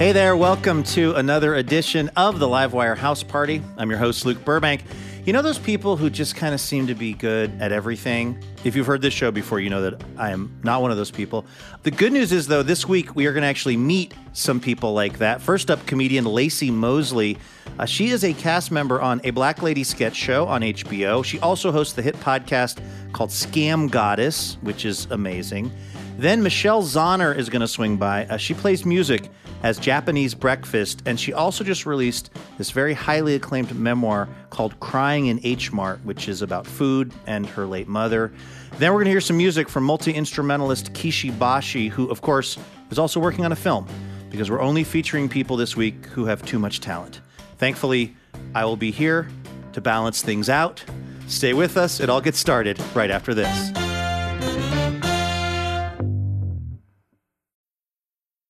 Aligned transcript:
Hey 0.00 0.12
there, 0.12 0.34
welcome 0.34 0.82
to 0.84 1.14
another 1.16 1.56
edition 1.56 2.08
of 2.16 2.38
the 2.38 2.46
Livewire 2.46 2.96
House 2.96 3.22
Party. 3.22 3.60
I'm 3.76 3.90
your 3.90 3.98
host, 3.98 4.24
Luke 4.24 4.42
Burbank. 4.46 4.82
You 5.26 5.34
know 5.34 5.42
those 5.42 5.58
people 5.58 5.98
who 5.98 6.08
just 6.08 6.36
kind 6.36 6.54
of 6.54 6.60
seem 6.62 6.86
to 6.86 6.94
be 6.94 7.12
good 7.12 7.52
at 7.60 7.70
everything? 7.70 8.42
If 8.64 8.74
you've 8.74 8.86
heard 8.86 9.02
this 9.02 9.12
show 9.12 9.30
before, 9.30 9.60
you 9.60 9.68
know 9.68 9.82
that 9.82 10.02
I 10.16 10.30
am 10.30 10.58
not 10.64 10.80
one 10.80 10.90
of 10.90 10.96
those 10.96 11.10
people. 11.10 11.44
The 11.82 11.90
good 11.90 12.14
news 12.14 12.32
is, 12.32 12.46
though, 12.46 12.62
this 12.62 12.88
week 12.88 13.14
we 13.14 13.26
are 13.26 13.34
going 13.34 13.42
to 13.42 13.48
actually 13.48 13.76
meet 13.76 14.14
some 14.32 14.58
people 14.58 14.94
like 14.94 15.18
that. 15.18 15.42
First 15.42 15.70
up, 15.70 15.84
comedian 15.84 16.24
Laci 16.24 16.72
Mosley. 16.72 17.36
Uh, 17.78 17.84
she 17.84 18.08
is 18.08 18.24
a 18.24 18.32
cast 18.32 18.70
member 18.70 19.02
on 19.02 19.20
a 19.24 19.32
Black 19.32 19.60
Lady 19.60 19.84
sketch 19.84 20.16
show 20.16 20.46
on 20.46 20.62
HBO. 20.62 21.22
She 21.22 21.38
also 21.40 21.70
hosts 21.70 21.92
the 21.92 22.00
hit 22.00 22.18
podcast 22.20 22.82
called 23.12 23.28
Scam 23.28 23.90
Goddess, 23.90 24.56
which 24.62 24.86
is 24.86 25.08
amazing. 25.10 25.70
Then 26.16 26.42
Michelle 26.42 26.82
Zauner 26.82 27.36
is 27.36 27.50
going 27.50 27.60
to 27.60 27.68
swing 27.68 27.98
by. 27.98 28.24
Uh, 28.24 28.38
she 28.38 28.54
plays 28.54 28.86
music 28.86 29.30
as 29.62 29.78
Japanese 29.78 30.34
Breakfast, 30.34 31.02
and 31.06 31.18
she 31.18 31.32
also 31.32 31.64
just 31.64 31.86
released 31.86 32.30
this 32.58 32.70
very 32.70 32.94
highly 32.94 33.34
acclaimed 33.34 33.74
memoir 33.74 34.28
called 34.50 34.78
Crying 34.80 35.26
in 35.26 35.40
H 35.42 35.72
Mart, 35.72 36.00
which 36.04 36.28
is 36.28 36.42
about 36.42 36.66
food 36.66 37.12
and 37.26 37.46
her 37.46 37.66
late 37.66 37.88
mother. 37.88 38.32
Then 38.78 38.92
we're 38.92 38.98
going 38.98 39.06
to 39.06 39.10
hear 39.10 39.20
some 39.20 39.36
music 39.36 39.68
from 39.68 39.84
multi 39.84 40.12
instrumentalist 40.12 40.92
Kishi 40.92 41.36
Bashi, 41.38 41.88
who, 41.88 42.10
of 42.10 42.22
course, 42.22 42.58
is 42.90 42.98
also 42.98 43.20
working 43.20 43.44
on 43.44 43.52
a 43.52 43.56
film, 43.56 43.86
because 44.30 44.50
we're 44.50 44.60
only 44.60 44.84
featuring 44.84 45.28
people 45.28 45.56
this 45.56 45.76
week 45.76 46.06
who 46.06 46.24
have 46.24 46.44
too 46.44 46.58
much 46.58 46.80
talent. 46.80 47.20
Thankfully, 47.58 48.16
I 48.54 48.64
will 48.64 48.76
be 48.76 48.90
here 48.90 49.28
to 49.72 49.80
balance 49.80 50.22
things 50.22 50.48
out. 50.48 50.82
Stay 51.28 51.52
with 51.52 51.76
us, 51.76 52.00
it 52.00 52.08
all 52.08 52.20
gets 52.20 52.38
started 52.38 52.80
right 52.94 53.10
after 53.10 53.34
this. 53.34 53.89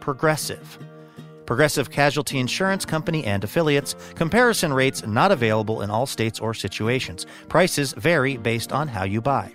Progressive. 0.00 0.78
Progressive 1.46 1.90
Casualty 1.90 2.38
Insurance 2.38 2.84
Company 2.84 3.24
and 3.24 3.44
affiliates. 3.44 3.94
Comparison 4.14 4.72
rates 4.72 5.06
not 5.06 5.30
available 5.30 5.82
in 5.82 5.90
all 5.90 6.06
states 6.06 6.40
or 6.40 6.52
situations. 6.54 7.26
Prices 7.48 7.92
vary 7.92 8.36
based 8.36 8.72
on 8.72 8.88
how 8.88 9.04
you 9.04 9.20
buy. 9.20 9.52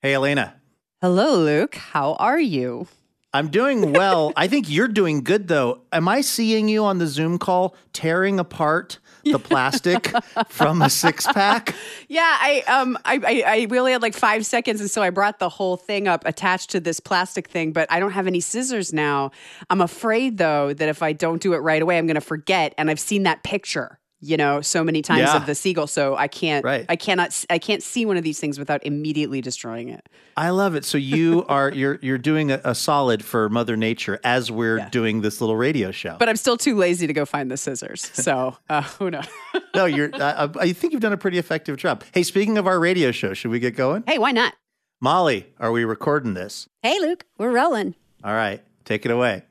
Hey, 0.00 0.14
Elena. 0.14 0.54
Hello, 1.00 1.36
Luke. 1.36 1.74
How 1.74 2.14
are 2.14 2.40
you? 2.40 2.88
I'm 3.32 3.48
doing 3.48 3.92
well. 3.94 4.32
I 4.36 4.48
think 4.48 4.68
you're 4.68 4.88
doing 4.88 5.22
good, 5.22 5.48
though. 5.48 5.82
Am 5.92 6.08
I 6.08 6.22
seeing 6.22 6.68
you 6.68 6.84
on 6.84 6.98
the 6.98 7.06
Zoom 7.06 7.38
call 7.38 7.74
tearing 7.92 8.40
apart 8.40 8.98
the 9.24 9.38
plastic 9.38 10.12
from 10.48 10.82
a 10.82 10.90
six 10.90 11.26
pack? 11.26 11.74
Yeah, 12.08 12.20
I 12.40 12.62
um 12.66 12.98
I, 13.04 13.20
I 13.24 13.42
I 13.46 13.66
really 13.70 13.92
had 13.92 14.02
like 14.02 14.14
five 14.14 14.44
seconds, 14.44 14.80
and 14.80 14.90
so 14.90 15.02
I 15.02 15.08
brought 15.10 15.38
the 15.38 15.48
whole 15.48 15.76
thing 15.76 16.08
up 16.08 16.26
attached 16.26 16.70
to 16.70 16.80
this 16.80 17.00
plastic 17.00 17.48
thing. 17.48 17.72
But 17.72 17.90
I 17.90 18.00
don't 18.00 18.12
have 18.12 18.26
any 18.26 18.40
scissors 18.40 18.92
now. 18.92 19.30
I'm 19.70 19.80
afraid 19.80 20.36
though 20.36 20.74
that 20.74 20.88
if 20.88 21.02
I 21.02 21.12
don't 21.12 21.40
do 21.40 21.54
it 21.54 21.58
right 21.58 21.80
away, 21.80 21.96
I'm 21.96 22.06
going 22.06 22.16
to 22.16 22.20
forget. 22.20 22.74
And 22.76 22.90
I've 22.90 23.00
seen 23.00 23.22
that 23.22 23.42
picture 23.44 23.98
you 24.24 24.36
know 24.36 24.60
so 24.60 24.82
many 24.84 25.02
times 25.02 25.20
Yeah. 25.22 25.36
of 25.36 25.46
the 25.46 25.54
seagull 25.54 25.86
so 25.88 26.14
i 26.16 26.28
can't 26.28 26.64
Right. 26.64 26.86
i 26.88 26.96
cannot 26.96 27.44
i 27.50 27.58
can't 27.58 27.82
see 27.82 28.06
one 28.06 28.16
of 28.16 28.22
these 28.22 28.38
things 28.40 28.58
without 28.58 28.84
immediately 28.86 29.40
destroying 29.40 29.88
it 29.90 30.08
I 30.34 30.48
love 30.48 30.74
it. 30.76 30.86
So 30.86 30.96
you 30.96 31.44
are 31.50 31.70
you're 31.70 31.98
you're 32.00 32.16
doing 32.16 32.50
a, 32.52 32.58
a 32.64 32.74
solid 32.74 33.22
for 33.22 33.50
Mother 33.50 33.76
Nature 33.76 34.18
as 34.24 34.50
we're 34.50 34.78
Yeah. 34.78 34.88
doing 34.88 35.20
this 35.20 35.42
little 35.42 35.56
radio 35.56 35.90
show. 35.90 36.16
but 36.18 36.28
i'm 36.28 36.36
still 36.36 36.56
too 36.56 36.74
lazy 36.76 37.06
to 37.06 37.12
go 37.12 37.26
find 37.26 37.50
the 37.50 37.56
scissors 37.58 38.00
so 38.14 38.56
uh 38.70 38.80
who 38.82 39.10
knows 39.10 39.26
no, 39.74 39.84
you're. 39.84 40.08
I, 40.14 40.44
I 40.44 40.48
I 40.60 40.72
think 40.72 40.92
you've 40.94 41.02
done 41.02 41.12
a 41.12 41.18
pretty 41.18 41.36
effective 41.38 41.76
job. 41.76 42.02
Hey, 42.14 42.22
speaking 42.22 42.56
of 42.58 42.66
our 42.66 42.78
radio 42.80 43.10
show, 43.10 43.34
should 43.34 43.50
we 43.50 43.58
get 43.58 43.76
going? 43.76 44.04
hey 44.06 44.16
why 44.18 44.30
not 44.32 44.54
Molly, 45.00 45.46
are 45.58 45.72
we 45.72 45.84
recording 45.84 46.34
this? 46.34 46.68
Hey, 46.80 46.96
Luke, 47.00 47.24
we're 47.36 47.50
rolling. 47.50 47.96
All 48.22 48.32
right, 48.34 48.62
take 48.84 49.04
it 49.04 49.10
away. 49.10 49.42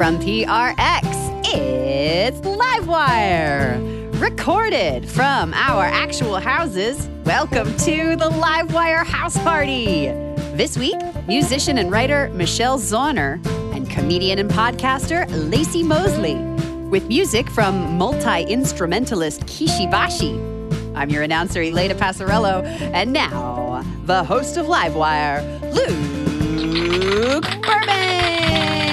From 0.00 0.18
PRX, 0.18 1.44
it's 1.44 2.40
Livewire. 2.40 4.18
Recorded 4.18 5.06
from 5.06 5.52
our 5.52 5.84
actual 5.84 6.36
houses, 6.36 7.06
welcome 7.26 7.66
to 7.76 8.16
the 8.16 8.30
Livewire 8.30 9.04
House 9.04 9.36
Party. 9.40 10.06
This 10.56 10.78
week, 10.78 10.96
musician 11.28 11.76
and 11.76 11.92
writer 11.92 12.30
Michelle 12.30 12.78
Zauner 12.78 13.44
and 13.76 13.90
comedian 13.90 14.38
and 14.38 14.50
podcaster 14.50 15.26
Laci 15.50 15.84
Mosley, 15.84 16.36
with 16.88 17.06
music 17.06 17.50
from 17.50 17.98
multi 17.98 18.44
instrumentalist 18.44 19.42
Kishi 19.42 19.90
Bashi. 19.90 20.32
I'm 20.94 21.10
your 21.10 21.24
announcer, 21.24 21.60
Elena 21.60 21.94
Passarello, 21.94 22.64
and 22.94 23.12
now, 23.12 23.84
the 24.06 24.24
host 24.24 24.56
of 24.56 24.64
Livewire, 24.64 25.44
Luke 25.74 27.44
Burbank. 27.60 28.89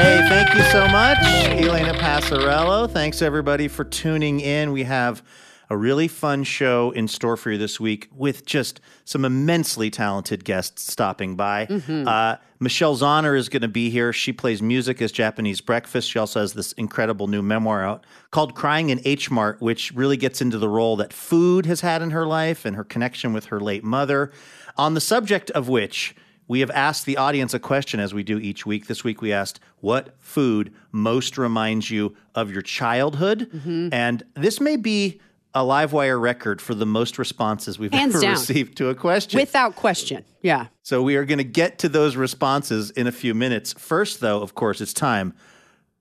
Hey, 0.00 0.26
thank 0.30 0.54
you 0.54 0.62
so 0.70 0.88
much, 0.88 1.18
Elena 1.22 1.92
Passarello. 1.92 2.90
Thanks 2.90 3.20
everybody 3.20 3.68
for 3.68 3.84
tuning 3.84 4.40
in. 4.40 4.72
We 4.72 4.84
have 4.84 5.22
a 5.68 5.76
really 5.76 6.08
fun 6.08 6.42
show 6.42 6.90
in 6.92 7.06
store 7.06 7.36
for 7.36 7.50
you 7.50 7.58
this 7.58 7.78
week 7.78 8.08
with 8.16 8.46
just 8.46 8.80
some 9.04 9.26
immensely 9.26 9.90
talented 9.90 10.42
guests 10.42 10.90
stopping 10.90 11.36
by. 11.36 11.66
Uh, 12.08 12.36
Michelle 12.60 12.96
Zauner 12.96 13.36
is 13.36 13.50
going 13.50 13.60
to 13.60 13.68
be 13.68 13.90
here. 13.90 14.10
She 14.14 14.32
plays 14.32 14.62
music 14.62 15.02
as 15.02 15.12
Japanese 15.12 15.60
Breakfast. 15.60 16.10
She 16.10 16.18
also 16.18 16.40
has 16.40 16.54
this 16.54 16.72
incredible 16.72 17.26
new 17.26 17.42
memoir 17.42 17.84
out 17.84 18.06
called 18.30 18.54
Crying 18.54 18.88
in 18.88 19.02
H 19.04 19.30
Mart, 19.30 19.60
which 19.60 19.92
really 19.92 20.16
gets 20.16 20.40
into 20.40 20.56
the 20.56 20.68
role 20.68 20.96
that 20.96 21.12
food 21.12 21.66
has 21.66 21.82
had 21.82 22.00
in 22.00 22.10
her 22.10 22.26
life 22.26 22.64
and 22.64 22.74
her 22.74 22.84
connection 22.84 23.34
with 23.34 23.44
her 23.46 23.60
late 23.60 23.84
mother. 23.84 24.32
On 24.78 24.94
the 24.94 25.00
subject 25.00 25.50
of 25.50 25.68
which, 25.68 26.14
we 26.50 26.58
have 26.58 26.70
asked 26.72 27.06
the 27.06 27.16
audience 27.16 27.54
a 27.54 27.60
question 27.60 28.00
as 28.00 28.12
we 28.12 28.24
do 28.24 28.36
each 28.36 28.66
week. 28.66 28.88
This 28.88 29.04
week 29.04 29.22
we 29.22 29.32
asked, 29.32 29.60
What 29.78 30.16
food 30.18 30.74
most 30.90 31.38
reminds 31.38 31.92
you 31.92 32.16
of 32.34 32.50
your 32.50 32.60
childhood? 32.60 33.48
Mm-hmm. 33.54 33.90
And 33.92 34.24
this 34.34 34.60
may 34.60 34.74
be 34.74 35.20
a 35.54 35.60
Livewire 35.60 36.20
record 36.20 36.60
for 36.60 36.74
the 36.74 36.84
most 36.84 37.20
responses 37.20 37.78
we've 37.78 37.92
Hands 37.92 38.12
ever 38.16 38.22
down. 38.22 38.32
received 38.32 38.76
to 38.78 38.88
a 38.88 38.96
question. 38.96 39.38
Without 39.38 39.76
question. 39.76 40.24
Yeah. 40.42 40.66
so 40.82 41.02
we 41.02 41.14
are 41.14 41.24
going 41.24 41.38
to 41.38 41.44
get 41.44 41.78
to 41.78 41.88
those 41.88 42.16
responses 42.16 42.90
in 42.90 43.06
a 43.06 43.12
few 43.12 43.32
minutes. 43.32 43.72
First, 43.74 44.18
though, 44.18 44.42
of 44.42 44.56
course, 44.56 44.80
it's 44.80 44.92
time 44.92 45.34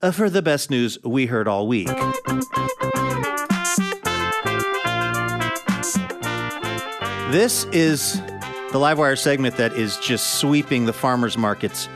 uh, 0.02 0.10
for 0.10 0.32
the 0.32 0.42
best 0.42 0.72
news 0.72 0.98
we 1.04 1.28
heard 1.28 1.48
all 1.48 1.68
week. 1.68 1.90
This 7.32 7.66
is 7.66 8.20
the 8.72 8.78
Livewire 8.78 9.18
segment 9.18 9.58
that 9.58 9.74
is 9.74 9.98
just 9.98 10.36
sweeping 10.36 10.86
the 10.86 10.94
farmers 10.94 11.38
markets 11.38 11.90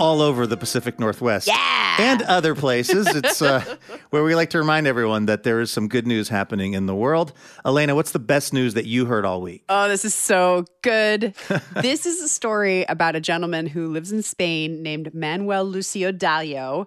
all 0.00 0.20
over 0.20 0.48
the 0.48 0.56
Pacific 0.56 0.98
Northwest. 0.98 1.46
Yeah. 1.46 1.96
And 1.98 2.22
other 2.22 2.54
places. 2.54 3.06
It's 3.18 3.42
uh, 3.42 3.64
where 4.10 4.22
we 4.22 4.34
like 4.34 4.50
to 4.50 4.58
remind 4.58 4.86
everyone 4.86 5.26
that 5.26 5.42
there 5.42 5.60
is 5.60 5.70
some 5.70 5.88
good 5.88 6.06
news 6.06 6.28
happening 6.28 6.74
in 6.74 6.86
the 6.86 6.94
world. 6.94 7.32
Elena, 7.64 7.94
what's 7.94 8.12
the 8.12 8.18
best 8.18 8.52
news 8.52 8.74
that 8.74 8.86
you 8.86 9.06
heard 9.06 9.24
all 9.24 9.40
week? 9.40 9.64
Oh, 9.68 9.88
this 9.88 10.04
is 10.04 10.14
so 10.14 10.64
good. 10.82 11.34
this 11.74 12.06
is 12.06 12.20
a 12.22 12.28
story 12.28 12.84
about 12.88 13.16
a 13.16 13.20
gentleman 13.20 13.66
who 13.66 13.88
lives 13.88 14.12
in 14.12 14.22
Spain 14.22 14.82
named 14.82 15.14
Manuel 15.14 15.64
Lucio 15.64 16.12
Dalio. 16.12 16.86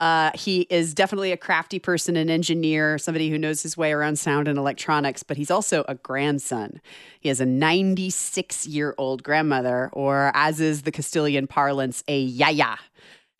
Uh, 0.00 0.30
he 0.34 0.60
is 0.70 0.94
definitely 0.94 1.32
a 1.32 1.36
crafty 1.36 1.78
person, 1.78 2.16
an 2.16 2.30
engineer, 2.30 2.98
somebody 2.98 3.30
who 3.30 3.38
knows 3.38 3.62
his 3.62 3.76
way 3.76 3.92
around 3.92 4.16
sound 4.16 4.46
and 4.46 4.56
electronics, 4.56 5.22
but 5.22 5.36
he's 5.36 5.50
also 5.50 5.84
a 5.88 5.96
grandson. 5.96 6.80
He 7.20 7.28
has 7.28 7.40
a 7.40 7.46
96 7.46 8.66
year 8.66 8.94
old 8.96 9.24
grandmother, 9.24 9.90
or 9.92 10.30
as 10.34 10.60
is 10.60 10.82
the 10.82 10.92
Castilian 10.92 11.46
parlance, 11.48 12.04
a 12.06 12.20
yaya. 12.20 12.76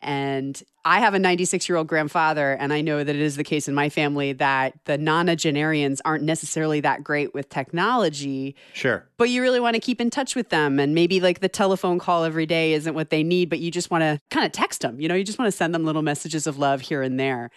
And 0.01 0.61
I 0.85 0.99
have 0.99 1.13
a 1.13 1.19
96 1.19 1.67
year 1.67 1.77
old 1.77 1.87
grandfather, 1.87 2.53
and 2.53 2.71
I 2.71 2.79
know 2.81 3.03
that 3.03 3.15
it 3.15 3.21
is 3.21 3.35
the 3.35 3.43
case 3.43 3.67
in 3.67 3.75
my 3.75 3.89
family 3.89 4.31
that 4.33 4.73
the 4.85 4.97
nonagenarians 4.97 5.99
aren't 6.05 6.23
necessarily 6.23 6.79
that 6.81 7.03
great 7.03 7.33
with 7.33 7.49
technology, 7.49 8.55
Sure. 8.73 9.05
but 9.17 9.29
you 9.29 9.41
really 9.41 9.59
want 9.59 9.73
to 9.75 9.81
keep 9.81 9.99
in 9.99 10.09
touch 10.09 10.35
with 10.35 10.49
them. 10.49 10.79
And 10.79 10.95
maybe 10.95 11.19
like 11.19 11.41
the 11.41 11.49
telephone 11.49 11.99
call 11.99 12.23
every 12.23 12.45
day 12.45 12.73
isn't 12.73 12.93
what 12.93 13.09
they 13.09 13.23
need, 13.23 13.49
but 13.49 13.59
you 13.59 13.71
just 13.71 13.91
want 13.91 14.03
to 14.03 14.21
kind 14.29 14.45
of 14.45 14.53
text 14.53 14.81
them. 14.81 15.01
You 15.01 15.09
know, 15.09 15.15
you 15.15 15.23
just 15.25 15.37
want 15.37 15.47
to 15.51 15.55
send 15.57 15.75
them 15.75 15.83
little 15.83 16.01
messages 16.01 16.47
of 16.47 16.57
love 16.57 16.79
here 16.81 17.01
and 17.01 17.19
there. 17.19 17.51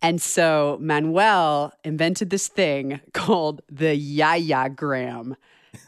And 0.00 0.20
so 0.20 0.78
Manuel 0.80 1.72
invented 1.84 2.30
this 2.30 2.48
thing 2.48 3.00
called 3.12 3.60
the 3.70 3.94
Yayagram. 4.18 5.36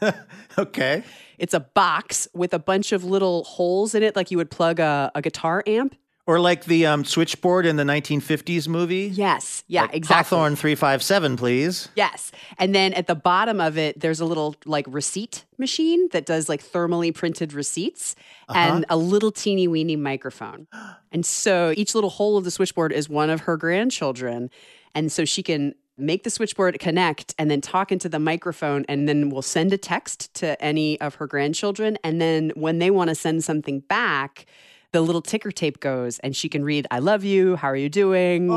Okay. 0.57 1.03
It's 1.37 1.53
a 1.53 1.59
box 1.59 2.27
with 2.33 2.53
a 2.53 2.59
bunch 2.59 2.91
of 2.91 3.03
little 3.03 3.43
holes 3.43 3.93
in 3.93 4.01
it, 4.01 4.15
like 4.15 4.31
you 4.31 4.37
would 4.37 4.49
plug 4.49 4.79
a, 4.79 5.11
a 5.13 5.21
guitar 5.21 5.63
amp. 5.67 5.95
Or 6.25 6.39
like 6.41 6.65
the 6.65 6.85
um, 6.87 7.05
switchboard 7.05 7.65
in 7.65 7.77
the 7.77 7.83
1950s 7.83 8.67
movie. 8.67 9.11
Yes. 9.13 9.63
Yeah, 9.67 9.83
Like 9.83 9.93
exactly. 9.93 10.35
Hawthorne 10.35 10.55
357, 10.57 11.37
please. 11.37 11.87
Yes. 11.95 12.31
And 12.57 12.75
then 12.75 12.93
at 12.93 13.07
the 13.07 13.15
bottom 13.15 13.61
of 13.61 13.77
it, 13.77 13.99
there's 13.99 14.19
a 14.19 14.25
little 14.25 14.55
like 14.65 14.85
receipt 14.89 15.45
machine 15.57 16.09
that 16.11 16.25
does 16.25 16.49
like 16.49 16.61
thermally 16.61 17.13
printed 17.13 17.53
receipts 17.53 18.15
and 18.49 18.83
a 18.89 18.97
little 18.97 19.31
teeny 19.31 19.67
weeny 19.67 19.95
microphone. 19.95 20.67
And 21.13 21.25
so 21.25 21.73
each 21.77 21.95
little 21.95 22.09
hole 22.09 22.35
of 22.35 22.43
the 22.43 22.51
switchboard 22.51 22.91
is 22.91 23.07
one 23.07 23.29
of 23.29 23.41
her 23.41 23.55
grandchildren. 23.55 24.49
And 24.93 25.09
so 25.09 25.23
she 25.23 25.41
can 25.41 25.73
make 25.97 26.23
the 26.23 26.29
switchboard 26.29 26.79
connect 26.79 27.33
and 27.37 27.49
then 27.49 27.61
talk 27.61 27.91
into 27.91 28.07
the 28.07 28.19
microphone 28.19 28.85
and 28.87 29.07
then 29.09 29.29
we'll 29.29 29.41
send 29.41 29.73
a 29.73 29.77
text 29.77 30.33
to 30.35 30.61
any 30.61 30.99
of 31.01 31.15
her 31.15 31.27
grandchildren. 31.27 31.97
And 32.03 32.21
then 32.21 32.51
when 32.55 32.79
they 32.79 32.91
want 32.91 33.09
to 33.09 33.15
send 33.15 33.43
something 33.43 33.79
back, 33.81 34.45
the 34.93 35.01
little 35.01 35.21
ticker 35.21 35.51
tape 35.51 35.79
goes 35.79 36.19
and 36.19 36.35
she 36.35 36.49
can 36.49 36.63
read, 36.63 36.87
I 36.91 36.99
love 36.99 37.23
you. 37.23 37.55
How 37.55 37.67
are 37.67 37.75
you 37.75 37.89
doing? 37.89 38.49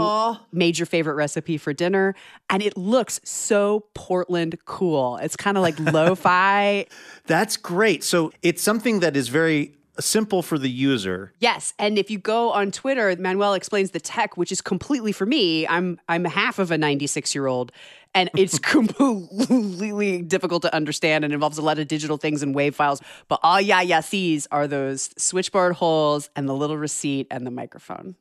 Made 0.52 0.78
your 0.78 0.87
favorite 0.87 1.14
recipe 1.14 1.58
for 1.58 1.72
dinner. 1.72 2.14
And 2.48 2.62
it 2.62 2.76
looks 2.76 3.20
so 3.25 3.87
Portland 3.94 4.56
cool. 4.64 5.16
It's 5.16 5.37
kind 5.37 5.56
of 5.56 5.62
like 5.62 5.78
lo 5.81 6.14
fi. 6.14 6.87
That's 7.26 7.56
great. 7.56 8.04
So 8.04 8.32
it's 8.42 8.62
something 8.62 9.00
that 9.00 9.16
is 9.16 9.28
very 9.28 9.75
simple 9.98 10.42
for 10.42 10.58
the 10.58 10.70
user. 10.70 11.32
Yes, 11.40 11.75
and 11.78 11.98
if 11.98 12.10
you 12.10 12.19
go 12.19 12.52
on 12.52 12.70
Twitter, 12.70 13.14
Manuel 13.19 13.54
explains 13.54 13.90
the 13.90 14.00
tech, 14.00 14.37
which 14.37 14.52
is 14.52 14.60
completely 14.60 15.12
for 15.12 15.26
me. 15.26 15.66
I'm 15.66 15.98
I'm 16.08 16.25
half 16.25 16.58
of 16.58 16.70
a 16.70 16.78
96 16.78 17.34
year 17.34 17.46
old, 17.46 17.72
and 18.14 18.31
it's 18.37 18.58
completely 18.60 20.22
difficult 20.22 20.62
to 20.62 20.75
understand 20.75 21.25
and 21.25 21.32
involves 21.32 21.58
a 21.58 21.62
lot 21.62 21.78
of 21.78 21.88
digital 21.88 22.16
things 22.16 22.42
and 22.42 22.54
wave 22.54 22.75
files. 22.75 23.00
But 23.28 23.40
all 23.42 23.60
Yaya 23.60 24.02
sees 24.02 24.46
are 24.50 24.66
those 24.66 25.10
switchboard 25.16 25.75
holes 25.75 26.31
and 26.37 26.48
the 26.48 26.54
little 26.54 26.78
receipt 26.78 27.26
and 27.31 27.46
the 27.46 27.50
microphone. 27.50 28.16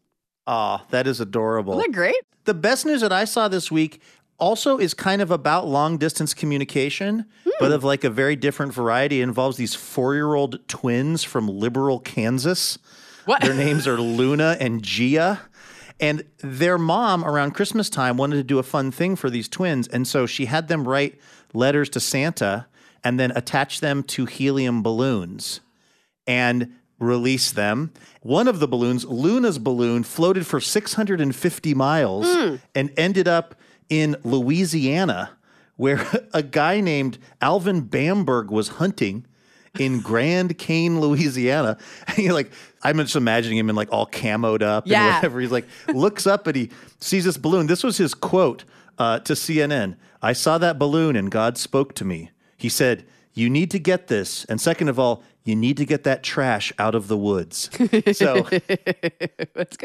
Ah, 0.48 0.86
that 0.90 1.06
is 1.06 1.20
adorable. 1.20 1.74
Isn't 1.74 1.92
that 1.92 1.96
great? 1.96 2.16
The 2.46 2.54
best 2.54 2.86
news 2.86 3.02
that 3.02 3.12
I 3.12 3.26
saw 3.26 3.48
this 3.48 3.70
week 3.70 4.02
also 4.40 4.78
is 4.78 4.94
kind 4.94 5.22
of 5.22 5.32
about 5.32 5.68
long 5.68 5.98
distance 5.98 6.34
communication, 6.34 7.26
but 7.60 7.72
of 7.72 7.84
like 7.84 8.04
a 8.04 8.10
very 8.10 8.36
different 8.36 8.74
variety. 8.74 9.22
It 9.22 9.24
involves 9.24 9.58
these 9.58 9.76
four 9.76 10.16
year 10.16 10.34
old 10.34 10.68
twins 10.68 11.24
from 11.24 11.48
Liberal, 11.48 12.00
Kansas. 12.00 12.80
What? 13.26 13.42
Their 13.42 13.54
names 13.54 13.88
are 13.88 14.00
Luna 14.00 14.58
and 14.60 14.82
Gia. 14.82 15.42
And 16.00 16.24
their 16.42 16.78
mom, 16.78 17.26
around 17.26 17.52
Christmas 17.52 17.90
time, 17.90 18.16
wanted 18.16 18.38
to 18.38 18.44
do 18.44 18.58
a 18.58 18.64
fun 18.64 18.90
thing 18.90 19.16
for 19.16 19.30
these 19.30 19.50
twins. 19.50 19.88
And 19.88 20.08
so 20.08 20.26
she 20.26 20.46
had 20.46 20.70
them 20.70 20.88
write 20.88 21.20
letters 21.54 21.90
to 21.90 22.00
Santa 22.00 22.68
and 23.04 23.20
then 23.20 23.32
attach 23.36 23.82
them 23.82 24.04
to 24.04 24.26
helium 24.26 24.82
balloons 24.82 25.60
and 26.26 26.74
release 27.00 27.52
them. 27.52 27.92
One 28.22 28.48
of 28.48 28.60
the 28.60 28.68
balloons, 28.68 29.06
Luna's 29.06 29.60
balloon, 29.60 30.04
floated 30.04 30.46
for 30.46 30.60
650 30.60 31.74
miles 31.74 32.26
hmm. 32.28 32.56
and 32.76 32.92
ended 32.98 33.28
up 33.28 33.56
in 33.90 34.16
Louisiana, 34.24 35.38
where 35.80 36.06
a 36.34 36.44
guy 36.44 36.82
named 36.82 37.18
Alvin 37.42 37.80
Bamberg 37.82 38.52
was 38.52 38.68
hunting 38.68 39.26
in 39.80 40.02
Grand 40.02 40.58
Cane, 40.58 41.00
Louisiana. 41.00 41.78
And 42.08 42.18
you're 42.18 42.34
like, 42.34 42.52
I'm 42.84 42.98
just 42.98 43.16
imagining 43.16 43.58
him 43.58 43.70
in 43.70 43.76
like 43.78 43.88
all 43.94 44.06
camoed 44.06 44.62
up 44.62 44.84
Yeah. 44.86 45.06
and 45.06 45.16
whatever. 45.16 45.40
He's 45.40 45.52
like, 45.54 45.68
looks 45.88 46.28
up 46.28 46.48
and 46.48 46.56
he 46.58 46.70
sees 47.00 47.24
this 47.24 47.38
balloon. 47.38 47.68
This 47.68 47.82
was 47.84 47.96
his 47.98 48.14
quote 48.14 48.66
uh, 48.98 49.20
to 49.20 49.34
CNN. 49.34 49.96
I 50.22 50.34
saw 50.34 50.58
that 50.58 50.78
balloon 50.78 51.16
and 51.16 51.32
God 51.32 51.58
spoke 51.58 51.96
to 51.96 52.04
me. 52.04 52.32
He 52.58 52.68
said, 52.68 53.06
You 53.34 53.50
need 53.50 53.72
to 53.72 53.80
get 53.80 54.08
this. 54.08 54.44
And 54.46 54.60
second 54.60 54.90
of 54.90 55.00
all, 55.00 55.24
you 55.46 55.56
need 55.56 55.78
to 55.78 55.86
get 55.86 56.04
that 56.04 56.22
trash 56.24 56.72
out 56.78 56.96
of 56.96 57.08
the 57.08 57.18
woods. 57.18 57.70
So 58.14 58.48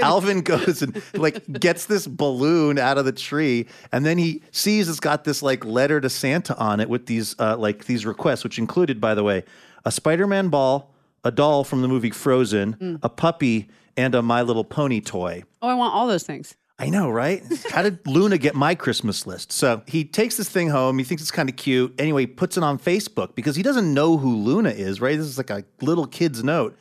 Alvin 0.01 0.43
goes 0.43 0.83
and 0.83 1.01
like 1.15 1.61
gets 1.61 1.87
this 1.87 2.07
balloon 2.07 2.79
out 2.79 2.99
of 2.99 3.05
the 3.05 3.13
tree, 3.13 3.67
and 3.93 4.05
then 4.05 4.19
he 4.19 4.43
sees 4.51 4.89
it's 4.89 5.01
got 5.01 5.25
this 5.25 5.43
like 5.43 5.65
letter 5.65 6.01
to 6.01 6.11
Santa 6.11 6.57
on 6.57 6.81
it 6.81 6.89
with 6.89 7.07
these 7.07 7.35
uh, 7.39 7.57
like 7.57 7.85
these 7.87 8.05
requests, 8.07 8.45
which 8.45 8.59
included, 8.59 9.01
by 9.01 9.15
the 9.15 9.23
way, 9.23 9.45
a 9.85 9.93
Spider-Man 9.93 10.49
ball, 10.49 10.95
a 11.25 11.31
doll 11.31 11.65
from 11.65 11.83
the 11.83 11.89
movie 11.89 12.11
Frozen, 12.11 12.99
a 13.03 13.09
puppy, 13.09 13.69
and 13.97 14.15
a 14.15 14.23
My 14.23 14.43
Little 14.43 14.65
Pony 14.65 15.01
toy. 15.01 15.45
Oh, 15.63 15.69
I 15.69 15.75
want 15.75 15.95
all 15.95 16.07
those 16.07 16.25
things. 16.25 16.55
I 16.79 16.91
know, 16.91 17.09
right? 17.09 17.43
How 17.71 17.83
did 17.83 18.05
Luna 18.07 18.37
get 18.37 18.57
my 18.57 18.75
Christmas 18.75 19.27
list? 19.27 19.53
So 19.53 19.83
he 19.87 20.05
takes 20.05 20.37
this 20.37 20.49
thing 20.49 20.71
home. 20.71 20.99
He 20.99 21.05
thinks 21.05 21.23
it's 21.23 21.31
kind 21.31 21.49
of 21.49 21.55
cute. 21.55 21.95
Anyway, 22.01 22.23
he 22.23 22.27
puts 22.27 22.57
it 22.57 22.65
on 22.65 22.79
Facebook 22.81 23.37
because 23.37 23.55
he 23.55 23.63
doesn't 23.63 23.95
know 23.95 24.17
who 24.17 24.37
Luna 24.37 24.71
is, 24.71 25.01
right? 25.01 25.17
This 25.17 25.27
is 25.27 25.39
like 25.39 25.51
a 25.51 25.65
little 25.81 26.07
kid's 26.07 26.43
note. 26.43 26.77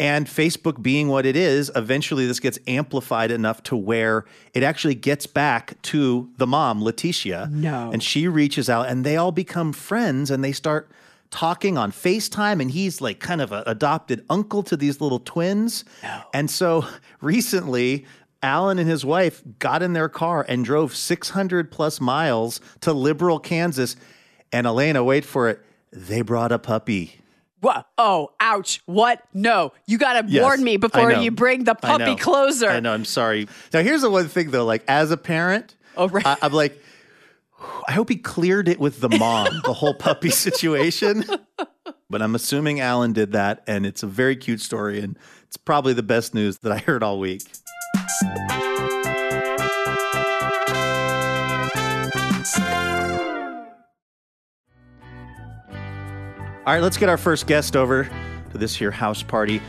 And 0.00 0.26
Facebook 0.26 0.80
being 0.80 1.08
what 1.08 1.26
it 1.26 1.36
is, 1.36 1.70
eventually 1.74 2.26
this 2.26 2.38
gets 2.40 2.58
amplified 2.68 3.30
enough 3.30 3.62
to 3.64 3.76
where 3.76 4.24
it 4.54 4.62
actually 4.62 4.94
gets 4.94 5.26
back 5.26 5.80
to 5.82 6.30
the 6.36 6.46
mom, 6.46 6.80
Leticia. 6.80 7.50
No. 7.50 7.90
And 7.92 8.02
she 8.02 8.28
reaches 8.28 8.68
out 8.68 8.88
and 8.88 9.04
they 9.04 9.16
all 9.16 9.32
become 9.32 9.72
friends 9.72 10.30
and 10.30 10.42
they 10.42 10.52
start 10.52 10.90
talking 11.30 11.76
on 11.76 11.90
FaceTime. 11.90 12.60
And 12.60 12.70
he's 12.70 13.00
like 13.00 13.18
kind 13.18 13.40
of 13.40 13.50
an 13.50 13.64
adopted 13.66 14.24
uncle 14.30 14.62
to 14.64 14.76
these 14.76 15.00
little 15.00 15.18
twins. 15.20 15.84
And 16.32 16.48
so 16.50 16.86
recently, 17.20 18.06
Alan 18.42 18.78
and 18.78 18.88
his 18.88 19.04
wife 19.04 19.42
got 19.58 19.82
in 19.82 19.92
their 19.92 20.08
car 20.08 20.44
and 20.48 20.64
drove 20.64 20.94
600 20.94 21.70
plus 21.70 22.00
miles 22.00 22.60
to 22.80 22.92
Liberal, 22.92 23.38
Kansas. 23.40 23.96
And 24.52 24.66
Elena, 24.66 25.02
wait 25.04 25.24
for 25.24 25.48
it, 25.48 25.60
they 25.92 26.22
brought 26.22 26.52
a 26.52 26.58
puppy. 26.58 27.20
What? 27.60 27.86
Oh, 27.98 28.30
ouch. 28.38 28.80
What? 28.86 29.22
No. 29.34 29.72
You 29.86 29.98
got 29.98 30.20
to 30.22 30.28
Yes, 30.28 30.42
warn 30.42 30.62
me 30.62 30.76
before 30.76 31.10
you 31.12 31.32
bring 31.32 31.64
the 31.64 31.72
I 31.82 31.98
puppy 31.98 32.14
closer. 32.14 32.68
I 32.68 32.78
know. 32.80 32.92
I'm 32.92 33.04
sorry. 33.04 33.48
Now, 33.72 33.82
here's 33.82 34.02
the 34.02 34.10
one 34.10 34.28
thing 34.28 34.50
though. 34.52 34.64
Like, 34.64 34.84
as 34.86 35.10
a 35.10 35.16
parent, 35.16 35.74
Oh, 35.96 36.08
right. 36.08 36.24
I, 36.24 36.36
I'm 36.42 36.52
like, 36.52 36.80
I 37.88 37.92
hope 37.92 38.08
he 38.08 38.14
cleared 38.16 38.68
it 38.68 38.78
with 38.78 39.00
the 39.00 39.08
mom, 39.08 39.62
the 39.64 39.72
whole 39.72 39.94
puppy 39.94 40.30
situation. 40.46 41.24
But 42.08 42.22
I'm 42.22 42.36
assuming 42.36 42.78
Alan 42.78 43.12
did 43.12 43.32
that, 43.32 43.64
and 43.66 43.84
it's 43.84 44.04
a 44.04 44.06
very 44.06 44.36
cute 44.36 44.60
story, 44.60 45.00
and 45.00 45.18
it's 45.48 45.56
probably 45.56 45.92
the 45.94 46.02
best 46.04 46.34
news 46.34 46.58
that 46.58 46.70
I 46.70 46.78
heard 46.78 47.02
all 47.02 47.18
week. 47.18 47.42
All 56.66 56.74
right, 56.74 56.82
let's 56.82 56.98
get 56.98 57.08
our 57.08 57.16
first 57.16 57.46
guest 57.46 57.76
over 57.76 58.04
to 58.52 58.58
this 58.58 58.76
here 58.76 58.90
house 58.90 59.22
party. 59.22 59.62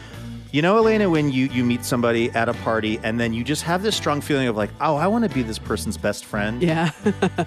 You 0.51 0.61
know, 0.61 0.75
Elena, 0.77 1.09
when 1.09 1.31
you 1.31 1.45
you 1.45 1.63
meet 1.63 1.85
somebody 1.85 2.29
at 2.31 2.49
a 2.49 2.53
party 2.55 2.99
and 3.03 3.19
then 3.19 3.33
you 3.33 3.43
just 3.43 3.63
have 3.63 3.83
this 3.83 3.95
strong 3.95 4.19
feeling 4.19 4.47
of 4.49 4.57
like, 4.57 4.71
oh, 4.81 4.95
I 4.97 5.07
want 5.07 5.23
to 5.23 5.33
be 5.33 5.41
this 5.43 5.59
person's 5.59 5.95
best 5.95 6.25
friend. 6.25 6.61
Yeah. 6.61 6.91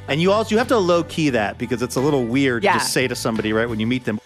And 0.08 0.20
you 0.22 0.32
also 0.32 0.50
you 0.54 0.58
have 0.58 0.68
to 0.68 0.78
low 0.78 1.04
key 1.04 1.30
that 1.30 1.58
because 1.58 1.82
it's 1.82 1.96
a 1.96 2.00
little 2.00 2.24
weird 2.24 2.64
Yeah. 2.64 2.74
to 2.74 2.80
say 2.80 3.08
to 3.08 3.14
somebody 3.14 3.52
right 3.52 3.68
when 3.68 3.78
you 3.80 3.86
meet 3.86 4.04
them. 4.04 4.20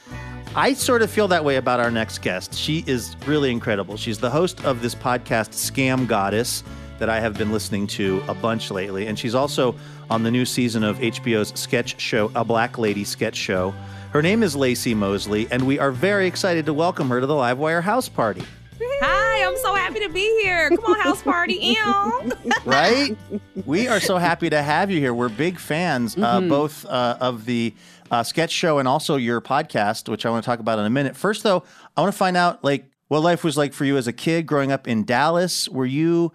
I 0.58 0.72
sort 0.72 1.02
of 1.02 1.10
feel 1.10 1.28
that 1.28 1.44
way 1.44 1.56
about 1.56 1.80
our 1.80 1.90
next 1.90 2.22
guest. 2.22 2.54
She 2.54 2.82
is 2.86 3.14
really 3.26 3.50
incredible. 3.50 3.98
She's 3.98 4.16
the 4.18 4.30
host 4.30 4.64
of 4.64 4.80
this 4.80 4.94
podcast, 4.94 5.50
Scam 5.50 6.08
Goddess, 6.08 6.64
that 6.98 7.10
I 7.10 7.20
have 7.20 7.36
been 7.36 7.52
listening 7.52 7.86
to 7.88 8.24
a 8.26 8.32
bunch 8.32 8.70
lately. 8.70 9.06
And 9.06 9.18
she's 9.18 9.34
also 9.34 9.74
on 10.08 10.22
the 10.22 10.30
new 10.30 10.46
season 10.46 10.82
of 10.82 10.96
HBO's 10.96 11.52
sketch 11.60 12.00
show, 12.00 12.32
A 12.34 12.42
Black 12.42 12.78
Lady 12.78 13.04
Sketch 13.04 13.36
Show. 13.36 13.74
Her 14.14 14.22
name 14.22 14.42
is 14.42 14.56
Laci 14.56 14.96
Mosley, 14.96 15.46
and 15.50 15.66
we 15.66 15.78
are 15.78 15.90
very 15.90 16.26
excited 16.26 16.64
to 16.64 16.72
welcome 16.72 17.10
her 17.10 17.20
to 17.20 17.26
the 17.26 17.34
Livewire 17.34 17.82
House 17.82 18.08
Party. 18.08 18.42
Hi, 18.80 19.46
I'm 19.46 19.58
so 19.58 19.74
happy 19.74 20.00
to 20.00 20.08
be 20.08 20.40
here. 20.40 20.70
Come 20.70 20.84
on, 20.86 21.00
house 21.00 21.20
party. 21.20 21.76
Right? 22.64 23.16
we 23.64 23.88
are 23.88 24.00
so 24.00 24.16
happy 24.16 24.50
to 24.50 24.62
have 24.62 24.90
you 24.90 24.98
here. 25.00 25.12
We're 25.14 25.28
big 25.28 25.58
fans, 25.58 26.16
uh, 26.16 26.40
both 26.40 26.84
uh, 26.86 27.18
of 27.20 27.44
the 27.44 27.74
uh, 28.10 28.22
sketch 28.22 28.50
show 28.50 28.78
and 28.78 28.88
also 28.88 29.16
your 29.16 29.40
podcast, 29.40 30.08
which 30.08 30.26
I 30.26 30.30
want 30.30 30.44
to 30.44 30.46
talk 30.46 30.60
about 30.60 30.78
in 30.78 30.84
a 30.84 30.90
minute. 30.90 31.16
First, 31.16 31.42
though, 31.42 31.64
I 31.96 32.00
want 32.00 32.12
to 32.12 32.18
find 32.18 32.36
out 32.36 32.62
like 32.64 32.90
what 33.08 33.20
life 33.20 33.44
was 33.44 33.56
like 33.56 33.72
for 33.72 33.84
you 33.84 33.96
as 33.96 34.06
a 34.06 34.12
kid 34.12 34.46
growing 34.46 34.72
up 34.72 34.88
in 34.88 35.04
Dallas. 35.04 35.68
Were 35.68 35.86
you 35.86 36.32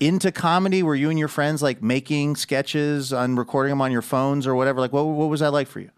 into 0.00 0.32
comedy? 0.32 0.82
Were 0.82 0.94
you 0.94 1.10
and 1.10 1.18
your 1.18 1.28
friends 1.28 1.62
like 1.62 1.82
making 1.82 2.36
sketches 2.36 3.12
and 3.12 3.38
recording 3.38 3.70
them 3.70 3.80
on 3.80 3.92
your 3.92 4.02
phones 4.02 4.46
or 4.46 4.54
whatever? 4.54 4.80
Like, 4.80 4.92
what 4.92 5.04
what 5.04 5.28
was 5.28 5.40
that 5.40 5.52
like 5.52 5.68
for 5.68 5.80
you? 5.80 5.90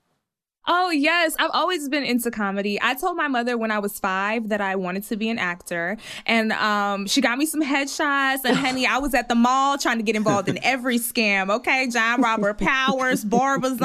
Oh, 0.66 0.90
yes. 0.90 1.34
I've 1.38 1.50
always 1.52 1.88
been 1.88 2.04
into 2.04 2.30
comedy. 2.30 2.78
I 2.80 2.94
told 2.94 3.16
my 3.16 3.26
mother 3.26 3.58
when 3.58 3.70
I 3.70 3.80
was 3.80 3.98
five 3.98 4.48
that 4.50 4.60
I 4.60 4.76
wanted 4.76 5.02
to 5.04 5.16
be 5.16 5.28
an 5.28 5.38
actor. 5.38 5.96
And 6.24 6.52
um, 6.52 7.06
she 7.06 7.20
got 7.20 7.36
me 7.36 7.46
some 7.46 7.62
headshots. 7.62 8.44
And, 8.44 8.56
honey, 8.56 8.86
I 8.86 8.98
was 8.98 9.12
at 9.14 9.28
the 9.28 9.34
mall 9.34 9.76
trying 9.78 9.98
to 9.98 10.04
get 10.04 10.14
involved 10.14 10.48
in 10.48 10.62
every 10.62 10.98
scam. 10.98 11.50
Okay. 11.50 11.88
John 11.88 12.20
Robert 12.20 12.58
Powers, 12.58 13.24
Barbizon. 13.32 13.78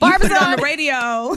Barbizon 0.00 0.36
on 0.36 0.56
the 0.56 0.62
radio. 0.62 1.36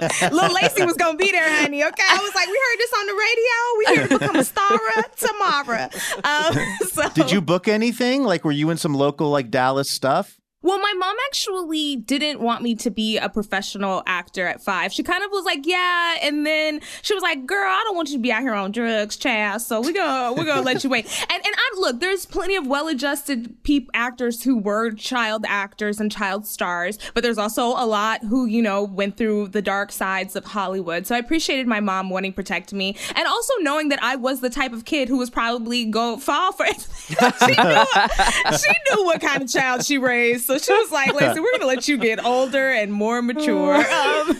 Little 0.30 0.54
Laci 0.54 0.84
was 0.84 0.96
going 0.96 1.16
to 1.16 1.24
be 1.24 1.30
there, 1.32 1.48
honey. 1.60 1.82
Okay. 1.82 2.02
I 2.08 2.18
was 2.18 2.34
like, 2.34 2.48
we 2.48 2.58
heard 2.68 2.78
this 2.78 2.92
on 2.98 3.06
the 3.06 3.14
radio. 3.14 3.78
We 3.78 3.84
here 3.94 4.08
to 4.08 4.18
become 4.18 4.36
a 4.36 4.44
star 4.44 4.78
tomorrow. 5.16 5.88
Um, 6.24 6.58
so. 6.88 7.08
Did 7.14 7.30
you 7.30 7.40
book 7.40 7.68
anything? 7.68 8.24
Like, 8.24 8.44
were 8.44 8.52
you 8.52 8.70
in 8.70 8.76
some 8.76 8.94
local, 8.94 9.30
like, 9.30 9.50
Dallas 9.50 9.90
stuff? 9.90 10.39
Well, 10.62 10.78
my 10.78 10.92
mom 10.98 11.16
actually 11.28 11.96
didn't 11.96 12.38
want 12.40 12.62
me 12.62 12.74
to 12.76 12.90
be 12.90 13.16
a 13.16 13.30
professional 13.30 14.02
actor 14.06 14.46
at 14.46 14.60
five. 14.60 14.92
She 14.92 15.02
kind 15.02 15.24
of 15.24 15.30
was 15.30 15.46
like, 15.46 15.66
"Yeah," 15.66 16.16
and 16.20 16.44
then 16.46 16.82
she 17.00 17.14
was 17.14 17.22
like, 17.22 17.46
"Girl, 17.46 17.66
I 17.66 17.82
don't 17.84 17.96
want 17.96 18.10
you 18.10 18.16
to 18.16 18.22
be 18.22 18.30
out 18.30 18.42
here 18.42 18.52
on 18.52 18.70
drugs, 18.70 19.16
child. 19.16 19.62
So 19.62 19.80
we're 19.80 19.94
gonna 19.94 20.34
we're 20.34 20.44
gonna 20.44 20.60
let 20.60 20.84
you 20.84 20.90
wait." 20.90 21.06
And 21.30 21.46
and 21.46 21.54
I 21.56 21.70
look, 21.78 22.00
there's 22.00 22.26
plenty 22.26 22.56
of 22.56 22.66
well-adjusted 22.66 23.62
peep 23.62 23.88
actors 23.94 24.42
who 24.42 24.58
were 24.58 24.90
child 24.90 25.44
actors 25.48 25.98
and 26.00 26.10
child 26.12 26.46
stars, 26.46 26.98
but 27.14 27.22
there's 27.22 27.38
also 27.38 27.68
a 27.68 27.86
lot 27.86 28.22
who 28.24 28.44
you 28.44 28.60
know 28.60 28.82
went 28.82 29.16
through 29.16 29.48
the 29.48 29.62
dark 29.62 29.92
sides 29.92 30.36
of 30.36 30.44
Hollywood. 30.44 31.06
So 31.06 31.14
I 31.14 31.18
appreciated 31.18 31.68
my 31.68 31.80
mom 31.80 32.10
wanting 32.10 32.32
to 32.32 32.36
protect 32.36 32.74
me, 32.74 32.96
and 33.14 33.26
also 33.26 33.54
knowing 33.60 33.88
that 33.88 34.02
I 34.02 34.16
was 34.16 34.40
the 34.40 34.50
type 34.50 34.72
of 34.72 34.84
kid 34.84 35.08
who 35.08 35.16
was 35.16 35.30
probably 35.30 35.86
go 35.86 36.18
fall 36.18 36.52
for 36.52 36.66
it. 36.66 36.86
she 37.08 37.54
knew 37.62 38.58
she 38.58 38.72
knew 38.90 39.04
what 39.06 39.22
kind 39.22 39.42
of 39.42 39.48
child 39.48 39.86
she 39.86 39.96
raised. 39.96 40.49
So 40.50 40.58
she 40.58 40.72
was 40.72 40.90
like, 40.90 41.10
Laci, 41.14 41.36
we're 41.36 41.52
going 41.52 41.60
to 41.60 41.66
let 41.66 41.86
you 41.86 41.96
get 41.96 42.24
older 42.24 42.70
and 42.70 42.92
more 42.92 43.22
mature. 43.22 43.84
Um, 44.00 44.34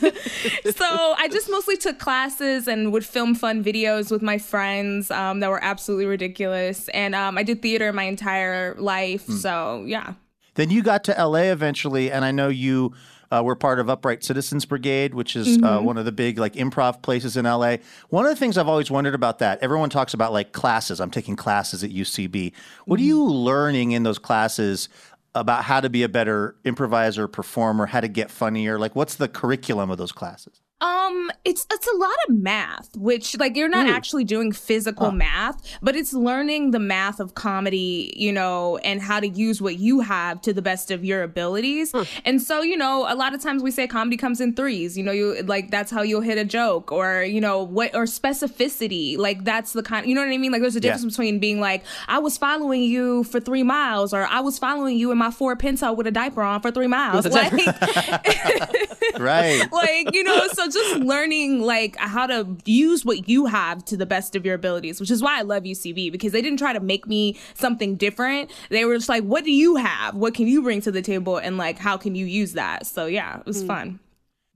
so 0.75 1.15
I 1.19 1.29
just 1.31 1.51
mostly 1.51 1.77
took 1.77 1.99
classes 1.99 2.67
and 2.67 2.93
would 2.93 3.05
film 3.05 3.35
fun 3.35 3.63
videos 3.63 4.11
with 4.11 4.23
my 4.23 4.39
friends 4.39 5.11
um, 5.11 5.41
that 5.41 5.51
were 5.51 5.63
absolutely 5.63 6.07
ridiculous. 6.07 6.89
And 6.89 7.15
um, 7.15 7.37
I 7.37 7.43
did 7.43 7.63
theater 7.63 7.93
my 7.93 8.05
entire 8.05 8.75
life. 8.77 9.27
Hmm. 9.27 9.33
So 9.35 9.85
yeah. 9.87 10.15
Then 10.55 10.71
you 10.71 10.83
got 10.83 11.05
to 11.05 11.13
LA 11.13 11.51
eventually, 11.51 12.11
and 12.11 12.25
I 12.25 12.31
know 12.33 12.49
you 12.49 12.95
uh, 13.31 13.43
were 13.45 13.55
part 13.55 13.79
of 13.79 13.89
Upright 13.89 14.25
Citizens 14.25 14.65
Brigade, 14.65 15.15
which 15.15 15.37
is 15.37 15.63
uh, 15.63 15.81
one 15.81 15.97
of 15.97 16.05
the 16.05 16.13
big 16.13 16.39
like 16.39 16.55
improv 16.55 17.01
places 17.03 17.37
in 17.37 17.45
LA. 17.45 17.77
One 18.09 18.25
of 18.25 18.31
the 18.31 18.37
things 18.37 18.59
I've 18.59 18.69
always 18.69 18.91
wondered 18.91 19.15
about 19.15 19.39
that, 19.39 19.61
everyone 19.63 19.89
talks 19.89 20.15
about 20.15 20.33
like 20.33 20.53
classes. 20.53 21.01
I'm 21.01 21.11
taking 21.11 21.37
classes 21.37 21.85
at 21.85 21.91
UCB. 21.91 22.53
What 22.87 22.99
are 22.99 23.05
you 23.05 23.25
learning 23.25 23.93
in 23.93 24.03
those 24.03 24.19
classes 24.19 24.89
about 25.35 25.65
how 25.65 25.81
to 25.81 25.89
be 25.89 26.03
a 26.03 26.09
better 26.09 26.57
improviser, 26.65 27.29
performer, 27.29 27.87
how 27.87 28.01
to 28.01 28.09
get 28.09 28.31
funnier? 28.31 28.79
Like, 28.79 28.97
what's 28.97 29.15
the 29.15 29.29
curriculum 29.29 29.91
of 29.91 29.99
those 29.99 30.13
classes? 30.13 30.61
Um, 30.81 31.31
it's 31.45 31.67
it's 31.71 31.87
a 31.87 31.97
lot 31.97 32.15
of 32.29 32.35
math, 32.37 32.97
which 32.97 33.39
like 33.39 33.57
you're 33.57 33.69
not 33.69 33.87
actually 33.87 34.25
doing 34.25 34.53
physical 34.53 35.11
math, 35.13 35.61
but 35.83 35.95
it's 35.95 36.13
learning 36.15 36.71
the 36.71 36.79
math 36.79 37.21
of 37.21 37.35
comedy, 37.35 38.13
you 38.17 38.33
know, 38.33 38.79
and 38.79 39.01
how 39.03 39.21
to 39.21 39.29
use 39.29 39.61
what 39.61 39.79
you 39.79 40.01
have 40.01 40.41
to 40.43 40.53
the 40.53 40.63
best 40.63 40.91
of 40.91 41.05
your 41.05 41.23
abilities. 41.23 41.93
And 42.25 42.41
so, 42.41 42.63
you 42.63 42.77
know, 42.77 43.07
a 43.09 43.15
lot 43.15 43.35
of 43.35 43.43
times 43.43 43.63
we 43.63 43.71
say 43.71 43.87
comedy 43.87 44.17
comes 44.17 44.41
in 44.41 44.55
threes. 44.55 44.97
You 44.97 45.05
know, 45.05 45.13
you 45.13 45.43
like 45.43 45.71
that's 45.71 45.91
how 45.91 46.03
you'll 46.03 46.23
hit 46.23 46.39
a 46.39 46.45
joke, 46.45 46.91
or 46.91 47.23
you 47.23 47.41
know 47.41 47.63
what, 47.63 47.95
or 47.95 48.05
specificity. 48.05 49.19
Like 49.19 49.45
that's 49.45 49.75
the 49.75 49.83
kind. 49.83 50.07
You 50.07 50.15
know 50.15 50.23
what 50.23 50.33
I 50.33 50.39
mean? 50.39 50.53
Like 50.53 50.63
there's 50.63 50.77
a 50.77 50.81
difference 50.81 51.05
between 51.05 51.39
being 51.39 51.61
like 51.61 51.85
I 52.09 52.19
was 52.19 52.39
following 52.39 52.83
you 52.83 53.25
for 53.25 53.39
three 53.39 53.63
miles, 53.63 54.15
or 54.15 54.27
I 54.27 54.41
was 54.41 54.59
following 54.59 54.97
you 54.97 55.13
in 55.13 55.19
my 55.19 55.31
Ford 55.31 55.59
Pinto 55.59 55.93
with 55.93 56.07
a 56.07 56.11
diaper 56.11 56.43
on 56.43 56.63
for 56.63 56.71
three 56.71 56.87
miles. 56.87 57.27
Like 57.27 57.53
Right. 59.19 59.61
like 59.73 60.15
you 60.15 60.23
know 60.23 60.47
so 60.49 60.69
just 60.69 60.97
learning 61.01 61.61
like 61.61 61.97
how 61.97 62.27
to 62.27 62.57
use 62.65 63.05
what 63.05 63.29
you 63.29 63.47
have 63.47 63.85
to 63.87 63.97
the 63.97 64.07
best 64.07 64.37
of 64.37 64.45
your 64.45 64.55
abilities 64.55 65.01
which 65.01 65.11
is 65.11 65.23
why 65.23 65.39
i 65.39 65.43
love 65.43 65.65
ucb 65.65 66.13
because 66.13 66.33
they 66.33 66.43
didn't 66.43 66.59
try 66.59 66.73
to 66.73 66.81
make 66.81 67.07
me 67.07 67.39
something 67.55 67.97
different 67.97 68.51
they 68.71 68.85
were 68.85 68.97
just 68.97 69.09
like 69.09 69.25
what 69.25 69.45
do 69.45 69.53
you 69.53 69.77
have 69.77 70.15
what 70.15 70.35
can 70.35 70.47
you 70.47 70.63
bring 70.63 70.81
to 70.81 70.91
the 70.91 71.03
table 71.03 71.37
and 71.37 71.57
like 71.57 71.79
how 71.79 71.97
can 71.97 72.15
you 72.15 72.27
use 72.27 72.53
that 72.53 72.87
so 72.87 73.07
yeah 73.07 73.41
it 73.41 73.47
was 73.47 73.63
hmm. 73.63 73.69
fun 73.69 74.01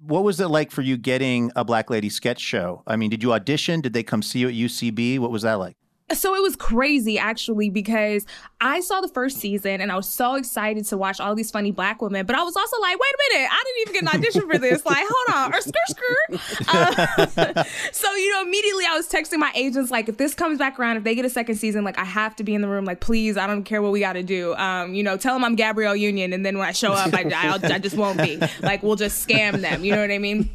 what 0.07 0.23
was 0.23 0.39
it 0.41 0.49
like 0.49 0.71
for 0.71 0.83
you 0.83 0.99
getting 0.99 1.51
a 1.57 1.65
Black 1.65 1.89
Lady 1.89 2.11
sketch 2.11 2.39
show? 2.39 2.83
I 2.87 2.97
mean, 2.97 3.09
did 3.09 3.23
you 3.23 3.33
audition? 3.33 3.81
Did 3.81 3.95
they 3.95 4.03
come 4.03 4.21
see 4.21 4.41
you 4.41 4.49
at 4.49 4.55
UCB? 4.55 5.19
What 5.19 5.31
was 5.31 5.43
that 5.43 5.55
like? 5.55 5.77
So 6.13 6.35
it 6.35 6.43
was 6.43 6.55
crazy 6.55 7.19
actually 7.19 7.71
because 7.71 8.27
I 8.61 8.81
saw 8.81 9.01
the 9.01 9.09
first 9.09 9.39
season 9.39 9.81
and 9.81 9.91
I 9.91 9.97
was 9.97 10.09
so 10.09 10.35
excited 10.35 10.85
to 10.87 10.99
watch 10.99 11.19
all 11.19 11.35
these 11.35 11.51
funny 11.51 11.71
black 11.71 12.03
women, 12.03 12.27
but 12.27 12.37
I 12.37 12.43
was 12.43 12.57
also 12.57 12.79
like, 12.81 12.99
wait 12.99 13.15
a 13.15 13.39
minute, 13.39 13.51
I 13.51 13.63
didn't 13.65 13.81
even 13.81 13.93
get 13.95 14.03
an 14.03 14.21
audition 14.21 14.51
for 14.51 14.59
this. 14.59 14.85
Like, 14.85 15.07
hold 15.09 15.37
on, 15.37 15.55
or 15.55 15.61
skirt 15.63 15.89
skirt. 15.89 16.69
Uh, 16.69 17.65
so 17.93 18.15
you 18.15 18.33
know, 18.33 18.43
immediately 18.43 18.85
I 18.87 18.97
was 18.97 19.09
texting 19.09 19.39
my 19.39 19.51
agents 19.55 19.91
like, 19.91 20.09
if 20.11 20.19
this 20.19 20.35
comes 20.35 20.59
back 20.59 20.79
around, 20.79 20.99
if 20.99 21.05
they 21.05 21.15
get 21.15 21.25
a 21.25 21.31
second 21.31 21.57
season, 21.57 21.85
like 21.85 21.99
I 21.99 22.05
have 22.05 22.37
to 22.37 22.45
be 22.45 22.55
in 22.55 22.61
the 22.61 22.69
room. 22.69 22.85
Like, 22.85 23.01
please, 23.01 23.39
I 23.39 23.47
don't 23.47 23.65
care 23.65 23.81
what 23.81 23.93
we 23.93 24.01
got 24.01 24.13
to 24.13 24.23
do. 24.23 24.55
Um, 24.57 24.95
you 24.95 25.03
know, 25.03 25.17
tell 25.17 25.35
them 25.35 25.43
I'm 25.43 25.55
Gabrielle 25.55 25.97
Union, 25.97 26.35
and 26.35 26.45
then 26.45 26.59
when 26.59 26.69
I 26.69 26.73
show 26.73 26.93
up, 26.93 27.15
I, 27.15 27.31
I'll, 27.35 27.73
I 27.73 27.79
just 27.79 27.97
won't 27.97 28.19
be. 28.19 28.39
Like, 28.61 28.83
we'll 28.83 28.97
just 28.97 29.27
scam 29.27 29.61
them. 29.61 29.85
You 29.85 29.93
know 29.93 30.01
what 30.01 30.11
I 30.11 30.19
mean? 30.19 30.51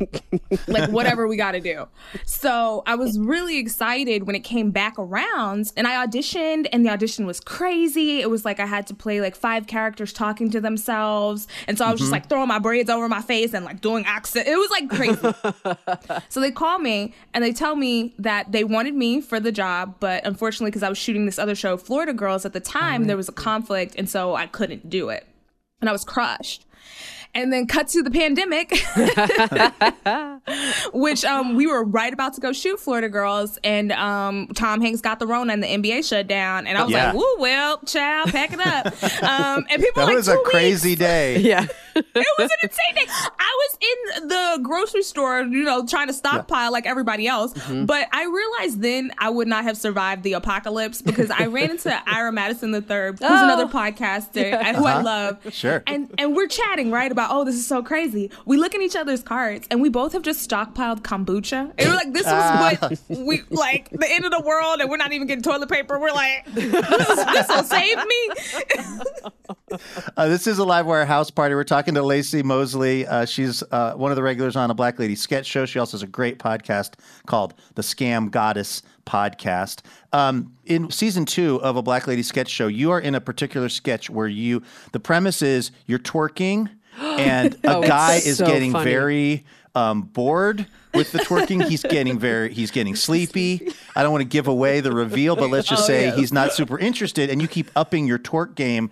like 0.67 0.91
whatever 0.91 1.27
we 1.27 1.37
got 1.37 1.51
to 1.53 1.59
do. 1.59 1.87
So 2.25 2.83
I 2.85 2.95
was 2.95 3.17
really 3.17 3.57
excited 3.57 4.25
when 4.27 4.35
it 4.35 4.43
came 4.43 4.71
back 4.71 4.97
around 4.97 5.38
and 5.39 5.87
I 5.87 6.05
auditioned 6.05 6.67
and 6.73 6.85
the 6.85 6.89
audition 6.89 7.25
was 7.25 7.39
crazy. 7.39 8.19
It 8.19 8.29
was 8.29 8.43
like 8.43 8.59
I 8.59 8.65
had 8.65 8.87
to 8.87 8.93
play 8.93 9.21
like 9.21 9.35
five 9.35 9.67
characters 9.67 10.11
talking 10.11 10.49
to 10.51 10.59
themselves. 10.59 11.47
And 11.67 11.77
so 11.77 11.85
I 11.85 11.91
was 11.91 11.99
just 11.99 12.07
mm-hmm. 12.07 12.15
like 12.15 12.29
throwing 12.29 12.47
my 12.47 12.59
braids 12.59 12.89
over 12.89 13.07
my 13.07 13.21
face 13.21 13.53
and 13.53 13.63
like 13.63 13.81
doing 13.81 14.05
accent. 14.05 14.47
It 14.47 14.55
was 14.55 14.69
like 14.69 14.89
crazy. 14.89 16.23
so 16.29 16.41
they 16.41 16.51
call 16.51 16.79
me 16.79 17.13
and 17.33 17.43
they 17.43 17.53
tell 17.53 17.75
me 17.75 18.13
that 18.19 18.51
they 18.51 18.63
wanted 18.63 18.95
me 18.95 19.21
for 19.21 19.39
the 19.39 19.51
job, 19.51 19.95
but 19.99 20.25
unfortunately 20.25 20.71
because 20.71 20.83
I 20.83 20.89
was 20.89 20.97
shooting 20.97 21.25
this 21.25 21.39
other 21.39 21.55
show, 21.55 21.77
Florida 21.77 22.13
Girls 22.13 22.45
at 22.45 22.53
the 22.53 22.59
time, 22.59 23.05
there 23.05 23.17
was 23.17 23.29
a 23.29 23.33
conflict 23.33 23.95
and 23.97 24.09
so 24.09 24.35
I 24.35 24.47
couldn't 24.47 24.89
do 24.89 25.09
it. 25.09 25.25
And 25.79 25.89
I 25.89 25.93
was 25.93 26.03
crushed 26.03 26.65
and 27.35 27.53
then 27.53 27.67
cut 27.67 27.87
to 27.89 28.01
the 28.03 28.11
pandemic, 28.11 28.71
which 30.93 31.23
um, 31.25 31.55
we 31.55 31.67
were 31.67 31.83
right 31.83 32.11
about 32.13 32.33
to 32.33 32.41
go 32.41 32.51
shoot 32.53 32.79
Florida 32.79 33.09
Girls, 33.09 33.57
and 33.63 33.91
um, 33.91 34.47
Tom 34.55 34.81
Hanks 34.81 35.01
got 35.01 35.19
the 35.19 35.27
Rona 35.27 35.53
and 35.53 35.63
the 35.63 35.67
NBA 35.67 36.07
shut 36.07 36.27
down, 36.27 36.67
and 36.67 36.77
I 36.77 36.83
was 36.83 36.91
Yeah. 36.91 37.07
like, 37.07 37.15
"Woo, 37.15 37.35
well, 37.39 37.79
child, 37.85 38.31
pack 38.31 38.51
it 38.53 38.59
up." 38.59 38.87
Um, 39.23 39.65
and 39.69 39.81
people 39.81 40.05
That 40.05 40.07
were 40.09 40.15
like, 40.15 40.15
That 40.15 40.15
was 40.15 40.27
a 40.27 40.31
"Two 40.33 40.37
weeks." 40.39 40.49
crazy 40.49 40.95
day. 40.95 41.37
Yeah. 41.49 41.65
it 41.95 42.05
was 42.37 42.49
an 42.51 42.57
insane 42.69 42.95
day. 42.95 43.05
I 43.39 43.57
was 43.57 43.77
in 44.21 44.27
the 44.29 44.59
grocery 44.63 45.01
store, 45.01 45.41
you 45.41 45.63
know, 45.63 45.85
trying 45.85 46.07
to 46.07 46.13
stockpile 46.13 46.71
like 46.71 46.85
everybody 46.85 47.27
else. 47.27 47.53
Mm-hmm. 47.53 47.85
But 47.85 48.07
I 48.13 48.25
realized 48.25 48.81
then 48.81 49.11
I 49.17 49.29
would 49.29 49.47
not 49.47 49.63
have 49.63 49.75
survived 49.75 50.23
the 50.23 50.33
apocalypse 50.33 51.01
because 51.01 51.29
I 51.31 51.47
ran 51.47 51.71
into 51.71 51.93
Ira 52.09 52.31
Madison 52.31 52.73
III, 52.73 52.81
who's 52.81 53.19
another 53.21 53.65
podcaster 53.65 54.53
and 54.53 54.77
who 54.77 54.85
I 54.85 55.01
love. 55.01 55.39
Oh. 55.45 55.49
Sure. 55.49 55.83
And 55.87 56.13
and 56.17 56.35
we're 56.35 56.47
chatting 56.47 56.91
right 56.91 57.11
about, 57.11 57.18
oh, 57.29 57.43
this 57.43 57.55
is 57.55 57.65
so 57.67 57.81
crazy. 57.83 58.29
We 58.45 58.57
look 58.57 58.73
in 58.75 58.81
each 58.81 58.95
other's 58.95 59.21
carts 59.23 59.67
and 59.71 59.81
we 59.81 59.89
both 59.89 60.13
have 60.13 60.21
just 60.21 60.47
stockpiled 60.49 61.01
kombucha. 61.01 61.73
And 61.77 61.89
we're 61.89 61.95
like, 61.95 62.13
this 62.13 62.23
Ah. 62.27 62.77
is 62.91 63.01
what 63.07 63.19
we 63.25 63.41
like 63.49 63.89
the 63.89 64.07
end 64.09 64.25
of 64.25 64.31
the 64.31 64.41
world, 64.41 64.79
and 64.81 64.89
we're 64.89 64.97
not 64.97 65.11
even 65.13 65.27
getting 65.27 65.41
toilet 65.43 65.69
paper. 65.69 65.99
We're 65.99 66.11
like, 66.11 66.45
this, 66.53 67.47
will 67.47 67.63
save 67.63 67.97
me. 67.97 68.29
Uh, 70.17 70.27
this 70.27 70.47
is 70.47 70.57
a 70.59 70.63
Livewire 70.63 71.05
house 71.05 71.29
party. 71.29 71.53
We're 71.55 71.63
talking 71.63 71.93
to 71.93 72.01
Laci 72.01 72.43
Mosley. 72.43 73.05
Uh, 73.05 73.25
she's 73.25 73.63
uh, 73.71 73.93
one 73.93 74.11
of 74.11 74.15
the 74.15 74.23
regulars 74.23 74.55
on 74.55 74.71
a 74.71 74.73
Black 74.73 74.97
Lady 74.99 75.15
sketch 75.15 75.45
show. 75.45 75.65
She 75.65 75.77
also 75.79 75.95
has 75.97 76.03
a 76.03 76.07
great 76.07 76.39
podcast 76.39 76.93
called 77.27 77.53
the 77.75 77.81
Scam 77.83 78.31
Goddess 78.31 78.81
Podcast. 79.05 79.81
Um, 80.11 80.53
in 80.65 80.89
season 80.91 81.25
two 81.25 81.61
of 81.61 81.75
a 81.75 81.81
Black 81.83 82.07
Lady 82.07 82.23
sketch 82.23 82.49
show, 82.49 82.67
you 82.67 82.91
are 82.91 82.99
in 82.99 83.13
a 83.15 83.21
particular 83.21 83.69
sketch 83.69 84.09
where 84.09 84.27
you, 84.27 84.63
the 84.91 84.99
premise 84.99 85.41
is 85.41 85.71
you're 85.85 85.99
twerking 85.99 86.69
and 86.99 87.53
a 87.63 87.77
Oh, 87.77 87.81
guy 87.83 88.15
is 88.15 88.37
so 88.37 88.45
getting 88.45 88.71
funny. 88.71 88.91
very 88.91 89.45
um, 89.75 90.01
bored 90.01 90.65
with 90.95 91.11
the 91.11 91.19
twerking. 91.19 91.63
He's 91.69 91.83
getting 91.83 92.17
very, 92.17 92.51
he's 92.51 92.71
getting 92.71 92.95
sleepy. 93.07 93.71
I 93.95 94.01
don't 94.01 94.11
want 94.11 94.23
to 94.23 94.27
give 94.27 94.47
away 94.47 94.81
the 94.81 94.91
reveal, 94.91 95.35
but 95.35 95.51
let's 95.51 95.67
just 95.67 95.85
say 95.85 96.09
he's 96.11 96.33
not 96.33 96.51
super 96.53 96.79
interested, 96.79 97.29
and 97.29 97.39
you 97.39 97.47
keep 97.47 97.69
upping 97.75 98.07
your 98.07 98.17
twerk 98.17 98.55
game. 98.55 98.89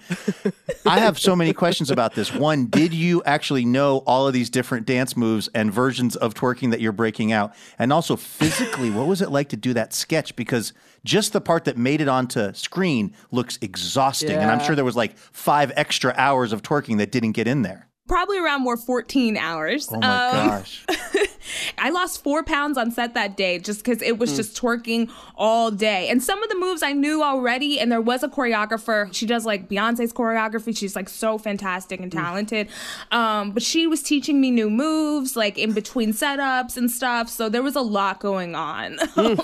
I 0.86 1.00
have 1.00 1.18
so 1.18 1.36
many 1.36 1.52
questions 1.54 1.90
about 1.90 2.14
this. 2.14 2.32
One, 2.34 2.68
did 2.68 2.94
you 2.94 3.24
actually 3.26 3.66
know 3.66 3.98
all 4.06 4.28
of 4.28 4.34
these 4.34 4.52
different 4.52 4.86
dance 4.86 5.18
moves 5.18 5.50
and 5.56 5.74
versions 5.74 6.16
of 6.16 6.36
twerking 6.36 6.70
that 6.72 6.80
you're 6.80 6.92
breaking 6.92 7.32
out? 7.32 7.56
And 7.80 7.92
also, 7.92 8.16
physically, 8.16 8.92
what 8.92 9.08
was 9.08 9.22
it 9.22 9.32
like 9.32 9.50
to 9.50 9.58
do 9.58 9.74
that 9.74 9.94
sketch? 9.94 10.36
Because 10.36 10.74
just 11.04 11.34
the 11.34 11.42
part 11.42 11.66
that 11.66 11.76
made 11.78 12.02
it 12.02 12.08
onto 12.08 12.54
screen 12.54 13.14
looks 13.32 13.58
exhausting. 13.62 14.32
And 14.38 14.52
I'm 14.52 14.60
sure 14.60 14.76
there 14.76 14.86
was 14.86 14.96
like 14.96 15.18
five 15.18 15.72
extra 15.76 16.14
hours 16.18 16.54
of 16.54 16.62
twerking 16.62 17.00
that 17.00 17.12
didn't 17.12 17.32
get 17.32 17.48
in 17.48 17.64
there. 17.64 17.87
Probably 18.08 18.40
around 18.40 18.62
more 18.64 18.78
14 18.78 19.38
hours. 19.38 19.90
Oh 19.92 20.00
my 20.00 20.28
Um, 20.30 20.48
gosh. 20.50 20.86
I 21.78 21.90
lost 21.92 22.24
four 22.24 22.44
pounds 22.44 22.78
on 22.78 22.92
set 22.92 23.14
that 23.14 23.38
day 23.38 23.60
just 23.60 23.84
because 23.84 24.02
it 24.02 24.18
was 24.18 24.36
just 24.36 24.60
twerking 24.62 25.10
all 25.36 25.72
day. 25.72 26.10
And 26.10 26.22
some 26.22 26.42
of 26.44 26.50
the 26.50 26.56
moves 26.56 26.84
I 26.84 26.92
knew 26.94 27.24
already, 27.24 27.80
and 27.80 27.92
there 27.92 28.02
was 28.02 28.24
a 28.24 28.28
choreographer. 28.28 29.14
She 29.14 29.26
does 29.26 29.46
like 29.46 29.70
Beyonce's 29.70 30.12
choreography. 30.12 30.76
She's 30.76 30.96
like 30.96 31.08
so 31.10 31.38
fantastic 31.38 32.00
and 32.02 32.12
talented. 32.12 32.68
Um, 33.12 33.52
but 33.52 33.64
she 33.64 33.88
was 33.88 34.04
teaching 34.04 34.42
me 34.42 34.52
new 34.52 34.70
moves, 34.70 35.36
like 35.36 35.58
in 35.58 35.72
between 35.74 36.12
setups 36.14 36.76
and 36.78 36.92
stuff. 36.92 37.30
So 37.30 37.48
there 37.50 37.64
was 37.64 37.76
a 37.76 37.82
lot 37.82 38.20
going 38.20 38.56
on. 38.56 38.98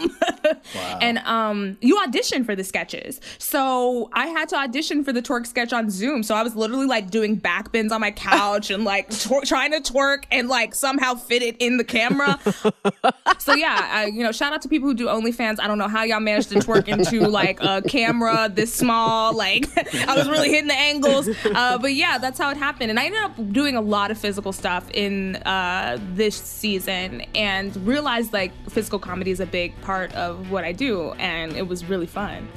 Wow! 0.76 1.00
And 1.02 1.20
um, 1.20 1.78
you 1.82 1.98
audition 2.02 2.44
for 2.44 2.56
the 2.56 2.64
sketches. 2.64 3.22
So 3.38 4.10
I 4.14 4.28
had 4.28 4.50
to 4.50 4.56
audition 4.58 5.04
for 5.04 5.14
the 5.14 5.22
twerk 5.22 5.46
sketch 5.48 5.72
on 5.72 5.90
Zoom. 5.90 6.22
So 6.24 6.36
I 6.36 6.44
was 6.44 6.56
literally 6.56 6.86
like 6.86 7.10
doing 7.10 7.36
back 7.36 7.72
bends 7.72 7.94
on 7.94 8.02
my 8.02 8.12
couch 8.12 8.53
and 8.70 8.84
like 8.84 9.10
trying 9.46 9.72
to 9.72 9.80
twerk 9.80 10.24
and 10.32 10.48
like 10.48 10.76
somehow 10.76 11.16
fit 11.16 11.42
it 11.42 11.58
in 11.60 11.78
the 11.78 11.84
camera. 11.84 12.40
so 13.40 13.54
yeah, 13.54 13.90
I, 13.92 14.06
you 14.06 14.24
know, 14.24 14.32
shout 14.32 14.54
out 14.54 14.62
to 14.64 14.70
people 14.70 14.88
who 14.90 14.94
do 14.94 15.08
OnlyFans. 15.08 15.60
I 15.60 15.68
don't 15.68 15.78
know 15.78 15.88
how 15.88 16.04
y'all 16.04 16.20
managed 16.20 16.50
to 16.50 16.56
twerk 16.56 16.88
into 16.88 17.28
like 17.28 17.62
a 17.62 17.82
camera 17.82 18.50
this 18.54 18.74
small. 18.74 19.36
Like 19.36 19.68
I 20.08 20.16
was 20.16 20.30
really 20.30 20.50
hitting 20.50 20.68
the 20.68 20.78
angles. 20.80 21.30
Uh, 21.46 21.78
but 21.78 21.94
yeah, 21.94 22.18
that's 22.18 22.40
how 22.40 22.50
it 22.50 22.58
happened. 22.58 22.90
And 22.90 23.00
I 23.00 23.06
ended 23.06 23.22
up 23.22 23.52
doing 23.52 23.76
a 23.76 23.82
lot 23.82 24.12
of 24.12 24.18
physical 24.18 24.54
stuff 24.54 24.90
in 24.92 25.36
uh, 25.38 25.98
this 26.14 26.36
season 26.36 27.22
and 27.36 27.76
realized 27.88 28.34
like 28.34 28.52
physical 28.70 29.00
comedy 29.00 29.32
is 29.32 29.40
a 29.40 29.46
big 29.46 29.80
part 29.82 30.14
of 30.16 30.52
what 30.52 30.64
I 30.64 30.72
do. 30.72 31.12
And 31.14 31.54
it 31.54 31.68
was 31.68 31.86
really 31.86 32.08
fun. 32.08 32.48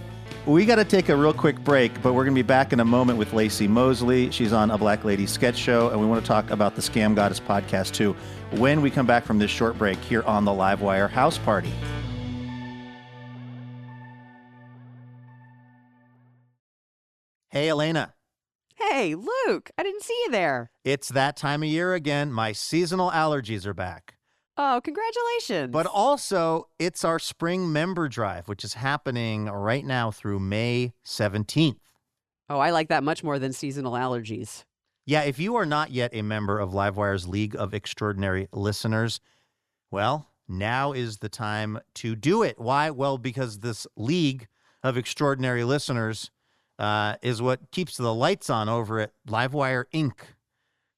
We 0.47 0.65
got 0.65 0.76
to 0.76 0.85
take 0.85 1.09
a 1.09 1.17
real 1.17 1.33
quick 1.33 1.59
break, 1.65 2.00
but 2.03 2.12
we're 2.12 2.23
going 2.23 2.37
to 2.37 2.38
be 2.41 2.47
back 2.47 2.73
in 2.73 2.79
a 2.79 2.85
moment 2.85 3.19
with 3.19 3.33
Laci 3.33 3.69
Mosley. 3.69 4.31
She's 4.31 4.53
on 4.53 4.71
a 4.71 4.79
Black 4.79 5.03
Lady 5.03 5.26
sketch 5.26 5.57
show, 5.57 5.88
and 5.88 6.00
we 6.00 6.07
want 6.07 6.23
to 6.23 6.26
talk 6.26 6.50
about 6.50 6.76
the 6.76 6.81
Scam 6.83 7.17
Goddess 7.17 7.41
podcast 7.41 7.95
too 7.95 8.15
when 8.53 8.81
we 8.81 8.88
come 8.88 9.07
back 9.07 9.25
from 9.25 9.41
this 9.41 9.50
short 9.50 9.76
break 9.76 9.99
here 9.99 10.23
on 10.23 10.45
the 10.45 10.53
Livewire 10.53 11.11
House 11.11 11.37
Party. 11.37 11.73
Hey, 17.49 17.69
Elena. 17.69 18.15
Hey, 18.76 19.17
Luke, 19.17 19.71
I 19.76 19.83
didn't 19.83 20.05
see 20.05 20.17
you 20.26 20.31
there. 20.31 20.71
It's 20.85 21.09
that 21.09 21.37
time 21.37 21.65
of 21.65 21.69
year 21.69 21.95
again. 21.95 22.31
My 22.31 22.53
seasonal 22.53 23.11
allergies 23.11 23.67
are 23.67 23.75
back. 23.75 24.15
Oh, 24.59 24.81
congratulations. 24.83 25.71
But 25.71 25.87
also, 25.87 26.69
it's 26.79 27.05
our 27.05 27.19
spring 27.19 27.71
member 27.73 28.09
drive, 28.09 28.49
which 28.49 28.65
is 28.65 28.75
happening 28.75 29.47
right 29.47 29.85
now 29.85 30.11
through 30.11 30.41
May 30.41 30.95
17th. 31.05 31.77
oh, 32.49 32.59
I 32.59 32.71
like 32.71 32.89
that 32.89 33.03
much 33.03 33.23
more 33.23 33.39
than 33.39 33.53
seasonal 33.53 33.93
allergies. 33.93 34.65
Yeah, 35.05 35.23
if 35.23 35.39
you 35.39 35.57
are 35.57 35.67
not 35.67 35.91
yet 35.91 36.11
a 36.15 36.23
member 36.23 36.59
of 36.59 36.71
Livewire's 36.71 37.29
League 37.29 37.55
of 37.55 37.75
Extraordinary 37.75 38.49
Listeners, 38.53 39.21
well, 39.91 40.31
now 40.49 40.93
is 40.93 41.19
the 41.19 41.29
time 41.29 41.79
to 41.97 42.17
do 42.17 42.43
it. 42.43 42.59
Why? 42.59 42.91
Well, 42.91 43.19
because 43.19 43.61
this 43.61 43.87
League 43.97 44.49
of 44.83 44.97
Extraordinary 44.97 45.65
Listeners 45.65 46.31
uh, 46.79 47.17
is 47.23 47.43
what 47.43 47.71
keeps 47.71 47.97
the 47.97 48.15
lights 48.15 48.51
on 48.51 48.69
over 48.69 49.01
at 49.01 49.13
Livewire 49.29 49.85
Inc., 49.95 50.15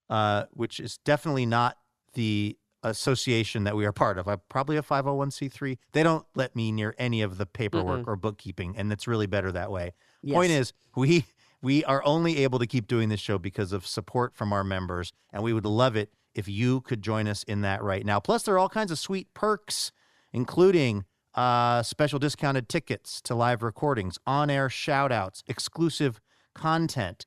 uh, 0.08 0.44
which 0.52 0.80
is 0.80 0.98
definitely 0.98 1.46
not 1.46 1.76
the 2.14 2.56
association 2.82 3.64
that 3.64 3.76
we 3.76 3.84
are 3.86 3.92
part 3.92 4.18
of. 4.18 4.28
I'm 4.28 4.40
probably 4.48 4.76
a 4.76 4.82
501c3. 4.82 5.78
They 5.92 6.02
don't 6.02 6.24
let 6.34 6.54
me 6.54 6.72
near 6.72 6.94
any 6.98 7.22
of 7.22 7.38
the 7.38 7.46
paperwork 7.46 8.06
or 8.08 8.16
bookkeeping, 8.16 8.76
and 8.76 8.92
it's 8.92 9.06
really 9.06 9.26
better 9.26 9.50
that 9.52 9.70
way. 9.70 9.92
Point 10.34 10.50
is, 10.52 10.72
we 10.96 11.24
we 11.62 11.84
are 11.84 12.04
only 12.04 12.38
able 12.38 12.58
to 12.60 12.66
keep 12.66 12.86
doing 12.86 13.08
this 13.08 13.20
show 13.20 13.38
because 13.38 13.72
of 13.72 13.86
support 13.86 14.34
from 14.34 14.52
our 14.52 14.62
members, 14.62 15.12
and 15.32 15.42
we 15.42 15.52
would 15.52 15.66
love 15.66 15.96
it 15.96 16.12
if 16.34 16.46
you 16.48 16.80
could 16.82 17.02
join 17.02 17.26
us 17.26 17.42
in 17.44 17.62
that 17.62 17.82
right 17.82 18.06
now. 18.06 18.20
Plus, 18.20 18.44
there 18.44 18.54
are 18.54 18.58
all 18.58 18.68
kinds 18.68 18.92
of 18.92 18.98
sweet 18.98 19.32
perks, 19.34 19.90
including 20.32 21.04
uh, 21.34 21.82
special 21.82 22.18
discounted 22.20 22.68
tickets 22.68 23.20
to 23.22 23.34
live 23.34 23.62
recordings, 23.62 24.18
on-air 24.26 24.68
shout-outs, 24.68 25.42
exclusive 25.48 26.20
content. 26.54 27.26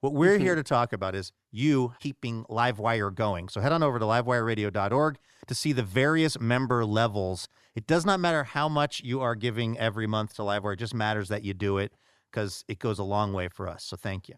What 0.00 0.12
we're 0.12 0.34
Mm-hmm. 0.34 0.42
here 0.44 0.54
to 0.54 0.62
talk 0.62 0.92
about 0.92 1.14
is 1.14 1.32
you 1.50 1.94
keeping 2.00 2.44
Livewire 2.44 3.14
going. 3.14 3.48
So 3.48 3.60
head 3.60 3.72
on 3.72 3.82
over 3.82 3.98
to 3.98 4.04
livewireradio.org 4.04 5.18
to 5.46 5.54
see 5.54 5.72
the 5.72 5.82
various 5.82 6.38
member 6.38 6.84
levels. 6.84 7.48
It 7.74 7.86
does 7.86 8.04
not 8.06 8.20
matter 8.20 8.44
how 8.44 8.68
much 8.68 9.00
you 9.02 9.20
are 9.20 9.34
giving 9.34 9.78
every 9.78 10.06
month 10.06 10.34
to 10.34 10.42
Livewire, 10.42 10.74
it 10.74 10.78
just 10.78 10.94
matters 10.94 11.28
that 11.28 11.42
you 11.44 11.54
do 11.54 11.78
it 11.78 11.92
because 12.30 12.64
it 12.68 12.78
goes 12.78 12.98
a 12.98 13.04
long 13.04 13.32
way 13.32 13.48
for 13.48 13.68
us. 13.68 13.84
So 13.84 13.96
thank 13.96 14.28
you. 14.28 14.34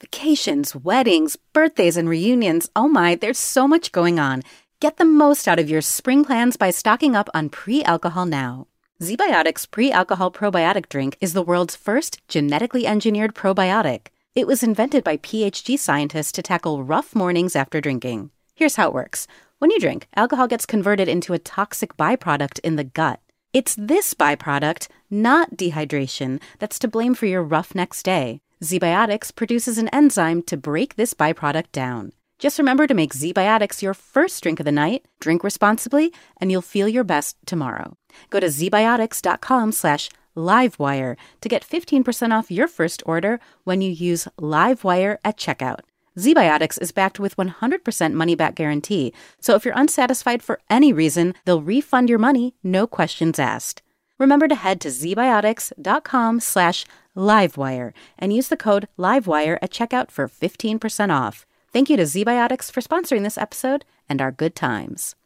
Vacations, 0.00 0.74
weddings, 0.74 1.36
birthdays, 1.52 1.96
and 1.96 2.08
reunions. 2.08 2.68
Oh 2.74 2.88
my, 2.88 3.14
there's 3.14 3.38
so 3.38 3.68
much 3.68 3.92
going 3.92 4.18
on. 4.18 4.42
Get 4.80 4.96
the 4.96 5.04
most 5.04 5.46
out 5.46 5.60
of 5.60 5.70
your 5.70 5.80
spring 5.80 6.24
plans 6.24 6.56
by 6.56 6.70
stocking 6.70 7.14
up 7.14 7.28
on 7.34 7.48
pre 7.50 7.84
alcohol 7.84 8.26
now. 8.26 8.66
ZBiotics 9.02 9.68
pre 9.68 9.90
alcohol 9.90 10.30
probiotic 10.30 10.88
drink 10.88 11.16
is 11.20 11.32
the 11.32 11.42
world's 11.42 11.74
first 11.74 12.20
genetically 12.28 12.86
engineered 12.86 13.34
probiotic. 13.34 14.12
It 14.36 14.46
was 14.46 14.62
invented 14.62 15.02
by 15.02 15.16
PhD 15.16 15.76
scientists 15.76 16.30
to 16.30 16.40
tackle 16.40 16.84
rough 16.84 17.12
mornings 17.12 17.56
after 17.56 17.80
drinking. 17.80 18.30
Here's 18.54 18.76
how 18.76 18.86
it 18.86 18.94
works 18.94 19.26
when 19.58 19.72
you 19.72 19.80
drink, 19.80 20.06
alcohol 20.14 20.46
gets 20.46 20.66
converted 20.66 21.08
into 21.08 21.32
a 21.32 21.40
toxic 21.40 21.96
byproduct 21.96 22.60
in 22.60 22.76
the 22.76 22.84
gut. 22.84 23.18
It's 23.52 23.74
this 23.74 24.14
byproduct, 24.14 24.86
not 25.10 25.56
dehydration, 25.56 26.40
that's 26.60 26.78
to 26.78 26.86
blame 26.86 27.16
for 27.16 27.26
your 27.26 27.42
rough 27.42 27.74
next 27.74 28.04
day. 28.04 28.40
ZBiotics 28.62 29.34
produces 29.34 29.78
an 29.78 29.88
enzyme 29.88 30.42
to 30.42 30.56
break 30.56 30.94
this 30.94 31.12
byproduct 31.12 31.72
down. 31.72 32.12
Just 32.42 32.58
remember 32.58 32.88
to 32.88 32.94
make 32.94 33.14
ZBiotics 33.14 33.82
your 33.82 33.94
first 33.94 34.42
drink 34.42 34.58
of 34.58 34.64
the 34.64 34.72
night, 34.72 35.06
drink 35.20 35.44
responsibly, 35.44 36.12
and 36.40 36.50
you'll 36.50 36.60
feel 36.60 36.88
your 36.88 37.04
best 37.04 37.36
tomorrow. 37.46 37.96
Go 38.30 38.40
to 38.40 38.48
zbiotics.com 38.48 39.70
slash 39.70 40.10
livewire 40.36 41.16
to 41.40 41.48
get 41.48 41.64
15% 41.64 42.36
off 42.36 42.50
your 42.50 42.66
first 42.66 43.00
order 43.06 43.38
when 43.62 43.80
you 43.80 43.92
use 43.92 44.26
livewire 44.40 45.18
at 45.24 45.38
checkout. 45.38 45.82
ZBiotics 46.18 46.82
is 46.82 46.90
backed 46.90 47.20
with 47.20 47.36
100% 47.36 48.12
money 48.12 48.34
back 48.34 48.56
guarantee, 48.56 49.14
so 49.40 49.54
if 49.54 49.64
you're 49.64 49.78
unsatisfied 49.78 50.42
for 50.42 50.58
any 50.68 50.92
reason, 50.92 51.34
they'll 51.44 51.62
refund 51.62 52.08
your 52.08 52.18
money, 52.18 52.56
no 52.64 52.88
questions 52.88 53.38
asked. 53.38 53.82
Remember 54.18 54.48
to 54.48 54.56
head 54.56 54.80
to 54.80 54.88
zbiotics.com 54.88 56.40
slash 56.40 56.86
livewire 57.16 57.92
and 58.18 58.32
use 58.32 58.48
the 58.48 58.56
code 58.56 58.88
livewire 58.98 59.58
at 59.62 59.70
checkout 59.70 60.10
for 60.10 60.26
15% 60.26 61.14
off. 61.14 61.46
Thank 61.72 61.88
you 61.88 61.96
to 61.96 62.02
ZBiotics 62.02 62.70
for 62.70 62.82
sponsoring 62.82 63.22
this 63.22 63.38
episode 63.38 63.86
and 64.06 64.20
our 64.20 64.30
good 64.30 64.54
times. 64.54 65.16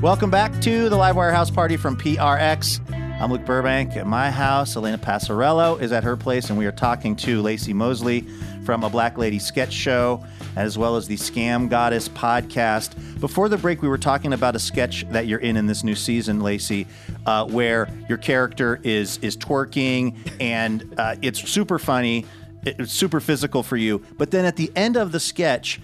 Welcome 0.00 0.30
back 0.30 0.58
to 0.62 0.88
the 0.88 0.96
Livewire 0.96 1.32
House 1.32 1.50
Party 1.50 1.76
from 1.76 1.94
PRX. 1.96 2.80
I'm 3.20 3.30
Luke 3.30 3.44
Burbank 3.44 3.96
at 3.96 4.06
my 4.06 4.30
house. 4.30 4.76
Elena 4.76 4.96
Passarello 4.96 5.78
is 5.80 5.92
at 5.92 6.04
her 6.04 6.16
place, 6.16 6.48
and 6.48 6.58
we 6.58 6.64
are 6.64 6.72
talking 6.72 7.14
to 7.16 7.42
Laci 7.42 7.74
Mosley 7.74 8.22
from 8.64 8.82
a 8.82 8.88
Black 8.88 9.18
Lady 9.18 9.38
sketch 9.38 9.72
show, 9.72 10.24
as 10.56 10.78
well 10.78 10.96
as 10.96 11.06
the 11.06 11.16
Scam 11.16 11.68
Goddess 11.68 12.08
podcast. 12.08 12.94
Before 13.20 13.50
the 13.50 13.58
break, 13.58 13.82
we 13.82 13.88
were 13.88 13.98
talking 13.98 14.32
about 14.32 14.56
a 14.56 14.58
sketch 14.58 15.06
that 15.10 15.26
you're 15.26 15.38
in 15.38 15.56
in 15.56 15.66
this 15.66 15.84
new 15.84 15.94
season, 15.94 16.40
Laci, 16.40 16.86
uh, 17.26 17.46
where 17.46 17.88
your 18.08 18.18
character 18.18 18.80
is 18.82 19.18
is 19.18 19.36
twerking, 19.36 20.16
and 20.40 20.94
uh, 20.98 21.16
it's 21.22 21.48
super 21.48 21.78
funny, 21.78 22.26
it's 22.66 22.92
super 22.92 23.20
physical 23.20 23.62
for 23.62 23.76
you. 23.76 24.02
But 24.16 24.30
then 24.30 24.44
at 24.44 24.56
the 24.56 24.70
end 24.76 24.96
of 24.96 25.12
the 25.12 25.20
sketch, 25.20 25.80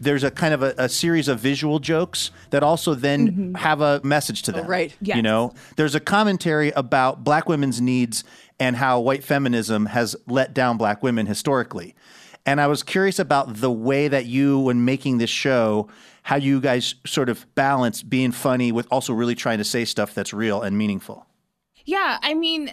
there's 0.00 0.24
a 0.24 0.30
kind 0.30 0.52
of 0.52 0.62
a, 0.62 0.74
a 0.78 0.88
series 0.88 1.28
of 1.28 1.38
visual 1.38 1.78
jokes 1.78 2.32
that 2.50 2.62
also 2.62 2.94
then 2.94 3.28
mm-hmm. 3.28 3.54
have 3.54 3.80
a 3.80 4.00
message 4.02 4.42
to 4.42 4.52
oh, 4.52 4.56
them. 4.56 4.66
right. 4.66 4.94
Yeah. 5.00 5.16
You 5.16 5.22
know, 5.22 5.54
there's 5.76 5.94
a 5.94 6.00
commentary 6.00 6.70
about 6.72 7.22
black 7.22 7.48
women's 7.48 7.80
needs 7.80 8.24
and 8.58 8.76
how 8.76 9.00
white 9.00 9.22
feminism 9.22 9.86
has 9.86 10.16
let 10.26 10.54
down 10.54 10.76
black 10.76 11.02
women 11.02 11.26
historically. 11.26 11.94
And 12.44 12.60
I 12.60 12.66
was 12.66 12.82
curious 12.82 13.20
about 13.20 13.54
the 13.54 13.70
way 13.70 14.08
that 14.08 14.26
you, 14.26 14.58
when 14.58 14.84
making 14.84 15.18
this 15.18 15.30
show, 15.30 15.88
how 16.22 16.36
you 16.36 16.60
guys 16.60 16.96
sort 17.06 17.28
of 17.28 17.46
balance 17.54 18.02
being 18.02 18.32
funny 18.32 18.72
with 18.72 18.88
also 18.90 19.12
really 19.12 19.36
trying 19.36 19.58
to 19.58 19.64
say 19.64 19.84
stuff 19.84 20.14
that's 20.14 20.32
real 20.32 20.62
and 20.62 20.76
meaningful. 20.76 21.26
Yeah, 21.84 22.18
I 22.22 22.34
mean, 22.34 22.68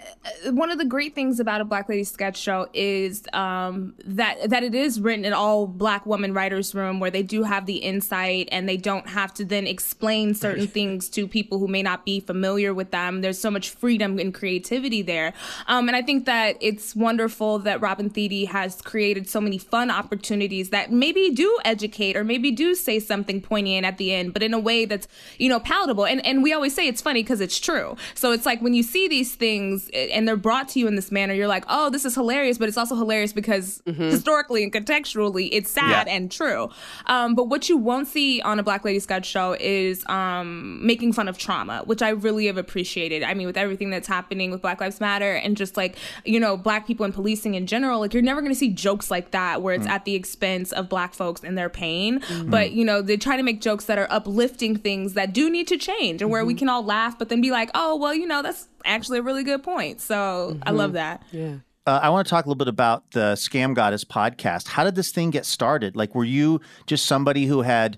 uh, 0.45 0.51
one 0.51 0.69
of 0.69 0.77
the 0.77 0.85
great 0.85 1.15
things 1.15 1.39
about 1.39 1.61
a 1.61 1.65
Black 1.65 1.89
Lady 1.89 2.03
sketch 2.03 2.37
show 2.37 2.67
is 2.73 3.23
um, 3.33 3.95
that 4.05 4.49
that 4.49 4.63
it 4.63 4.75
is 4.75 5.01
written 5.01 5.25
in 5.25 5.33
all 5.33 5.65
Black 5.65 6.05
woman 6.05 6.33
writers' 6.33 6.75
room, 6.75 6.99
where 6.99 7.09
they 7.09 7.23
do 7.23 7.43
have 7.43 7.65
the 7.65 7.77
insight 7.77 8.49
and 8.51 8.69
they 8.69 8.77
don't 8.77 9.07
have 9.09 9.33
to 9.35 9.45
then 9.45 9.65
explain 9.65 10.35
certain 10.35 10.67
things 10.67 11.09
to 11.09 11.27
people 11.27 11.57
who 11.57 11.67
may 11.67 11.81
not 11.81 12.05
be 12.05 12.19
familiar 12.19 12.73
with 12.73 12.91
them. 12.91 13.21
There's 13.21 13.39
so 13.39 13.49
much 13.49 13.71
freedom 13.71 14.19
and 14.19 14.33
creativity 14.33 15.01
there, 15.01 15.33
um, 15.67 15.87
and 15.87 15.95
I 15.95 16.03
think 16.03 16.25
that 16.25 16.57
it's 16.61 16.95
wonderful 16.95 17.59
that 17.59 17.81
Robin 17.81 18.09
Thede 18.09 18.47
has 18.49 18.79
created 18.81 19.27
so 19.27 19.41
many 19.41 19.57
fun 19.57 19.89
opportunities 19.89 20.69
that 20.69 20.91
maybe 20.91 21.31
do 21.31 21.57
educate 21.65 22.15
or 22.15 22.23
maybe 22.23 22.51
do 22.51 22.75
say 22.75 22.99
something 22.99 23.41
poignant 23.41 23.85
at 23.85 23.97
the 23.97 24.13
end, 24.13 24.33
but 24.33 24.43
in 24.43 24.53
a 24.53 24.59
way 24.59 24.85
that's 24.85 25.07
you 25.39 25.49
know 25.49 25.59
palatable. 25.59 26.05
And 26.05 26.23
and 26.25 26.43
we 26.43 26.53
always 26.53 26.75
say 26.75 26.87
it's 26.87 27.01
funny 27.01 27.23
because 27.23 27.41
it's 27.41 27.59
true. 27.59 27.95
So 28.13 28.31
it's 28.31 28.45
like 28.45 28.61
when 28.61 28.75
you 28.75 28.83
see 28.83 28.98
these 29.07 29.35
things 29.35 29.89
and 29.93 30.27
they're 30.27 30.35
brought 30.35 30.69
to 30.69 30.79
you 30.79 30.87
in 30.87 30.95
this 30.95 31.11
manner, 31.11 31.33
you're 31.33 31.47
like, 31.47 31.63
oh, 31.69 31.89
this 31.89 32.05
is 32.05 32.15
hilarious, 32.15 32.57
but 32.57 32.67
it's 32.67 32.77
also 32.77 32.95
hilarious 32.95 33.33
because 33.33 33.81
historically 33.85 34.63
and 34.63 34.71
contextually, 34.73 35.49
it's 35.51 35.71
sad 35.71 36.07
Yeah. 36.07 36.13
and 36.13 36.31
true. 36.31 36.69
Um, 37.05 37.35
but 37.35 37.45
what 37.45 37.69
you 37.69 37.77
won't 37.77 38.07
see 38.07 38.41
on 38.41 38.59
a 38.59 38.63
Black 38.63 38.83
Lady 38.85 38.99
Sketch 38.99 39.25
show 39.25 39.55
is 39.59 40.05
um, 40.07 40.85
making 40.85 41.13
fun 41.13 41.27
of 41.27 41.37
trauma, 41.37 41.83
which 41.85 42.01
I 42.01 42.09
really 42.09 42.45
have 42.47 42.57
appreciated. 42.57 43.23
I 43.23 43.33
mean, 43.33 43.47
with 43.47 43.57
everything 43.57 43.89
that's 43.89 44.07
happening 44.07 44.51
with 44.51 44.61
Black 44.61 44.79
Lives 44.81 44.99
Matter 44.99 45.33
and 45.35 45.55
just 45.57 45.77
like, 45.77 45.95
you 46.25 46.39
know, 46.39 46.57
Black 46.57 46.87
people 46.87 47.03
and 47.05 47.13
policing 47.13 47.55
in 47.55 47.67
general, 47.67 47.99
like 47.99 48.13
you're 48.13 48.23
never 48.23 48.41
going 48.41 48.51
to 48.53 48.57
see 48.59 48.69
jokes 48.69 49.11
like 49.11 49.31
that 49.31 49.61
where 49.61 49.73
it's 49.75 49.87
at 49.87 50.05
the 50.05 50.15
expense 50.15 50.71
of 50.71 50.89
Black 50.89 51.13
folks 51.13 51.43
and 51.43 51.57
their 51.57 51.69
pain. 51.69 52.21
But, 52.47 52.71
you 52.71 52.85
know, 52.85 53.01
they 53.01 53.17
try 53.17 53.37
to 53.37 53.43
make 53.43 53.61
jokes 53.61 53.85
that 53.85 53.97
are 53.97 54.07
uplifting 54.09 54.77
things 54.77 55.13
that 55.13 55.33
do 55.33 55.49
need 55.49 55.67
to 55.67 55.77
change 55.77 56.21
and 56.21 56.31
where 56.31 56.45
we 56.45 56.53
can 56.53 56.69
all 56.69 56.83
laugh, 56.83 57.17
but 57.19 57.29
then 57.29 57.41
be 57.41 57.51
like, 57.51 57.69
oh, 57.75 57.95
well, 57.97 58.13
you 58.13 58.25
know, 58.25 58.41
that's 58.41 58.68
actually 58.85 59.19
a 59.19 59.23
really 59.23 59.43
good 59.43 59.63
point. 59.63 60.01
So 60.01 60.57
I 60.63 60.71
love 60.71 60.93
that. 60.93 61.23
Yeah. 61.31 61.57
Uh, 61.85 61.99
I 62.03 62.09
want 62.09 62.27
to 62.27 62.29
talk 62.29 62.45
a 62.45 62.47
little 62.47 62.57
bit 62.57 62.67
about 62.67 63.11
the 63.11 63.33
Scam 63.33 63.73
Goddess 63.73 64.03
podcast. 64.03 64.67
How 64.67 64.83
did 64.83 64.95
this 64.95 65.11
thing 65.11 65.31
get 65.31 65.45
started? 65.45 65.95
Like, 65.95 66.13
were 66.13 66.25
you 66.25 66.61
just 66.85 67.05
somebody 67.05 67.45
who 67.47 67.61
had 67.63 67.97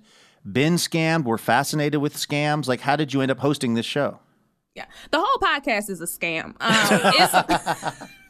been 0.50 0.76
scammed, 0.76 1.26
were 1.26 1.38
fascinated 1.38 2.00
with 2.02 2.16
scams? 2.16 2.68
Like, 2.68 2.82
how 2.82 2.96
did 2.96 3.14
you 3.14 3.22
end 3.22 3.32
up 3.32 3.40
hosting 3.40 3.74
this 3.74 3.86
show? 3.86 4.20
Yeah, 4.76 4.86
the 5.12 5.20
whole 5.22 5.38
podcast 5.40 5.90
is 5.90 6.00
a 6.00 6.06
scam. 6.06 6.56
Um, 6.62 8.08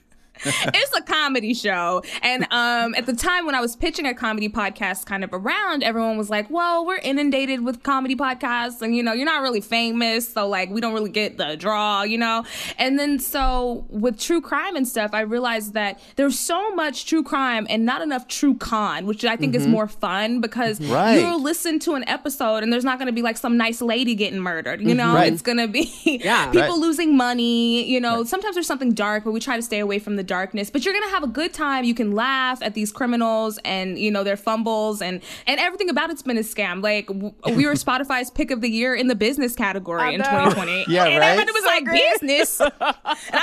it's, 0.74 0.92
a 0.98 1.02
comedy 1.02 1.54
show, 1.54 2.02
and 2.22 2.44
um, 2.52 2.94
at 2.96 3.06
the 3.06 3.14
time 3.16 3.46
when 3.46 3.56
I 3.56 3.62
was 3.62 3.76
pitching 3.76 4.06
a 4.06 4.14
comedy 4.14 4.50
podcast, 4.50 5.06
kind 5.06 5.24
of 5.24 5.30
around, 5.34 5.84
everyone 5.84 6.18
was 6.18 6.30
like, 6.30 6.50
"Well, 6.50 6.86
we're 6.86 6.98
inundated 6.98 7.64
with 7.64 7.84
comedy 7.84 8.16
podcasts, 8.16 8.82
and 8.82 8.96
you 8.96 9.04
know, 9.04 9.14
you're 9.14 9.26
not 9.26 9.42
really 9.42 9.62
famous, 9.62 10.28
so 10.32 10.48
like, 10.48 10.70
we 10.70 10.82
don't 10.82 10.94
really 10.94 11.10
get 11.12 11.38
the 11.38 11.56
draw, 11.56 12.04
you 12.04 12.18
know." 12.18 12.44
And 12.78 13.00
then 13.00 13.20
so 13.20 13.86
with 13.90 14.20
true 14.20 14.42
crime 14.42 14.76
and 14.76 14.88
stuff, 14.88 15.12
I 15.14 15.22
realized 15.22 15.74
that 15.74 16.00
there's 16.18 16.38
so 16.40 16.74
much 16.76 17.06
true 17.06 17.24
crime 17.24 17.66
and 17.70 17.86
not 17.86 18.02
enough 18.02 18.28
true 18.28 18.56
con, 18.56 19.06
which 19.06 19.24
I 19.26 19.36
think 19.36 19.56
is 19.56 19.68
more 19.68 19.88
fun 19.88 20.42
because 20.42 20.80
Right. 20.82 21.16
you'll 21.20 21.42
listen 21.42 21.80
to 21.80 21.94
an 21.94 22.04
episode 22.08 22.64
and 22.64 22.72
there's 22.74 22.84
not 22.84 22.98
going 23.00 23.08
to 23.08 23.14
be 23.14 23.22
like 23.22 23.38
some 23.38 23.58
nice 23.58 23.82
lady 23.82 24.16
getting 24.16 24.40
murdered, 24.40 24.82
you 24.82 24.94
know? 24.96 25.14
Right. 25.14 25.32
It's 25.32 25.42
going 25.42 25.58
to 25.60 25.68
be 25.68 25.92
Yeah. 26.24 26.46
people 26.52 26.62
Right. 26.70 26.72
losing 26.78 27.16
money. 27.16 27.84
You 27.86 28.00
know, 28.02 28.24
sometimes 28.24 28.56
there's 28.56 28.68
something 28.68 28.94
dark, 28.94 29.24
but 29.24 29.32
we 29.32 29.40
try 29.40 29.56
to 29.56 29.62
stay 29.62 29.80
away 29.80 30.00
from 30.00 30.16
the 30.16 30.24
darkness. 30.32 30.70
But 30.70 30.86
you're 30.86 30.94
gonna 30.94 31.10
have 31.12 31.24
a 31.24 31.28
good 31.28 31.54
time. 31.54 31.84
You 31.84 31.94
can 31.94 32.14
laugh 32.14 32.64
at 32.64 32.74
these 32.74 32.90
criminals 32.90 33.60
and 33.66 34.00
you 34.00 34.10
know 34.10 34.24
their 34.24 34.38
fumbles 34.38 35.02
and 35.02 35.20
and 35.46 35.60
everything 35.60 35.90
about 35.90 36.10
it's 36.10 36.22
been 36.22 36.38
a 36.38 36.42
scam. 36.42 36.82
Like 36.82 37.08
w- 37.08 37.34
we 37.58 37.66
were 37.66 37.74
Spotify's 37.88 38.30
pick 38.32 38.50
of 38.50 38.62
the 38.62 38.70
year 38.70 38.96
in 38.96 39.08
the 39.08 39.16
business 39.16 39.56
category 39.56 40.14
in 40.16 40.22
2020. 40.22 40.86
Yeah, 40.88 41.04
and 41.06 41.20
right? 41.20 41.32
everybody 41.32 41.52
was 41.52 41.66
like 41.66 41.84
business, 41.86 42.62
and 42.62 42.72
I 42.80 42.94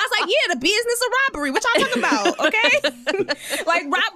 was 0.06 0.12
like, 0.18 0.30
yeah, 0.30 0.54
the 0.54 0.60
business 0.60 1.00
of 1.06 1.12
robbery. 1.28 1.50
What 1.50 1.62
y'all 1.62 1.84
talking 1.84 2.02
about? 2.02 2.36
Okay, 2.48 2.80
like 3.66 3.84
rob- 3.84 3.92
robbers 3.92 4.07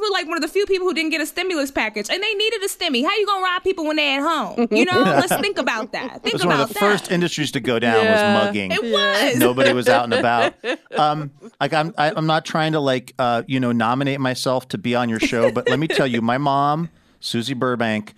were 0.00 0.10
like 0.12 0.26
one 0.26 0.36
of 0.36 0.42
the 0.42 0.48
few 0.48 0.66
people 0.66 0.86
who 0.88 0.94
didn't 0.94 1.10
get 1.10 1.20
a 1.20 1.26
stimulus 1.26 1.70
package, 1.70 2.08
and 2.10 2.22
they 2.22 2.34
needed 2.34 2.62
a 2.62 2.68
stimmy. 2.68 3.04
How 3.04 3.14
you 3.16 3.26
gonna 3.26 3.42
rob 3.44 3.62
people 3.62 3.84
when 3.86 3.96
they're 3.96 4.20
at 4.20 4.22
home? 4.26 4.68
You 4.70 4.84
know, 4.86 5.00
let's 5.02 5.34
think 5.36 5.58
about 5.58 5.92
that. 5.92 6.22
Think 6.22 6.26
It 6.28 6.32
was 6.34 6.42
about 6.42 6.52
one 6.52 6.60
of 6.62 6.68
the 6.68 6.74
that. 6.74 6.80
first 6.80 7.10
industries 7.10 7.52
to 7.52 7.60
go 7.60 7.78
down 7.78 8.02
Yeah. 8.04 8.34
was 8.38 8.44
mugging. 8.46 8.72
It 8.72 8.82
was. 8.82 9.36
Nobody 9.38 9.72
was 9.72 9.88
out 9.88 10.04
and 10.04 10.14
about. 10.14 10.54
Um, 10.96 11.30
like 11.60 11.72
I'm, 11.72 11.94
I, 11.98 12.12
I'm 12.16 12.26
not 12.26 12.44
trying 12.44 12.72
to 12.72 12.80
like, 12.80 13.14
uh, 13.18 13.42
you 13.46 13.60
know, 13.60 13.72
nominate 13.72 14.20
myself 14.20 14.68
to 14.68 14.78
be 14.78 14.94
on 14.94 15.08
your 15.08 15.20
show, 15.20 15.50
but 15.52 15.68
let 15.68 15.78
me 15.78 15.86
tell 15.88 16.06
you, 16.06 16.20
my 16.22 16.38
mom, 16.38 16.90
Susie 17.20 17.54
Burbank, 17.54 18.14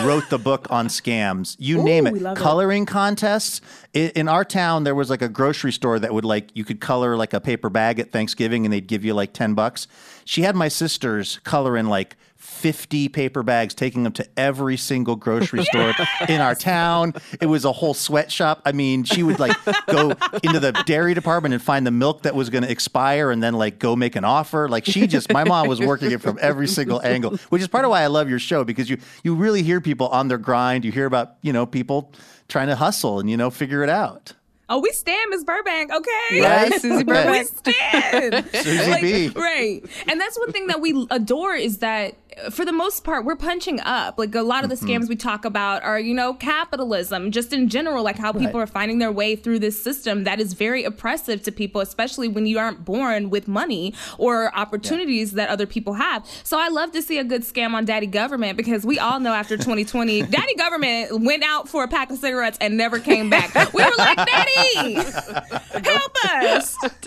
wrote 0.00 0.28
the 0.30 0.38
book 0.38 0.66
on 0.70 0.88
scams. 0.88 1.54
You 1.60 1.80
name 1.82 2.08
it. 2.08 2.12
we 2.12 2.18
love 2.18 2.36
it. 2.36 2.40
Coloring 2.40 2.86
contests. 2.86 3.60
I, 3.94 4.10
in 4.16 4.28
our 4.28 4.44
town, 4.44 4.82
there 4.84 4.96
was 4.96 5.10
like 5.10 5.22
a 5.22 5.28
grocery 5.28 5.72
store 5.72 5.98
that 6.00 6.12
would 6.12 6.24
like 6.24 6.48
you 6.54 6.64
could 6.64 6.80
color 6.80 7.16
like 7.16 7.32
a 7.32 7.40
paper 7.40 7.70
bag 7.70 8.00
at 8.00 8.10
Thanksgiving, 8.10 8.66
and 8.66 8.72
they'd 8.72 8.86
give 8.88 9.04
you 9.04 9.14
like 9.14 9.32
ten 9.32 9.54
bucks. 9.54 9.86
She 10.26 10.42
had 10.42 10.54
my 10.54 10.68
sisters 10.68 11.40
color 11.44 11.76
in 11.76 11.88
like. 11.88 12.16
50 12.38 13.08
paper 13.08 13.42
bags, 13.42 13.74
taking 13.74 14.02
them 14.02 14.12
to 14.12 14.26
every 14.36 14.76
single 14.76 15.16
grocery 15.16 15.64
store 15.72 15.92
in 16.28 16.40
our 16.40 16.54
town. 16.54 17.14
It 17.40 17.46
was 17.46 17.64
a 17.64 17.72
whole 17.72 17.92
sweatshop. 17.92 18.62
I 18.64 18.72
mean, 18.72 19.04
she 19.04 19.22
would 19.22 19.38
like 19.38 19.56
go 19.86 20.10
into 20.42 20.60
the 20.60 20.72
dairy 20.86 21.14
department 21.14 21.54
and 21.54 21.62
find 21.62 21.86
the 21.86 21.90
milk 21.90 22.22
that 22.22 22.34
was 22.34 22.48
going 22.50 22.62
to 22.62 22.70
expire 22.70 23.30
and 23.30 23.42
then 23.42 23.54
like 23.54 23.78
go 23.78 23.96
make 23.96 24.16
an 24.16 24.24
offer. 24.24 24.68
Like 24.68 24.84
she 24.84 25.06
just, 25.06 25.32
my 25.32 25.44
mom 25.44 25.66
was 25.66 25.80
working 25.80 26.12
it 26.12 26.20
from 26.20 26.38
every 26.40 26.68
single 26.68 27.02
angle, 27.02 27.36
which 27.48 27.62
is 27.62 27.68
part 27.68 27.84
of 27.84 27.90
why 27.90 28.02
I 28.02 28.06
love 28.06 28.30
your 28.30 28.38
show 28.38 28.64
because 28.64 28.88
you, 28.88 28.98
you 29.24 29.34
really 29.34 29.62
hear 29.62 29.80
people 29.80 30.08
on 30.08 30.28
their 30.28 30.38
grind. 30.38 30.84
You 30.84 30.92
hear 30.92 31.06
about, 31.06 31.36
you 31.42 31.52
know, 31.52 31.66
people 31.66 32.12
trying 32.48 32.68
to 32.68 32.76
hustle 32.76 33.18
and, 33.18 33.28
you 33.28 33.36
know, 33.36 33.50
figure 33.50 33.82
it 33.82 33.90
out. 33.90 34.34
Oh, 34.68 34.80
we 34.80 34.90
stand 34.90 35.30
Miss 35.30 35.44
Burbank, 35.44 35.92
okay? 35.92 36.40
Right? 36.40 36.72
Susie 36.80 37.04
Burbank. 37.04 37.50
We 37.64 37.72
stand. 37.72 38.48
Susie 38.52 38.90
Like, 38.90 39.02
B. 39.02 39.28
Right. 39.28 39.82
And 40.08 40.20
that's 40.20 40.36
one 40.38 40.50
thing 40.50 40.66
that 40.66 40.80
we 40.80 41.06
adore 41.10 41.54
is 41.54 41.78
that 41.78 42.16
for 42.50 42.64
the 42.66 42.72
most 42.72 43.02
part, 43.02 43.24
we're 43.24 43.34
punching 43.36 43.80
up. 43.80 44.18
Like 44.18 44.34
a 44.34 44.42
lot 44.42 44.62
of 44.62 44.70
the 44.70 44.76
Mm-hmm. 44.76 45.04
scams 45.04 45.08
we 45.08 45.16
talk 45.16 45.44
about 45.46 45.82
are, 45.82 45.98
you 45.98 46.12
know, 46.12 46.34
capitalism, 46.34 47.30
just 47.30 47.52
in 47.54 47.68
general, 47.68 48.04
like 48.04 48.16
how 48.18 48.30
people 48.32 48.60
Right. 48.60 48.64
are 48.64 48.66
finding 48.66 48.98
their 48.98 49.10
way 49.10 49.36
through 49.36 49.58
this 49.60 49.82
system 49.82 50.24
that 50.24 50.38
is 50.38 50.52
very 50.52 50.84
oppressive 50.84 51.42
to 51.44 51.50
people, 51.52 51.80
especially 51.80 52.28
when 52.28 52.44
you 52.44 52.58
aren't 52.58 52.84
born 52.84 53.30
with 53.30 53.48
money 53.48 53.94
or 54.18 54.54
opportunities 54.54 55.32
that 55.32 55.48
other 55.48 55.64
people 55.66 55.94
have. 55.94 56.26
So 56.44 56.58
I 56.58 56.68
love 56.68 56.92
to 56.92 57.00
see 57.00 57.18
a 57.18 57.24
good 57.24 57.42
scam 57.42 57.72
on 57.72 57.86
Daddy 57.86 58.06
Government 58.06 58.56
because 58.58 58.84
we 58.84 58.98
all 58.98 59.18
know 59.18 59.32
after 59.32 59.56
2020, 59.56 60.22
Daddy 60.30 60.54
Government 60.56 61.22
went 61.22 61.42
out 61.42 61.68
for 61.70 61.84
a 61.84 61.88
pack 61.88 62.10
of 62.10 62.18
cigarettes 62.18 62.58
and 62.60 62.76
never 62.76 62.98
came 62.98 63.30
back. 63.30 63.54
We 63.72 63.82
were 63.82 63.90
like, 63.96 64.18
Daddy, 64.18 64.92
help 64.94 66.16
us. 66.24 66.76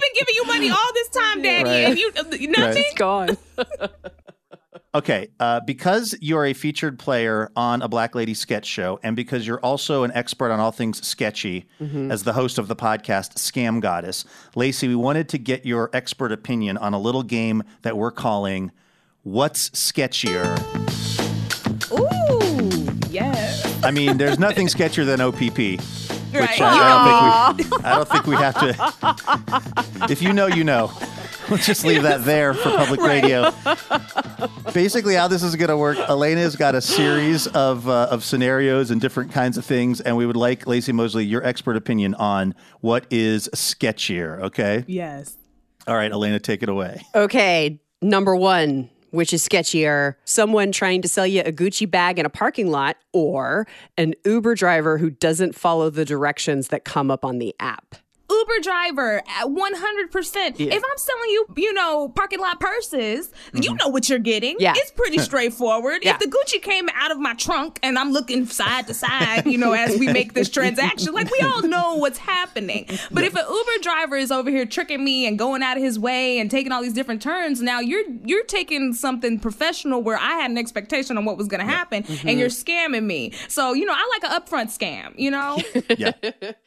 been 0.00 0.14
giving 0.14 0.34
you 0.34 0.44
money 0.46 0.70
all 0.70 0.92
this 0.94 1.08
time, 1.08 1.42
Daddy, 1.42 1.64
Right. 1.68 1.84
and 1.88 1.98
you, 1.98 2.12
you 2.38 2.48
nothing. 2.76 2.84
It's 2.86 2.94
gone. 2.94 3.36
Okay, 4.92 5.28
uh, 5.38 5.60
because 5.60 6.16
you're 6.20 6.44
a 6.46 6.52
featured 6.52 6.98
player 6.98 7.52
on 7.54 7.80
a 7.80 7.86
Black 7.88 8.16
Lady 8.16 8.34
sketch 8.34 8.66
show, 8.66 8.98
and 9.04 9.14
because 9.14 9.46
you're 9.46 9.60
also 9.60 10.02
an 10.02 10.10
expert 10.14 10.50
on 10.50 10.58
all 10.58 10.72
things 10.72 11.06
sketchy 11.06 11.68
as 11.80 12.24
the 12.24 12.32
host 12.32 12.58
of 12.58 12.66
the 12.66 12.74
podcast 12.74 13.34
Scam 13.36 13.80
Goddess, 13.80 14.24
Laci, 14.56 14.88
we 14.88 14.96
wanted 14.96 15.28
to 15.28 15.38
get 15.38 15.64
your 15.64 15.90
expert 15.92 16.32
opinion 16.32 16.76
on 16.76 16.92
a 16.92 16.98
little 16.98 17.22
game 17.22 17.62
that 17.82 17.96
we're 17.96 18.10
calling 18.10 18.72
What's 19.22 19.70
Sketchier? 19.70 20.58
Ooh, 21.92 22.98
yeah. 23.10 23.62
I 23.84 23.92
mean, 23.92 24.16
there's 24.18 24.40
nothing 24.40 24.66
sketchier 24.74 25.06
than 25.06 25.20
OPP. 25.20 25.78
Which 26.32 26.40
Right. 26.40 26.60
I, 26.60 27.52
I 27.52 27.52
don't 27.52 27.56
think 27.56 27.70
we, 27.70 27.84
I 27.84 27.94
don't 27.96 28.08
think 28.08 28.26
we 28.26 28.36
have 28.36 28.58
to. 28.60 30.10
If 30.12 30.22
you 30.22 30.32
know, 30.32 30.46
you 30.46 30.64
know. 30.64 30.90
Let's 31.50 31.66
just 31.66 31.84
leave 31.84 32.02
that 32.04 32.24
there 32.24 32.54
for 32.54 32.70
public 32.70 33.00
radio. 33.00 33.52
Basically, 34.72 35.14
how 35.14 35.28
this 35.28 35.42
is 35.42 35.56
going 35.56 35.68
to 35.68 35.76
work, 35.76 35.98
Elena's 35.98 36.56
got 36.56 36.74
a 36.74 36.80
series 36.80 37.46
of 37.48 37.88
uh, 37.88 38.08
of 38.10 38.24
scenarios 38.24 38.90
and 38.90 39.00
different 39.00 39.32
kinds 39.32 39.58
of 39.58 39.64
things, 39.64 40.00
and 40.00 40.16
we 40.16 40.26
would 40.26 40.36
like 40.36 40.64
Laci 40.66 40.92
Mosley 40.92 41.24
your 41.24 41.44
expert 41.44 41.76
opinion 41.76 42.14
on 42.14 42.54
what 42.80 43.06
is 43.10 43.48
sketchier. 43.54 44.40
Okay. 44.42 44.84
Yes. 44.86 45.36
All 45.86 45.96
right, 45.96 46.12
Elena, 46.12 46.38
take 46.38 46.62
it 46.62 46.68
away. 46.68 47.02
Okay, 47.14 47.80
number 48.00 48.36
one, 48.36 48.90
which 49.10 49.32
is 49.32 49.46
sketchier 49.46 50.14
someone 50.24 50.70
trying 50.70 51.02
to 51.02 51.08
sell 51.08 51.26
you 51.26 51.40
a 51.40 51.50
Gucci 51.50 51.90
bag 51.90 52.18
in 52.18 52.26
a 52.26 52.30
parking 52.30 52.70
lot, 52.70 52.96
or 53.12 53.66
an 53.96 54.14
Uber 54.24 54.54
driver 54.54 54.98
who 54.98 55.10
doesn't 55.10 55.54
follow 55.54 55.90
the 55.90 56.04
directions 56.04 56.68
that 56.68 56.84
come 56.84 57.10
up 57.10 57.24
on 57.24 57.38
the 57.38 57.54
app. 57.58 57.96
Ooh, 58.40 58.50
Uber 58.50 58.62
driver 58.62 59.18
at 59.18 59.46
100%. 59.46 60.58
Yeah. 60.58 60.74
If 60.74 60.82
I'm 60.84 60.98
selling 60.98 61.30
you, 61.30 61.46
you 61.56 61.72
know, 61.72 62.08
parking 62.08 62.40
lot 62.40 62.60
purses, 62.60 63.30
you 63.52 63.60
mm-hmm. 63.60 63.76
know 63.76 63.88
what 63.88 64.08
you're 64.08 64.18
getting. 64.18 64.56
Yeah. 64.58 64.74
It's 64.76 64.90
pretty 64.90 65.18
straightforward. 65.30 66.00
Yeah. 66.02 66.12
If 66.14 66.20
the 66.20 66.26
Gucci 66.26 66.60
came 66.60 66.88
out 66.94 67.10
of 67.10 67.18
my 67.18 67.34
trunk 67.34 67.78
and 67.82 67.98
I'm 67.98 68.12
looking 68.12 68.46
side 68.46 68.86
to 68.88 68.94
side, 68.94 69.46
you 69.46 69.58
know, 69.58 69.72
as 69.72 69.98
we 69.98 70.06
make 70.12 70.34
this 70.34 70.48
transaction, 70.48 71.12
like 71.12 71.30
we 71.30 71.40
all 71.40 71.62
know 71.62 71.96
what's 71.96 72.18
happening. 72.18 72.86
But 73.10 73.24
if 73.24 73.34
an 73.34 73.44
Uber 73.48 73.82
driver 73.82 74.16
is 74.16 74.30
over 74.30 74.50
here 74.50 74.66
tricking 74.66 75.04
me 75.04 75.26
and 75.26 75.38
going 75.38 75.62
out 75.62 75.76
of 75.76 75.82
his 75.82 75.98
way 75.98 76.38
and 76.38 76.50
taking 76.50 76.72
all 76.72 76.82
these 76.82 76.94
different 76.94 77.22
turns, 77.22 77.60
now 77.60 77.80
you're 77.80 78.04
you're 78.24 78.44
taking 78.44 78.92
something 78.92 79.38
professional 79.38 80.02
where 80.02 80.18
I 80.18 80.32
had 80.32 80.50
an 80.50 80.58
expectation 80.58 81.16
on 81.16 81.24
what 81.24 81.36
was 81.36 81.48
going 81.48 81.60
to 81.60 81.70
happen 81.70 81.98
and 81.98 82.06
mm-hmm. 82.06 82.38
you're 82.38 82.48
scamming 82.48 83.04
me. 83.04 83.32
So, 83.48 83.72
you 83.72 83.84
know, 83.84 83.94
I 83.94 84.20
like 84.20 84.32
an 84.32 84.40
upfront 84.40 84.76
scam, 84.76 85.18
you 85.18 85.30
know? 85.30 85.58
Yeah. 85.96 86.12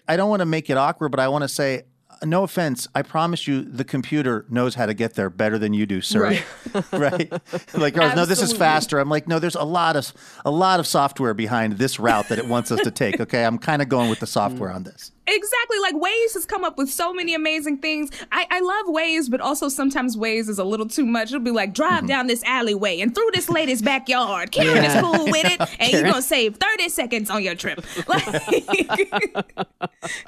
I 0.07 0.17
don't 0.17 0.29
want 0.29 0.41
to 0.41 0.45
make 0.45 0.69
it 0.69 0.77
awkward, 0.77 1.09
but 1.09 1.19
I 1.19 1.29
want 1.29 1.43
to 1.43 1.47
say, 1.47 1.62
uh, 1.63 2.25
no 2.25 2.43
offense. 2.43 2.87
I 2.95 3.01
promise 3.01 3.47
you, 3.47 3.61
the 3.63 3.83
computer 3.83 4.45
knows 4.49 4.75
how 4.75 4.85
to 4.85 4.93
get 4.93 5.15
there 5.15 5.29
better 5.29 5.57
than 5.57 5.73
you 5.73 5.85
do, 5.85 6.01
sir. 6.01 6.21
Right. 6.21 6.45
right? 6.93 7.31
Like, 7.73 7.97
oh, 7.97 8.13
no, 8.13 8.25
this 8.25 8.41
is 8.41 8.53
faster. 8.53 8.99
I'm 8.99 9.09
like, 9.09 9.27
no, 9.27 9.39
there's 9.39 9.55
a 9.55 9.63
lot 9.63 9.95
of 9.95 10.13
a 10.45 10.51
lot 10.51 10.79
of 10.79 10.87
software 10.87 11.33
behind 11.33 11.73
this 11.73 11.99
route 11.99 12.29
that 12.29 12.39
it 12.39 12.47
wants 12.47 12.71
us 12.71 12.81
to 12.81 12.91
take. 12.91 13.19
Okay, 13.19 13.43
I'm 13.43 13.57
kind 13.57 13.81
of 13.81 13.89
going 13.89 14.09
with 14.09 14.19
the 14.19 14.27
software 14.27 14.71
on 14.71 14.83
this. 14.83 15.11
Exactly. 15.25 15.79
Like 15.79 15.95
Waze 15.95 16.33
has 16.33 16.45
come 16.45 16.65
up 16.65 16.77
with 16.77 16.89
so 16.89 17.13
many 17.13 17.33
amazing 17.33 17.77
things. 17.77 18.09
I, 18.31 18.45
I 18.49 18.59
love 18.59 18.87
Waze, 18.87 19.31
but 19.31 19.39
also 19.39 19.69
sometimes 19.69 20.17
Waze 20.17 20.49
is 20.49 20.59
a 20.59 20.65
little 20.65 20.87
too 20.87 21.05
much. 21.05 21.29
It'll 21.29 21.39
be 21.39 21.51
like, 21.51 21.73
drive 21.73 22.07
down 22.07 22.27
this 22.27 22.43
alleyway 22.43 22.99
and 22.99 23.15
through 23.15 23.29
this 23.33 23.49
lady's 23.49 23.81
backyard. 23.81 24.51
Karen 24.53 24.83
is 24.83 25.01
cool 25.01 25.25
with 25.25 25.45
it, 25.45 25.61
and 25.79 25.91
you're 25.91 26.01
going 26.01 26.15
to 26.15 26.21
save 26.21 26.57
30 26.57 26.89
seconds 26.89 27.29
on 27.29 27.43
your 27.43 27.55
trip. 27.55 27.85
Like, 28.05 28.25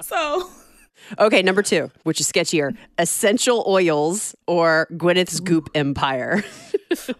so, 0.01 0.49
Okay, 1.19 1.41
number 1.41 1.61
two, 1.61 1.91
which 2.03 2.19
is 2.19 2.31
sketchier 2.31 2.75
essential 2.97 3.63
oils 3.67 4.35
or 4.47 4.87
Gwyneth's 4.97 5.39
Goop 5.39 5.69
Empire. 5.75 6.43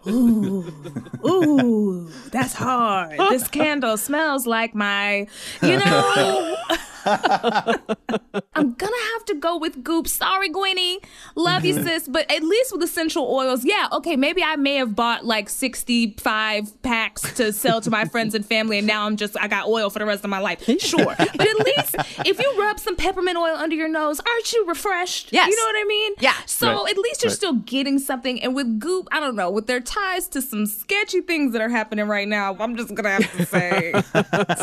ooh, 0.07 2.09
that's 2.31 2.53
hard. 2.53 3.19
This 3.29 3.47
candle 3.47 3.97
smells 3.97 4.47
like 4.47 4.73
my, 4.75 5.27
you 5.61 5.77
know. 5.77 6.55
I'm 8.55 8.73
gonna 8.73 9.03
have 9.13 9.25
to 9.25 9.35
go 9.35 9.57
with 9.57 9.83
Goop. 9.83 10.07
Sorry, 10.07 10.49
Gwenny. 10.49 10.97
Love 11.35 11.65
you, 11.65 11.73
sis. 11.83 12.07
But 12.07 12.29
at 12.31 12.43
least 12.43 12.71
with 12.71 12.81
essential 12.83 13.25
oils, 13.29 13.63
yeah, 13.65 13.87
okay, 13.91 14.15
maybe 14.15 14.43
I 14.43 14.55
may 14.55 14.75
have 14.75 14.95
bought 14.95 15.25
like 15.25 15.49
65 15.49 16.81
packs 16.81 17.33
to 17.35 17.51
sell 17.53 17.81
to 17.81 17.89
my 17.89 18.05
friends 18.11 18.33
and 18.35 18.45
family, 18.45 18.77
and 18.79 18.87
now 18.87 19.05
I'm 19.05 19.17
just, 19.17 19.37
I 19.39 19.47
got 19.47 19.67
oil 19.67 19.89
for 19.89 19.99
the 19.99 20.05
rest 20.05 20.23
of 20.23 20.29
my 20.29 20.39
life. 20.39 20.63
Sure. 20.79 21.05
But 21.17 21.19
at 21.41 21.65
least 21.65 21.95
if 22.25 22.39
you 22.39 22.55
rub 22.59 22.79
some 22.79 22.95
peppermint 22.95 23.37
oil 23.37 23.55
under 23.55 23.75
your 23.75 23.87
nose, 23.89 24.19
aren't 24.19 24.53
you 24.53 24.65
refreshed? 24.67 25.31
Yes. 25.33 25.49
You 25.49 25.55
know 25.57 25.65
what 25.65 25.75
I 25.75 25.83
mean? 25.87 26.13
Yeah. 26.19 26.33
So 26.45 26.67
Right. 26.83 26.91
at 26.91 26.97
least 26.97 27.23
you're 27.23 27.29
Right. 27.29 27.35
still 27.37 27.53
getting 27.53 27.99
something. 27.99 28.41
And 28.41 28.55
with 28.55 28.79
Goop, 28.79 29.07
I 29.11 29.19
don't 29.19 29.35
know, 29.35 29.49
with 29.51 29.67
their 29.67 29.79
ties 29.81 30.27
to 30.29 30.41
some 30.41 30.65
sketchy 30.65 31.21
things 31.21 31.53
that 31.53 31.61
are 31.61 31.69
happening 31.69 32.07
right 32.07 32.27
now, 32.27 32.55
I'm 32.59 32.75
just 32.77 32.93
gonna 32.95 33.09
have 33.09 33.37
to 33.37 33.45
say, 33.45 33.91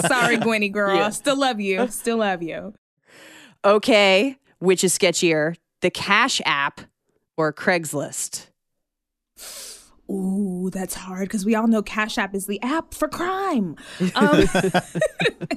sorry, 0.08 0.36
Gwenny 0.38 0.70
girl. 0.72 1.10
Still 1.12 1.36
love 1.36 1.60
you. 1.60 1.86
Still 1.88 2.18
love 2.18 2.31
you. 2.40 2.72
Okay, 3.64 4.38
which 4.60 4.84
is 4.84 4.96
sketchier 4.96 5.56
the 5.80 5.90
Cash 5.90 6.40
App 6.46 6.82
or 7.36 7.52
Craigslist? 7.52 8.46
Ooh, 10.10 10.68
that's 10.70 10.94
hard 10.94 11.28
because 11.28 11.46
we 11.46 11.54
all 11.54 11.66
know 11.66 11.80
Cash 11.80 12.18
App 12.18 12.34
is 12.34 12.46
the 12.46 12.60
app 12.62 12.92
for 12.92 13.08
crime. 13.08 13.76
Um, 14.14 14.40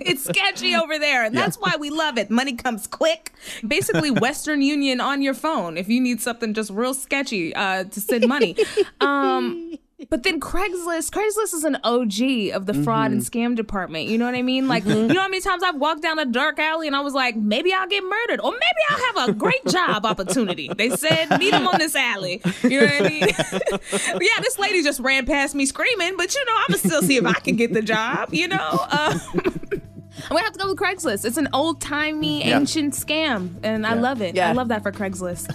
it's 0.01 0.23
sketchy 0.23 0.75
over 0.75 0.97
there, 0.97 1.25
and 1.25 1.35
that's 1.35 1.57
why 1.57 1.75
we 1.79 1.89
love 1.89 2.17
it. 2.17 2.29
Money 2.29 2.53
comes 2.53 2.87
quick. 2.87 3.33
Basically, 3.67 4.11
Western 4.11 4.61
Union 4.61 5.01
on 5.01 5.21
your 5.21 5.33
phone 5.33 5.77
if 5.77 5.89
you 5.89 5.99
need 5.99 6.21
something 6.21 6.53
just 6.53 6.69
real 6.69 6.93
sketchy 6.93 7.53
uh, 7.55 7.83
to 7.85 7.99
send 7.99 8.27
money. 8.27 8.55
Um, 9.01 9.77
but 10.09 10.23
then 10.23 10.39
Craigslist, 10.39 11.11
Craigslist 11.11 11.53
is 11.53 11.63
an 11.63 11.77
OG 11.83 12.53
of 12.55 12.65
the 12.65 12.73
fraud 12.83 13.11
and 13.11 13.21
scam 13.21 13.55
department. 13.55 14.07
You 14.07 14.17
know 14.17 14.25
what 14.25 14.35
I 14.35 14.41
mean? 14.41 14.67
Like, 14.67 14.85
you 14.85 15.07
know 15.07 15.21
how 15.21 15.27
many 15.27 15.41
times 15.41 15.63
I've 15.63 15.75
walked 15.77 16.01
down 16.01 16.19
a 16.19 16.25
dark 16.25 16.59
alley 16.59 16.87
and 16.87 16.95
I 16.95 17.01
was 17.01 17.13
like, 17.13 17.35
maybe 17.35 17.73
I'll 17.73 17.87
get 17.87 18.03
murdered, 18.03 18.39
or 18.41 18.51
maybe 18.51 18.63
I'll 18.89 19.15
have 19.15 19.29
a 19.29 19.33
great 19.33 19.65
job 19.67 20.05
opportunity. 20.05 20.69
They 20.75 20.89
said, 20.89 21.37
meet 21.39 21.53
him 21.53 21.67
on 21.67 21.77
this 21.79 21.95
alley. 21.95 22.41
You 22.63 22.81
know 22.81 22.85
what 22.87 23.01
I 23.01 23.09
mean? 23.09 23.21
yeah, 24.21 24.41
this 24.41 24.59
lady 24.59 24.83
just 24.83 24.99
ran 24.99 25.25
past 25.25 25.55
me 25.55 25.65
screaming, 25.65 26.15
but 26.17 26.33
you 26.35 26.45
know, 26.45 26.53
I'm 26.55 26.65
gonna 26.69 26.77
still 26.79 27.01
see 27.01 27.17
if 27.17 27.25
I 27.25 27.33
can 27.33 27.55
get 27.55 27.73
the 27.73 27.81
job. 27.81 28.33
You 28.33 28.47
know. 28.47 28.85
Um, 28.89 29.21
I'm 30.23 30.29
gonna 30.29 30.43
have 30.43 30.53
to 30.53 30.59
go 30.59 30.69
with 30.69 30.77
Craigslist. 30.79 31.25
It's 31.25 31.37
an 31.37 31.49
old 31.51 31.81
timey, 31.81 32.39
Yeah. 32.45 32.57
ancient 32.57 32.93
scam, 32.93 33.55
and 33.63 33.85
I 33.85 33.95
love 33.95 34.21
it. 34.21 34.33
Yeah. 34.35 34.49
I 34.49 34.53
love 34.53 34.69
that 34.69 34.81
for 34.81 34.91
Craigslist. 34.91 35.47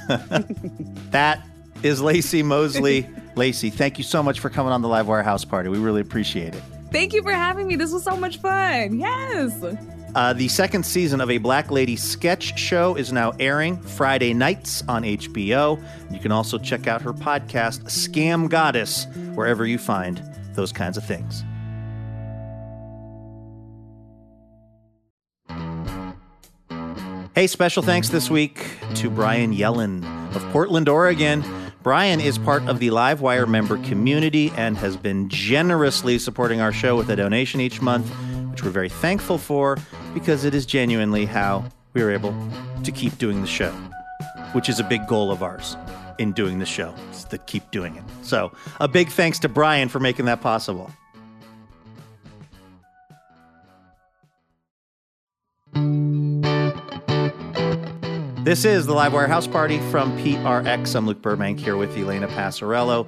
That 1.12 1.40
is 1.82 2.00
Laci 2.00 2.44
Mosley. 2.44 3.02
Laci, 3.34 3.72
thank 3.72 3.98
you 3.98 4.04
so 4.04 4.22
much 4.22 4.40
for 4.40 4.50
coming 4.50 4.72
on 4.72 4.82
the 4.82 4.88
Livewire 4.88 5.24
House 5.24 5.44
Party. 5.44 5.68
We 5.68 5.78
really 5.78 6.00
appreciate 6.00 6.54
it. 6.54 6.62
Thank 6.92 7.12
you 7.12 7.22
for 7.22 7.32
having 7.32 7.68
me. 7.68 7.76
This 7.76 7.92
was 7.92 8.02
so 8.02 8.16
much 8.16 8.38
fun. 8.38 8.98
Yes. 8.98 9.62
Uh, 10.14 10.32
the 10.32 10.48
second 10.48 10.84
season 10.84 11.20
of 11.20 11.30
a 11.30 11.38
Black 11.38 11.70
Lady 11.70 11.94
sketch 11.94 12.58
show 12.58 12.96
is 12.96 13.12
now 13.12 13.32
airing 13.38 13.80
Friday 13.80 14.34
nights 14.34 14.82
on 14.88 15.04
HBO. 15.04 15.82
You 16.10 16.18
can 16.18 16.32
also 16.32 16.58
check 16.58 16.88
out 16.88 17.00
her 17.02 17.12
podcast, 17.12 17.84
Scam 17.84 18.48
Goddess, 18.48 19.06
wherever 19.34 19.64
you 19.64 19.78
find 19.78 20.20
those 20.54 20.72
kinds 20.72 20.96
of 20.96 21.04
things. 21.04 21.44
Hey, 27.36 27.46
special 27.46 27.84
thanks 27.84 28.08
this 28.08 28.28
week 28.28 28.66
to 28.96 29.08
Brian 29.08 29.54
Yellen 29.54 30.04
of 30.34 30.42
Portland, 30.50 30.88
Oregon. 30.88 31.44
Brian 31.82 32.20
is 32.20 32.36
part 32.36 32.62
of 32.68 32.78
the 32.78 32.88
Livewire 32.88 33.48
member 33.48 33.78
community 33.84 34.52
and 34.54 34.76
has 34.76 34.98
been 34.98 35.30
generously 35.30 36.18
supporting 36.18 36.60
our 36.60 36.74
show 36.74 36.94
with 36.94 37.08
a 37.08 37.16
donation 37.16 37.58
each 37.58 37.80
month, 37.80 38.06
which 38.50 38.62
we're 38.62 38.70
very 38.70 38.90
thankful 38.90 39.38
for 39.38 39.78
because 40.12 40.44
it 40.44 40.54
is 40.54 40.66
genuinely 40.66 41.24
how 41.24 41.64
we 41.94 42.02
are 42.02 42.10
able 42.10 42.34
to 42.84 42.92
keep 42.92 43.16
doing 43.16 43.40
the 43.40 43.46
show, 43.46 43.70
which 44.52 44.68
is 44.68 44.78
a 44.78 44.84
big 44.84 45.06
goal 45.06 45.32
of 45.32 45.42
ours 45.42 45.74
in 46.18 46.32
doing 46.32 46.58
the 46.58 46.66
show, 46.66 46.94
is 47.12 47.24
to 47.24 47.38
keep 47.38 47.70
doing 47.70 47.96
it. 47.96 48.04
So, 48.22 48.52
a 48.78 48.86
big 48.86 49.08
thanks 49.08 49.38
to 49.38 49.48
Brian 49.48 49.88
for 49.88 50.00
making 50.00 50.26
that 50.26 50.42
possible. 50.42 50.90
This 58.50 58.64
is 58.64 58.84
the 58.84 58.94
Livewire 58.94 59.28
House 59.28 59.46
Party 59.46 59.78
from 59.92 60.18
PRX. 60.18 60.96
I'm 60.96 61.06
Luke 61.06 61.22
Burbank 61.22 61.60
here 61.60 61.76
with 61.76 61.96
Elena 61.96 62.26
Passarello. 62.26 63.06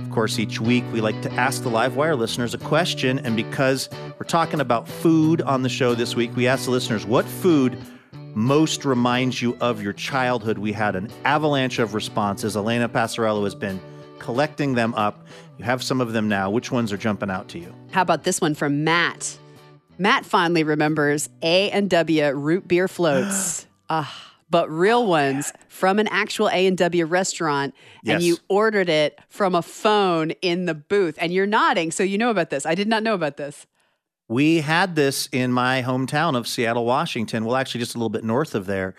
Of 0.00 0.10
course, 0.10 0.36
each 0.36 0.60
week 0.60 0.82
we 0.92 1.00
like 1.00 1.22
to 1.22 1.30
ask 1.34 1.62
the 1.62 1.70
Livewire 1.70 2.18
listeners 2.18 2.54
a 2.54 2.58
question, 2.58 3.20
and 3.20 3.36
because 3.36 3.88
we're 4.18 4.26
talking 4.26 4.58
about 4.58 4.88
food 4.88 5.42
on 5.42 5.62
the 5.62 5.68
show 5.68 5.94
this 5.94 6.16
week, 6.16 6.34
we 6.34 6.48
asked 6.48 6.64
the 6.64 6.72
listeners 6.72 7.06
what 7.06 7.24
food 7.24 7.78
most 8.34 8.84
reminds 8.84 9.40
you 9.40 9.56
of 9.60 9.80
your 9.80 9.92
childhood. 9.92 10.58
We 10.58 10.72
had 10.72 10.96
an 10.96 11.08
avalanche 11.24 11.78
of 11.78 11.94
responses. 11.94 12.56
Elena 12.56 12.88
Passarello 12.88 13.44
has 13.44 13.54
been 13.54 13.80
collecting 14.18 14.74
them 14.74 14.92
up. 14.94 15.24
You 15.56 15.64
have 15.66 15.84
some 15.84 16.00
of 16.00 16.12
them 16.12 16.28
now. 16.28 16.50
Which 16.50 16.72
ones 16.72 16.92
are 16.92 16.96
jumping 16.98 17.30
out 17.30 17.46
to 17.50 17.60
you? 17.60 17.72
How 17.92 18.02
about 18.02 18.24
this 18.24 18.40
one 18.40 18.56
from 18.56 18.82
Matt? 18.82 19.38
Matt 19.98 20.26
fondly 20.26 20.64
remembers 20.64 21.28
A 21.42 21.70
and 21.70 21.88
W 21.88 22.32
root 22.32 22.66
beer 22.66 22.88
floats. 22.88 23.68
Ah, 23.92 24.29
but 24.50 24.68
real 24.70 25.06
ones 25.06 25.52
from 25.68 25.98
an 25.98 26.08
actual 26.08 26.48
A 26.48 26.66
and 26.66 26.76
W 26.76 27.04
restaurant, 27.04 27.74
and 28.06 28.22
you 28.22 28.38
ordered 28.48 28.88
it 28.88 29.18
from 29.28 29.54
a 29.54 29.62
phone 29.62 30.32
in 30.42 30.66
the 30.66 30.74
booth. 30.74 31.16
And 31.18 31.32
you're 31.32 31.46
nodding, 31.46 31.90
so 31.90 32.02
you 32.02 32.18
know 32.18 32.30
about 32.30 32.50
this. 32.50 32.66
I 32.66 32.74
did 32.74 32.88
not 32.88 33.02
know 33.02 33.14
about 33.14 33.36
this. 33.36 33.66
We 34.28 34.60
had 34.60 34.94
this 34.94 35.28
in 35.32 35.52
my 35.52 35.82
hometown 35.82 36.36
of 36.36 36.46
Seattle, 36.46 36.84
Washington. 36.84 37.44
Well, 37.44 37.56
actually, 37.56 37.80
just 37.80 37.94
a 37.94 37.98
little 37.98 38.10
bit 38.10 38.22
north 38.22 38.54
of 38.54 38.66
there. 38.66 38.94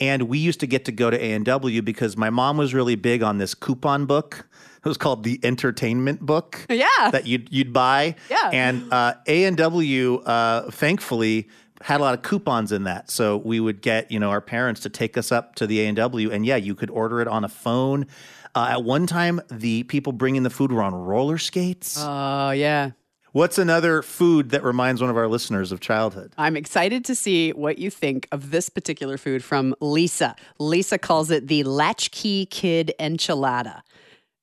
And 0.00 0.24
we 0.24 0.38
used 0.38 0.60
to 0.60 0.66
get 0.66 0.84
to 0.86 0.92
go 0.92 1.08
to 1.08 1.16
A&W 1.16 1.80
because 1.80 2.16
my 2.16 2.28
mom 2.28 2.56
was 2.56 2.74
really 2.74 2.96
big 2.96 3.22
on 3.22 3.38
this 3.38 3.54
coupon 3.54 4.06
book. 4.06 4.46
It 4.84 4.88
was 4.88 4.98
called 4.98 5.22
the 5.22 5.40
Entertainment 5.42 6.20
Book. 6.20 6.66
Yeah. 6.68 7.10
That 7.10 7.26
you'd, 7.26 7.50
you'd 7.50 7.72
buy. 7.72 8.16
Yeah. 8.28 8.50
And 8.52 8.92
uh, 8.92 9.14
A&W, 9.26 10.16
uh, 10.16 10.70
thankfully, 10.70 11.48
had 11.84 12.00
a 12.00 12.02
lot 12.02 12.14
of 12.14 12.22
coupons 12.22 12.72
in 12.72 12.84
that. 12.84 13.10
So 13.10 13.36
we 13.36 13.60
would 13.60 13.82
get, 13.82 14.10
you 14.10 14.18
know, 14.18 14.30
our 14.30 14.40
parents 14.40 14.80
to 14.82 14.88
take 14.88 15.18
us 15.18 15.30
up 15.30 15.54
to 15.56 15.66
the 15.66 15.80
A&W. 15.80 16.30
And 16.30 16.46
yeah, 16.46 16.56
you 16.56 16.74
could 16.74 16.88
order 16.88 17.20
it 17.20 17.28
on 17.28 17.44
a 17.44 17.48
phone. 17.48 18.06
Uh, 18.54 18.68
at 18.70 18.84
one 18.84 19.06
time, 19.06 19.42
the 19.50 19.82
people 19.82 20.14
bringing 20.14 20.44
the 20.44 20.50
food 20.50 20.72
were 20.72 20.82
on 20.82 20.94
roller 20.94 21.36
skates. 21.36 21.98
Oh, 22.00 22.52
yeah. 22.52 22.92
What's 23.32 23.58
another 23.58 24.00
food 24.00 24.48
that 24.50 24.64
reminds 24.64 25.02
one 25.02 25.10
of 25.10 25.18
our 25.18 25.28
listeners 25.28 25.72
of 25.72 25.80
childhood? 25.80 26.32
I'm 26.38 26.56
excited 26.56 27.04
to 27.04 27.14
see 27.14 27.50
what 27.52 27.76
you 27.76 27.90
think 27.90 28.28
of 28.32 28.50
this 28.50 28.70
particular 28.70 29.18
food 29.18 29.44
from 29.44 29.74
Lisa. 29.82 30.36
Lisa 30.58 30.96
calls 30.96 31.30
it 31.30 31.48
the 31.48 31.64
Latchkey 31.64 32.46
Kid 32.46 32.94
Enchilada. 32.98 33.82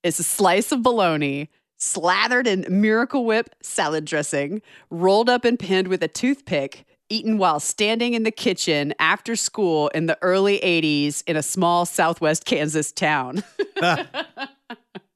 It's 0.04 0.20
a 0.20 0.24
slice 0.24 0.72
of 0.72 0.84
bologna 0.84 1.50
slathered 1.78 2.46
in 2.46 2.68
Miracle 2.70 3.26
Whip 3.26 3.50
salad 3.64 4.06
dressing, 4.06 4.62
rolled 4.92 5.28
up 5.28 5.44
and 5.44 5.58
pinned 5.58 5.88
with 5.88 6.04
a 6.04 6.08
toothpick 6.08 6.86
eaten 7.12 7.38
while 7.38 7.60
standing 7.60 8.14
in 8.14 8.24
the 8.24 8.32
kitchen 8.32 8.94
after 9.00 9.36
school 9.36 9.90
in 9.90 10.06
the 10.06 10.18
early 10.22 10.60
80s 10.60 11.24
in 11.28 11.36
a 11.36 11.44
small 11.44 11.86
southwest 11.86 12.46
Kansas 12.46 12.92
town. 12.92 13.44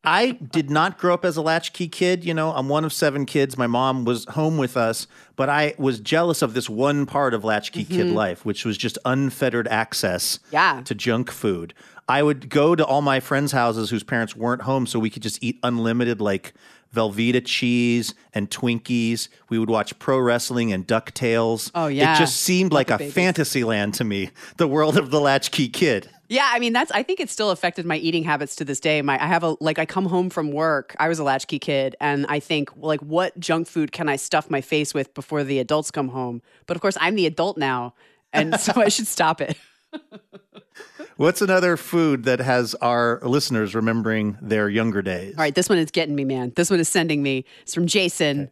I 0.08 0.32
did 0.32 0.70
not 0.70 1.00
grow 1.00 1.14
up 1.16 1.26
as 1.26 1.36
a 1.36 1.42
latchkey 1.42 1.88
kid. 1.88 2.24
You 2.24 2.34
know, 2.34 2.52
I'm 2.52 2.70
one 2.70 2.86
of 2.86 2.94
seven 2.94 3.26
kids. 3.26 3.58
My 3.58 3.68
mom 3.68 4.06
was 4.06 4.26
home 4.26 4.58
with 4.58 4.78
us, 4.78 5.08
but 5.36 5.50
I 5.50 5.74
was 5.78 6.00
jealous 6.00 6.42
of 6.42 6.54
this 6.54 6.70
one 6.70 7.06
part 7.06 7.34
of 7.34 7.44
latchkey 7.44 7.86
kid 7.86 8.08
mm-hmm. 8.08 8.16
life, 8.16 8.46
which 8.46 8.66
was 8.66 8.78
just 8.78 8.98
unfettered 9.04 9.68
access 9.68 10.40
Yeah. 10.52 10.82
to 10.86 10.94
junk 10.94 11.32
food. 11.32 11.74
I 12.08 12.22
would 12.22 12.50
go 12.50 12.76
to 12.76 12.86
all 12.86 13.02
my 13.02 13.20
friends' 13.20 13.52
houses 13.52 13.90
whose 13.90 14.04
parents 14.04 14.36
weren't 14.36 14.62
home 14.62 14.86
so 14.86 15.00
we 15.00 15.10
could 15.10 15.24
just 15.24 15.44
eat 15.44 15.58
unlimited, 15.64 16.22
like 16.22 16.54
Velveeta 16.96 17.46
cheese 17.46 18.16
and 18.34 18.50
Twinkies. 18.50 19.28
We 19.50 19.60
would 19.60 19.70
watch 19.70 19.98
pro 20.00 20.18
wrestling 20.20 20.72
and 20.74 20.88
DuckTales. 20.88 21.72
Oh, 21.76 21.88
yeah. 21.88 22.16
It 22.16 22.20
just 22.20 22.38
seemed 22.38 22.72
like 22.72 22.90
a 22.90 22.98
babies. 22.98 23.14
fantasy 23.14 23.64
land 23.64 23.94
to 23.96 24.04
me, 24.04 24.32
the 24.58 24.68
world 24.68 24.98
of 24.98 25.12
the 25.12 25.20
latchkey 25.20 25.70
kid. 25.70 26.10
Yeah, 26.28 26.50
I 26.52 26.58
mean 26.58 26.74
that's 26.74 26.92
I 26.92 27.04
think 27.04 27.20
it 27.20 27.30
still 27.30 27.52
affected 27.52 27.86
my 27.86 27.98
eating 27.98 28.24
habits 28.24 28.56
to 28.56 28.66
this 28.66 28.80
day. 28.80 29.02
My 29.04 29.24
I 29.24 29.28
have 29.28 29.44
a 29.44 29.56
like 29.60 29.78
I 29.78 29.86
come 29.86 30.06
home 30.06 30.32
from 30.32 30.52
work. 30.52 30.96
I 31.00 31.08
was 31.08 31.20
a 31.20 31.24
latchkey 31.24 31.60
kid 31.60 31.96
and 32.02 32.26
I 32.28 32.40
think 32.40 32.72
like 32.76 33.00
what 33.02 33.40
junk 33.40 33.68
food 33.68 33.92
can 33.92 34.10
I 34.10 34.16
stuff 34.16 34.50
my 34.50 34.62
face 34.62 34.94
with 34.94 35.14
before 35.14 35.44
the 35.44 35.60
adults 35.60 35.92
come 35.92 36.08
home? 36.08 36.42
But 36.66 36.78
of 36.78 36.82
course 36.82 36.98
I'm 37.00 37.14
the 37.14 37.28
adult 37.28 37.60
now 37.60 37.94
and 38.34 38.60
so 38.60 38.74
I 38.76 38.90
should 38.90 39.08
stop 39.08 39.40
it. 39.40 39.56
What's 41.18 41.42
another 41.42 41.78
food 41.78 42.26
that 42.26 42.40
has 42.40 42.76
our 42.76 43.20
listeners 43.24 43.74
remembering 43.74 44.38
their 44.42 44.68
younger 44.70 45.02
days? 45.02 45.36
All 45.38 45.44
right, 45.44 45.56
this 45.56 45.70
one 45.70 45.78
is 45.78 45.92
getting 45.92 46.16
me, 46.16 46.26
man. 46.26 46.52
This 46.56 46.70
one 46.70 46.80
is 46.80 46.90
sending 46.90 47.24
me. 47.24 47.46
It's 47.62 47.74
from 47.74 47.88
Jason. 47.88 48.50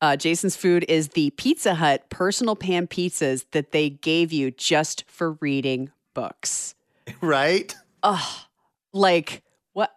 Uh, 0.00 0.16
Jason's 0.16 0.54
food 0.54 0.84
is 0.88 1.08
the 1.08 1.30
Pizza 1.30 1.74
Hut 1.74 2.08
personal 2.08 2.54
pan 2.54 2.86
pizzas 2.86 3.44
that 3.50 3.72
they 3.72 3.90
gave 3.90 4.32
you 4.32 4.52
just 4.52 5.04
for 5.08 5.32
reading 5.32 5.90
books. 6.14 6.74
Right? 7.22 7.74
Like, 8.92 9.42
what? 9.72 9.96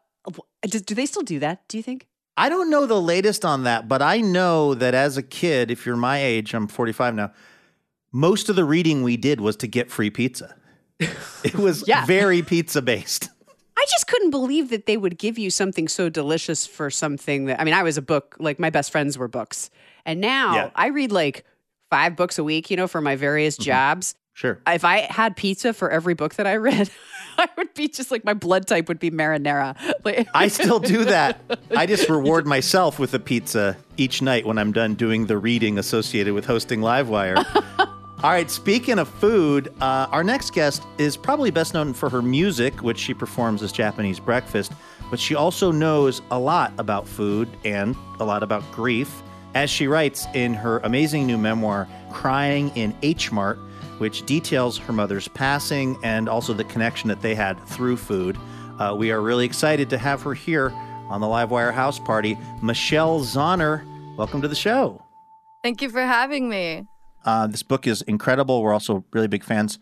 Do, 0.62 0.80
do 0.80 0.96
they 0.96 1.06
still 1.06 1.24
do 1.24 1.40
that? 1.40 1.68
Do 1.68 1.76
you 1.76 1.84
think? 1.84 2.08
I 2.38 2.48
don't 2.48 2.70
know 2.70 2.86
the 2.86 3.02
latest 3.02 3.44
on 3.44 3.64
that, 3.64 3.90
but 3.90 4.02
I 4.02 4.22
know 4.22 4.74
that 4.74 4.94
as 4.94 5.18
a 5.18 5.22
kid, 5.22 5.70
if 5.70 5.86
you're 5.86 5.98
my 5.98 6.24
age, 6.24 6.54
I'm 6.54 6.68
45 6.68 7.16
now, 7.16 7.34
most 8.14 8.48
of 8.48 8.56
the 8.56 8.64
reading 8.64 9.04
we 9.04 9.18
did 9.18 9.42
was 9.42 9.58
to 9.58 9.68
get 9.68 9.92
free 9.92 10.10
pizza. 10.10 10.56
It 11.44 11.56
was 11.56 11.84
Yeah. 11.88 12.06
very 12.06 12.42
pizza 12.42 12.82
based. 12.82 13.30
I 13.78 13.86
just 13.90 14.08
couldn't 14.08 14.30
believe 14.30 14.70
that 14.70 14.86
they 14.86 14.98
would 14.98 15.18
give 15.18 15.40
you 15.40 15.50
something 15.50 15.88
so 15.88 16.08
delicious 16.10 16.68
for 16.68 16.90
something 16.92 17.46
that 17.46 17.60
I 17.60 17.64
mean, 17.64 17.74
I 17.74 17.84
was 17.84 17.98
a 17.98 18.02
book, 18.02 18.36
like 18.40 18.60
my 18.60 18.70
best 18.70 18.92
friends 18.92 19.18
were 19.18 19.28
books. 19.28 19.70
And 20.06 20.22
now 20.22 20.56
Yeah. 20.56 20.70
I 20.76 20.88
read 20.88 21.12
like 21.12 21.46
five 21.90 22.16
books 22.16 22.38
a 22.38 22.44
week, 22.44 22.70
you 22.70 22.78
know, 22.78 22.88
for 22.88 23.02
my 23.02 23.16
various 23.16 23.56
mm-hmm. 23.56 23.64
jobs. 23.64 24.16
Sure. 24.34 24.60
If 24.66 24.86
I 24.86 25.00
had 25.10 25.36
pizza 25.36 25.74
for 25.74 25.90
every 25.92 26.14
book 26.14 26.36
that 26.36 26.48
I 26.48 26.56
read, 26.56 26.90
I 27.38 27.48
would 27.58 27.74
be 27.74 27.88
just 27.88 28.12
like 28.12 28.24
my 28.24 28.34
blood 28.34 28.66
type 28.66 28.88
would 28.88 29.00
be 29.00 29.12
marinara. 29.12 29.76
Like, 30.04 30.28
I 30.34 30.48
still 30.48 30.80
do 30.80 31.06
that. 31.06 31.42
I 31.76 31.86
just 31.86 32.10
reward 32.10 32.48
myself 32.48 32.98
with 32.98 33.14
a 33.14 33.20
pizza 33.20 33.78
each 33.98 34.22
night 34.22 34.48
when 34.48 34.58
I'm 34.58 34.72
done 34.72 34.96
doing 34.96 35.28
the 35.28 35.38
reading 35.38 35.78
associated 35.78 36.34
with 36.34 36.46
hosting 36.46 36.80
Livewire. 36.80 37.46
All 38.24 38.30
right, 38.30 38.52
speaking 38.52 39.00
of 39.00 39.10
food, 39.10 39.74
uh, 39.82 40.06
our 40.12 40.24
next 40.24 40.54
guest 40.54 40.84
is 41.00 41.18
probably 41.18 41.50
best 41.50 41.74
known 41.74 41.92
for 41.92 42.08
her 42.08 42.22
music, 42.22 42.84
which 42.84 43.00
she 43.00 43.16
performs 43.16 43.64
as 43.64 43.72
Japanese 43.72 44.20
breakfast, 44.20 44.74
but 45.10 45.20
she 45.20 45.34
also 45.34 45.72
knows 45.72 46.22
a 46.30 46.38
lot 46.38 46.72
about 46.78 47.08
food 47.08 47.50
and 47.66 47.96
a 48.20 48.24
lot 48.24 48.44
about 48.44 48.62
grief, 48.72 49.24
as 49.56 49.72
she 49.72 49.88
writes 49.88 50.28
in 50.36 50.54
her 50.54 50.78
amazing 50.84 51.26
new 51.26 51.40
memoir, 51.40 51.88
Crying 52.12 52.70
in 52.76 52.96
H 53.02 53.32
Mart, 53.32 53.58
which 53.98 54.24
details 54.28 54.78
her 54.78 54.94
mother's 54.94 55.28
passing 55.28 55.98
and 56.04 56.30
also 56.30 56.54
the 56.54 56.64
connection 56.66 57.08
that 57.08 57.24
they 57.24 57.34
had 57.34 57.60
through 57.70 57.98
food. 57.98 58.38
Uh, 58.78 58.94
we 58.96 59.10
are 59.10 59.22
really 59.22 59.46
excited 59.46 59.90
to 59.90 59.98
have 59.98 60.22
her 60.22 60.36
here 60.36 60.72
on 61.10 61.22
the 61.22 61.28
Livewire 61.28 61.74
House 61.74 61.98
Party. 61.98 62.38
Michelle 62.62 63.22
Zauner, 63.22 63.84
welcome 64.16 64.44
to 64.44 64.48
the 64.48 64.54
show. 64.54 65.04
Thank 65.64 65.82
you 65.82 65.90
for 65.90 66.02
having 66.02 66.50
me. 66.50 66.86
Uh, 67.26 67.48
this 67.48 67.64
book 67.64 67.88
is 67.88 68.02
incredible. 68.04 68.62
We're 68.62 68.74
also 68.74 69.06
really 69.12 69.28
big 69.28 69.44
fans 69.44 69.80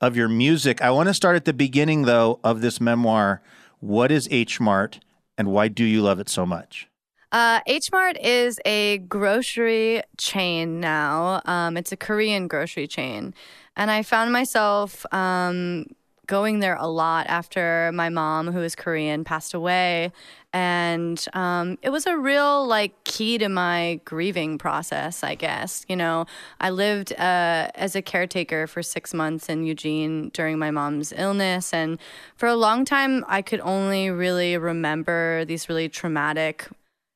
of 0.00 0.16
your 0.16 0.28
music. 0.28 0.82
I 0.82 0.90
want 0.90 1.08
to 1.08 1.14
start 1.14 1.36
at 1.36 1.44
the 1.44 1.52
beginning, 1.52 2.02
though, 2.02 2.40
of 2.44 2.60
this 2.60 2.80
memoir. 2.80 3.42
What 3.80 4.10
is 4.10 4.28
H 4.30 4.60
Mart 4.60 5.00
and 5.38 5.48
why 5.48 5.68
do 5.68 5.84
you 5.84 6.02
love 6.02 6.20
it 6.20 6.28
so 6.28 6.46
much? 6.46 6.88
Uh, 7.32 7.60
H 7.66 7.90
Mart 7.92 8.16
is 8.18 8.60
a 8.64 8.98
grocery 8.98 10.02
chain 10.16 10.80
now. 10.80 11.42
Um, 11.44 11.76
it's 11.76 11.92
a 11.92 11.96
Korean 11.96 12.48
grocery 12.48 12.86
chain. 12.86 13.34
And 13.76 13.90
I 13.90 14.02
found 14.02 14.32
myself 14.32 15.04
um, 15.12 15.86
going 16.26 16.60
there 16.60 16.76
a 16.76 16.86
lot 16.86 17.26
after 17.28 17.90
my 17.94 18.08
mom, 18.08 18.52
who 18.52 18.62
is 18.62 18.74
Korean, 18.74 19.24
passed 19.24 19.54
away. 19.54 20.12
And 20.52 21.22
um, 21.34 21.78
it 21.82 21.90
was 21.90 22.06
a 22.06 22.16
real 22.16 22.66
like 22.66 23.04
key 23.04 23.36
to 23.38 23.48
my 23.48 24.00
grieving 24.04 24.58
process, 24.58 25.22
I 25.22 25.34
guess. 25.34 25.84
You 25.88 25.96
know, 25.96 26.26
I 26.60 26.70
lived 26.70 27.12
uh, 27.12 27.70
as 27.74 27.94
a 27.94 28.02
caretaker 28.02 28.66
for 28.66 28.82
six 28.82 29.12
months 29.12 29.48
in 29.48 29.64
Eugene 29.64 30.30
during 30.32 30.58
my 30.58 30.70
mom's 30.70 31.12
illness. 31.16 31.74
And 31.74 31.98
for 32.36 32.48
a 32.48 32.56
long 32.56 32.84
time, 32.84 33.24
I 33.28 33.42
could 33.42 33.60
only 33.60 34.10
really 34.10 34.56
remember 34.56 35.44
these 35.44 35.68
really 35.68 35.88
traumatic 35.88 36.68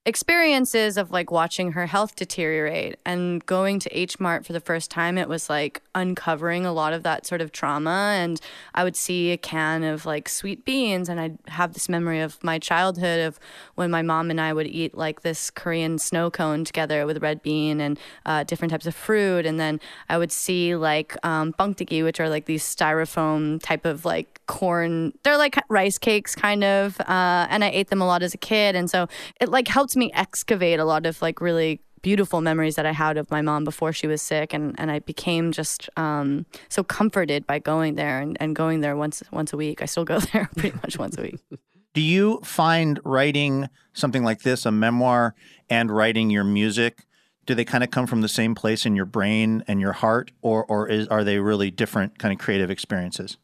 experiences 0.06 0.96
of 0.96 1.10
like 1.10 1.30
watching 1.30 1.72
her 1.72 1.84
health 1.84 2.16
deteriorate 2.16 2.98
and 3.04 3.44
going 3.44 3.78
to 3.78 3.98
H 3.98 4.18
Mart 4.18 4.46
for 4.46 4.54
the 4.54 4.60
first 4.60 4.90
time 4.90 5.18
it 5.18 5.28
was 5.28 5.50
like 5.50 5.82
uncovering 5.94 6.64
a 6.64 6.72
lot 6.72 6.94
of 6.94 7.02
that 7.02 7.26
sort 7.26 7.42
of 7.42 7.52
trauma. 7.52 8.14
And 8.16 8.40
I 8.74 8.82
would 8.82 8.96
see 8.96 9.30
a 9.30 9.36
can 9.36 9.84
of 9.84 10.06
like 10.06 10.30
sweet 10.30 10.64
beans 10.64 11.10
and 11.10 11.20
I'd 11.20 11.38
have 11.48 11.74
this 11.74 11.86
memory 11.86 12.20
of 12.20 12.42
my 12.42 12.58
childhood 12.58 13.20
of 13.20 13.38
when 13.74 13.90
my 13.90 14.00
mom 14.00 14.30
and 14.30 14.40
I 14.40 14.54
would 14.54 14.66
eat 14.66 14.96
like 14.96 15.20
this 15.20 15.50
Korean 15.50 15.98
snow 15.98 16.30
cone 16.30 16.64
together 16.64 17.04
with 17.04 17.22
red 17.22 17.42
bean 17.42 17.78
and 17.78 17.98
uh, 18.24 18.44
different 18.44 18.72
types 18.72 18.86
of 18.86 18.94
fruit. 18.94 19.44
And 19.44 19.60
then 19.60 19.80
I 20.08 20.16
would 20.16 20.32
see 20.32 20.76
like 20.76 21.14
um, 21.26 21.54
which 21.58 22.20
are 22.20 22.30
like 22.30 22.46
these 22.46 22.64
styrofoam 22.64 23.60
type 23.62 23.84
of 23.84 24.06
like 24.06 24.40
corn 24.46 25.12
they're 25.22 25.36
like 25.36 25.56
rice 25.68 25.98
cakes 25.98 26.34
kind 26.34 26.64
of 26.64 26.98
uh, 27.02 27.46
and 27.50 27.62
I 27.62 27.68
ate 27.68 27.88
them 27.88 28.00
a 28.00 28.06
lot 28.06 28.22
as 28.22 28.32
a 28.32 28.38
kid. 28.38 28.74
And 28.74 28.88
so 28.90 29.06
it 29.42 29.50
like 29.50 29.68
helped 29.68 29.89
me 29.96 30.10
excavate 30.14 30.78
a 30.78 30.84
lot 30.84 31.06
of 31.06 31.20
like 31.22 31.40
really 31.40 31.80
beautiful 32.02 32.40
memories 32.40 32.76
that 32.76 32.86
I 32.86 32.92
had 32.92 33.18
of 33.18 33.30
my 33.30 33.42
mom 33.42 33.64
before 33.64 33.92
she 33.92 34.06
was 34.06 34.22
sick 34.22 34.54
and, 34.54 34.74
and 34.78 34.90
I 34.90 35.00
became 35.00 35.52
just 35.52 35.90
um, 35.96 36.46
so 36.68 36.82
comforted 36.82 37.46
by 37.46 37.58
going 37.58 37.94
there 37.94 38.20
and, 38.20 38.36
and 38.40 38.56
going 38.56 38.80
there 38.80 38.96
once 38.96 39.22
once 39.30 39.52
a 39.52 39.56
week. 39.56 39.82
I 39.82 39.86
still 39.86 40.04
go 40.04 40.18
there 40.32 40.48
pretty 40.56 40.76
much 40.82 40.98
once 40.98 41.18
a 41.18 41.22
week. 41.22 41.40
Do 41.92 42.00
you 42.00 42.40
find 42.44 43.00
writing 43.04 43.68
something 43.94 44.22
like 44.22 44.42
this, 44.42 44.64
a 44.64 44.70
memoir, 44.70 45.34
and 45.68 45.90
writing 45.90 46.30
your 46.30 46.44
music, 46.44 47.04
do 47.46 47.54
they 47.56 47.64
kind 47.64 47.82
of 47.82 47.90
come 47.90 48.06
from 48.06 48.20
the 48.20 48.28
same 48.28 48.54
place 48.54 48.86
in 48.86 48.94
your 48.94 49.06
brain 49.06 49.64
and 49.66 49.80
your 49.80 49.92
heart, 49.92 50.30
or 50.40 50.64
or 50.66 50.88
is 50.88 51.08
are 51.08 51.24
they 51.24 51.40
really 51.40 51.68
different 51.70 52.16
kind 52.16 52.32
of 52.32 52.38
creative 52.38 52.70
experiences? 52.70 53.38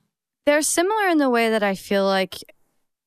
They're 0.45 0.63
similar 0.63 1.09
in 1.09 1.19
the 1.19 1.29
way 1.29 1.51
that 1.51 1.65
I 1.65 1.75
feel 1.75 2.05
like, 2.05 2.37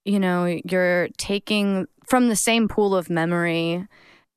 you 0.04 0.19
know, 0.19 0.60
you're 0.65 1.08
taking 1.17 1.88
from 2.09 2.27
the 2.27 2.35
same 2.35 2.67
pool 2.67 2.95
of 2.95 3.09
memory 3.09 3.87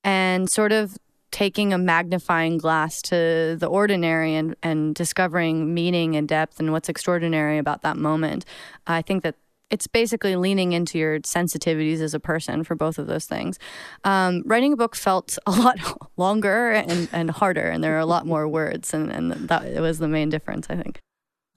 and 0.05 0.51
sort 0.51 0.73
of 0.73 0.97
taking 1.31 1.73
a 1.73 1.79
magnifying 1.79 2.59
glass 2.59 3.01
to 3.01 3.57
the 3.59 3.67
ordinary 3.67 4.35
and, 4.35 4.55
and 4.63 4.95
discovering 4.95 5.73
meaning 5.73 6.15
and 6.15 6.29
depth 6.29 6.61
and 6.61 6.71
what's 6.73 6.91
extraordinary 6.91 7.57
about 7.57 7.81
that 7.83 7.97
moment. 7.97 8.45
I 8.87 9.01
think 9.01 9.23
that 9.23 9.37
it's 9.71 9.87
basically 9.87 10.37
leaning 10.37 10.73
into 10.73 10.99
your 10.99 11.21
sensitivities 11.21 12.01
as 12.01 12.13
a 12.13 12.21
person 12.21 12.63
for 12.63 12.75
both 12.75 12.99
of 12.99 13.07
those 13.07 13.25
things. 13.25 13.59
Um, 14.05 14.43
writing 14.45 14.75
a 14.75 14.77
book 14.77 14.95
felt 14.95 15.39
a 15.47 15.51
lot 15.51 15.79
longer 16.19 16.73
and, 16.73 17.09
and 17.11 17.31
harder, 17.31 17.69
and 17.69 17.83
there 17.83 17.97
are 17.97 18.01
a 18.01 18.07
lot 18.07 18.27
more 18.27 18.47
words, 18.47 18.93
and, 18.93 19.11
and 19.11 19.33
that 19.49 19.81
was 19.81 19.99
the 19.99 20.09
main 20.09 20.29
difference, 20.29 20.67
I 20.69 20.77
think. 20.77 21.01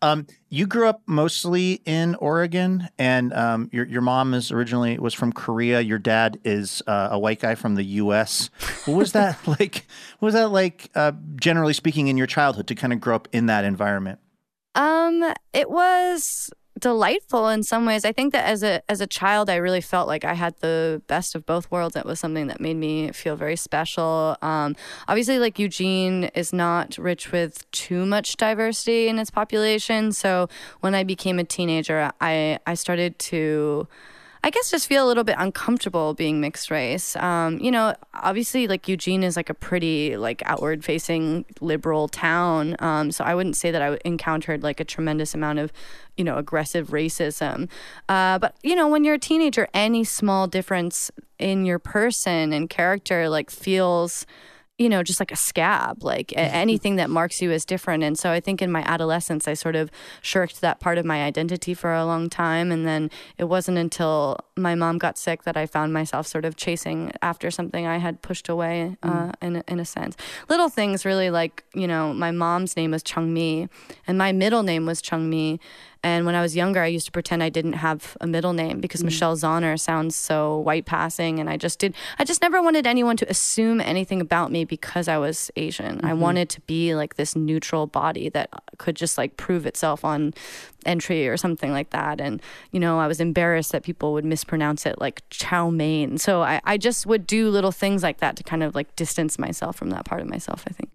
Um, 0.02 0.28
you 0.50 0.68
grew 0.68 0.88
up 0.88 1.02
mostly 1.08 1.82
in 1.86 2.16
Oregon, 2.16 2.90
and 3.00 3.34
um, 3.34 3.70
your 3.72 3.86
your 3.86 4.02
mom 4.02 4.34
is 4.34 4.52
originally 4.52 5.00
was 5.00 5.14
from 5.14 5.32
Korea. 5.32 5.82
Your 5.82 5.98
dad 5.98 6.40
is 6.44 6.84
uh, 6.86 7.10
a 7.12 7.20
white 7.20 7.40
guy 7.40 7.56
from 7.56 7.76
the 7.76 7.84
U.S. 7.84 8.50
What 8.86 8.96
was 8.96 9.14
that 9.14 9.48
like? 9.48 9.86
What 10.20 10.28
was 10.28 10.34
that 10.34 10.50
like? 10.52 10.92
Uh, 10.96 11.14
generally 11.36 11.74
speaking, 11.74 12.08
in 12.08 12.18
your 12.18 12.28
childhood, 12.28 12.68
to 12.68 12.76
kind 12.76 12.94
of 12.94 13.00
grow 13.00 13.16
up 13.16 13.28
in 13.32 13.48
that 13.48 13.64
environment. 13.66 14.20
Um, 14.76 15.34
it 15.54 15.70
was 15.70 16.52
delightful 16.80 17.48
in 17.50 17.64
some 17.64 17.86
ways. 17.86 18.06
I 18.06 18.12
think 18.12 18.34
that 18.34 18.46
as 18.46 18.64
a 18.64 18.82
as 18.90 19.02
a 19.02 19.08
child, 19.08 19.50
I 19.50 19.56
really 19.56 19.82
felt 19.82 20.08
like 20.08 20.26
I 20.26 20.34
had 20.34 20.56
the 20.60 21.02
best 21.08 21.36
of 21.36 21.46
both 21.46 21.70
worlds. 21.72 21.96
It 21.96 22.06
was 22.06 22.20
something 22.20 22.48
that 22.48 22.60
made 22.60 22.78
me 22.78 23.12
feel 23.12 23.36
very 23.36 23.56
special. 23.56 24.38
Um, 24.42 24.76
obviously, 25.08 25.40
like 25.40 25.58
Eugene 25.60 26.26
is 26.36 26.52
not 26.52 26.98
rich 26.98 27.32
with 27.32 27.70
too 27.72 28.06
much 28.06 28.38
diversity 28.38 29.08
in 29.08 29.20
its 29.20 29.32
population. 29.32 30.12
So 30.12 30.50
when 30.82 30.96
I 30.96 31.04
became 31.04 31.40
a 31.40 31.44
teenager, 31.44 32.12
I 32.20 32.60
I 32.66 32.74
started 32.74 33.18
to. 33.20 33.88
I 34.46 34.52
guess 34.52 34.70
just 34.70 34.86
feel 34.86 35.04
a 35.04 35.08
little 35.08 35.24
bit 35.24 35.38
uncomfortable 35.40 36.14
being 36.14 36.40
mixed 36.40 36.70
race. 36.70 37.16
Um, 37.16 37.58
you 37.58 37.72
know, 37.72 37.96
obviously, 38.14 38.68
like 38.68 38.88
Eugene 38.88 39.24
is 39.24 39.36
like 39.36 39.50
a 39.50 39.56
pretty 39.56 40.18
like 40.18 40.44
outward 40.46 40.86
facing 40.86 41.46
liberal 41.62 42.08
town. 42.08 42.76
Um, 42.78 43.12
so 43.12 43.24
I 43.24 43.34
wouldn't 43.34 43.56
say 43.56 43.72
that 43.72 43.82
I 43.82 43.98
encountered 44.06 44.62
like 44.62 44.80
a 44.80 44.86
tremendous 44.86 45.34
amount 45.34 45.58
of, 45.58 45.74
you 46.16 46.24
know, 46.24 46.38
aggressive 46.38 46.90
racism. 46.90 47.70
Uh, 48.08 48.38
but 48.38 48.56
you 48.62 48.76
know, 48.76 48.88
when 48.88 49.04
you're 49.04 49.16
a 49.16 49.20
teenager, 49.20 49.68
any 49.74 50.04
small 50.04 50.46
difference 50.46 51.10
in 51.40 51.66
your 51.66 51.80
person 51.80 52.54
and 52.54 52.70
character 52.70 53.28
like 53.28 53.50
feels 53.50 54.28
you 54.78 54.90
know, 54.90 55.02
just 55.04 55.22
like 55.22 55.32
a 55.32 55.38
scab, 55.38 56.04
like 56.04 56.34
anything 56.36 56.98
that 56.98 57.10
marks 57.10 57.42
you 57.42 57.50
as 57.52 57.64
different. 57.64 58.04
And 58.04 58.20
so 58.20 58.32
I 58.32 58.42
think 58.42 58.62
in 58.62 58.70
my 58.70 58.82
adolescence, 58.82 59.48
I 59.48 59.54
sort 59.54 59.76
of 59.76 59.90
shirked 60.22 60.60
that 60.60 60.82
part 60.82 60.98
of 60.98 61.06
my 61.06 61.24
identity 61.24 61.74
for 61.74 61.94
a 61.94 62.06
long 62.06 62.30
time. 62.30 62.74
And 62.74 62.86
then 62.86 63.10
it 63.38 63.46
wasn't 63.46 63.78
until 63.78 64.38
my 64.58 64.76
mom 64.76 64.98
got 64.98 65.18
sick 65.18 65.44
that 65.44 65.56
I 65.56 65.66
found 65.66 65.94
myself 65.94 66.28
sort 66.28 66.44
of 66.44 66.58
chasing 66.58 67.14
after 67.22 67.50
something 67.52 67.88
I 67.88 68.00
had 68.00 68.22
pushed 68.22 68.50
away, 68.50 68.98
uh, 69.02 69.10
mm. 69.10 69.34
in, 69.42 69.64
in 69.68 69.80
a 69.80 69.86
sense. 69.86 70.18
Little 70.50 70.70
things 70.70 71.06
really 71.06 71.30
like, 71.30 71.64
you 71.74 71.88
know, 71.88 72.14
my 72.14 72.32
mom's 72.32 72.76
name 72.76 72.92
was 72.92 73.02
Chung 73.02 73.34
Mi 73.34 73.70
and 74.08 74.18
my 74.18 74.34
middle 74.34 74.64
name 74.64 74.86
was 74.86 75.02
Chung 75.02 75.30
Mi. 75.30 75.60
And 76.04 76.26
when 76.26 76.36
I 76.36 76.42
was 76.42 76.56
younger, 76.56 76.82
I 76.82 76.88
used 76.88 77.06
to 77.08 77.12
pretend 77.12 77.42
I 77.42 77.50
didn't 77.50 77.74
have 77.74 78.16
a 78.22 78.28
middle 78.28 78.54
name 78.54 78.80
because 78.80 79.02
mm. 79.02 79.06
Michelle 79.06 79.36
Zauner 79.36 79.80
sounds 79.80 80.16
so 80.16 80.60
white 80.60 80.86
passing. 80.86 81.40
And 81.40 81.50
I 81.50 81.58
just 81.58 81.80
did, 81.80 81.96
I 82.20 82.24
just 82.24 82.42
never 82.42 82.62
wanted 82.62 82.86
anyone 82.86 83.18
to 83.18 83.30
assume 83.30 83.82
anything 83.82 84.22
about 84.22 84.52
me 84.52 84.66
because 84.66 85.08
I 85.08 85.18
was 85.18 85.52
Asian. 85.56 85.98
Mm-hmm. 85.98 86.06
I 86.06 86.14
wanted 86.14 86.50
to 86.50 86.62
be 86.62 86.96
like 86.96 87.16
this 87.16 87.36
neutral 87.36 87.88
body 87.88 88.30
that 88.30 88.50
could 88.78 88.96
just 88.96 89.18
like 89.18 89.38
prove 89.38 89.66
itself 89.66 90.06
on 90.06 90.34
entry 90.86 91.28
or 91.28 91.38
something 91.38 91.72
like 91.72 91.90
that. 91.90 92.22
And, 92.22 92.42
you 92.72 92.80
know, 92.80 93.00
I 93.00 93.08
was 93.08 93.20
embarrassed 93.20 93.72
that 93.72 93.84
people 93.84 94.14
would 94.14 94.26
mispronounce 94.26 94.86
it 94.86 95.00
like 95.00 95.24
chow 95.30 95.70
mein. 95.70 96.18
So 96.18 96.44
I, 96.44 96.62
I 96.64 96.78
just 96.78 97.06
would 97.06 97.26
do 97.26 97.50
little 97.50 97.72
things 97.72 98.04
like 98.04 98.20
that 98.20 98.36
to 98.38 98.44
kind 98.44 98.64
of 98.64 98.76
like 98.76 98.96
distance 98.96 99.40
myself 99.40 99.76
from 99.76 99.90
that 99.90 100.06
part 100.06 100.22
of 100.22 100.28
myself, 100.28 100.64
I 100.68 100.72
think. 100.72 100.92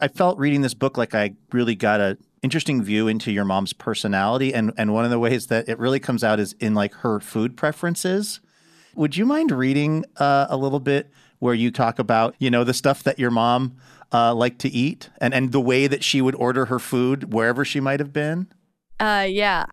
I 0.00 0.08
felt 0.08 0.38
reading 0.38 0.60
this 0.60 0.74
book 0.74 0.98
like 0.98 1.14
I 1.14 1.34
really 1.52 1.74
got 1.74 2.00
a 2.00 2.18
interesting 2.44 2.82
view 2.82 3.08
into 3.08 3.32
your 3.32 3.44
mom's 3.44 3.72
personality 3.72 4.52
and 4.52 4.70
and 4.76 4.92
one 4.92 5.04
of 5.04 5.10
the 5.10 5.18
ways 5.18 5.46
that 5.46 5.66
it 5.66 5.78
really 5.78 5.98
comes 5.98 6.22
out 6.22 6.38
is 6.38 6.52
in 6.60 6.74
like 6.74 6.92
her 6.96 7.18
food 7.18 7.56
preferences. 7.56 8.40
Would 8.94 9.16
you 9.16 9.24
mind 9.24 9.50
reading 9.50 10.04
uh, 10.18 10.46
a 10.50 10.56
little 10.56 10.78
bit 10.78 11.10
where 11.38 11.54
you 11.54 11.70
talk 11.70 11.98
about 11.98 12.34
you 12.38 12.50
know 12.50 12.62
the 12.62 12.74
stuff 12.74 13.02
that 13.04 13.18
your 13.18 13.30
mom 13.30 13.76
uh, 14.12 14.34
liked 14.34 14.58
to 14.60 14.68
eat 14.68 15.08
and 15.22 15.32
and 15.32 15.52
the 15.52 15.60
way 15.60 15.86
that 15.86 16.04
she 16.04 16.20
would 16.20 16.34
order 16.34 16.66
her 16.66 16.78
food 16.78 17.32
wherever 17.32 17.64
she 17.64 17.80
might 17.80 17.98
have 17.98 18.12
been? 18.12 18.46
Uh, 19.00 19.26
yeah. 19.26 19.64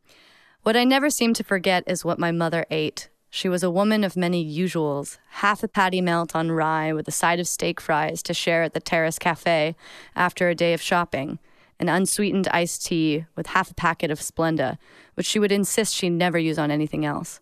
What 0.63 0.77
I 0.77 0.85
never 0.85 1.09
seem 1.09 1.33
to 1.33 1.43
forget 1.43 1.83
is 1.87 2.05
what 2.05 2.19
my 2.19 2.31
mother 2.31 2.65
ate. 2.71 3.09
She 3.29 3.49
was 3.49 3.63
a 3.63 3.71
woman 3.71 4.03
of 4.03 4.15
many 4.15 4.43
usuals 4.45 5.17
half 5.29 5.61
a 5.61 5.67
patty 5.67 5.99
melt 5.99 6.35
on 6.35 6.51
rye 6.51 6.93
with 6.93 7.07
a 7.07 7.11
side 7.11 7.39
of 7.39 7.47
steak 7.47 7.81
fries 7.81 8.23
to 8.23 8.33
share 8.33 8.63
at 8.63 8.73
the 8.73 8.79
Terrace 8.79 9.19
Cafe 9.19 9.75
after 10.15 10.47
a 10.47 10.55
day 10.55 10.73
of 10.73 10.81
shopping 10.81 11.39
an 11.81 11.89
unsweetened 11.89 12.47
iced 12.51 12.85
tea 12.85 13.25
with 13.35 13.47
half 13.47 13.71
a 13.71 13.73
packet 13.73 14.11
of 14.11 14.19
Splenda, 14.19 14.77
which 15.15 15.25
she 15.25 15.39
would 15.39 15.51
insist 15.51 15.95
she 15.95 16.09
never 16.09 16.37
use 16.37 16.59
on 16.59 16.71
anything 16.71 17.03
else. 17.03 17.41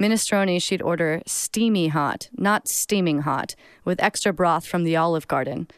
Minestrone 0.00 0.60
she'd 0.60 0.82
order 0.82 1.22
steamy 1.26 1.88
hot, 1.88 2.28
not 2.36 2.68
steaming 2.68 3.20
hot, 3.20 3.54
with 3.84 4.02
extra 4.02 4.32
broth 4.32 4.66
from 4.66 4.84
the 4.84 4.96
Olive 4.96 5.28
Garden. 5.28 5.68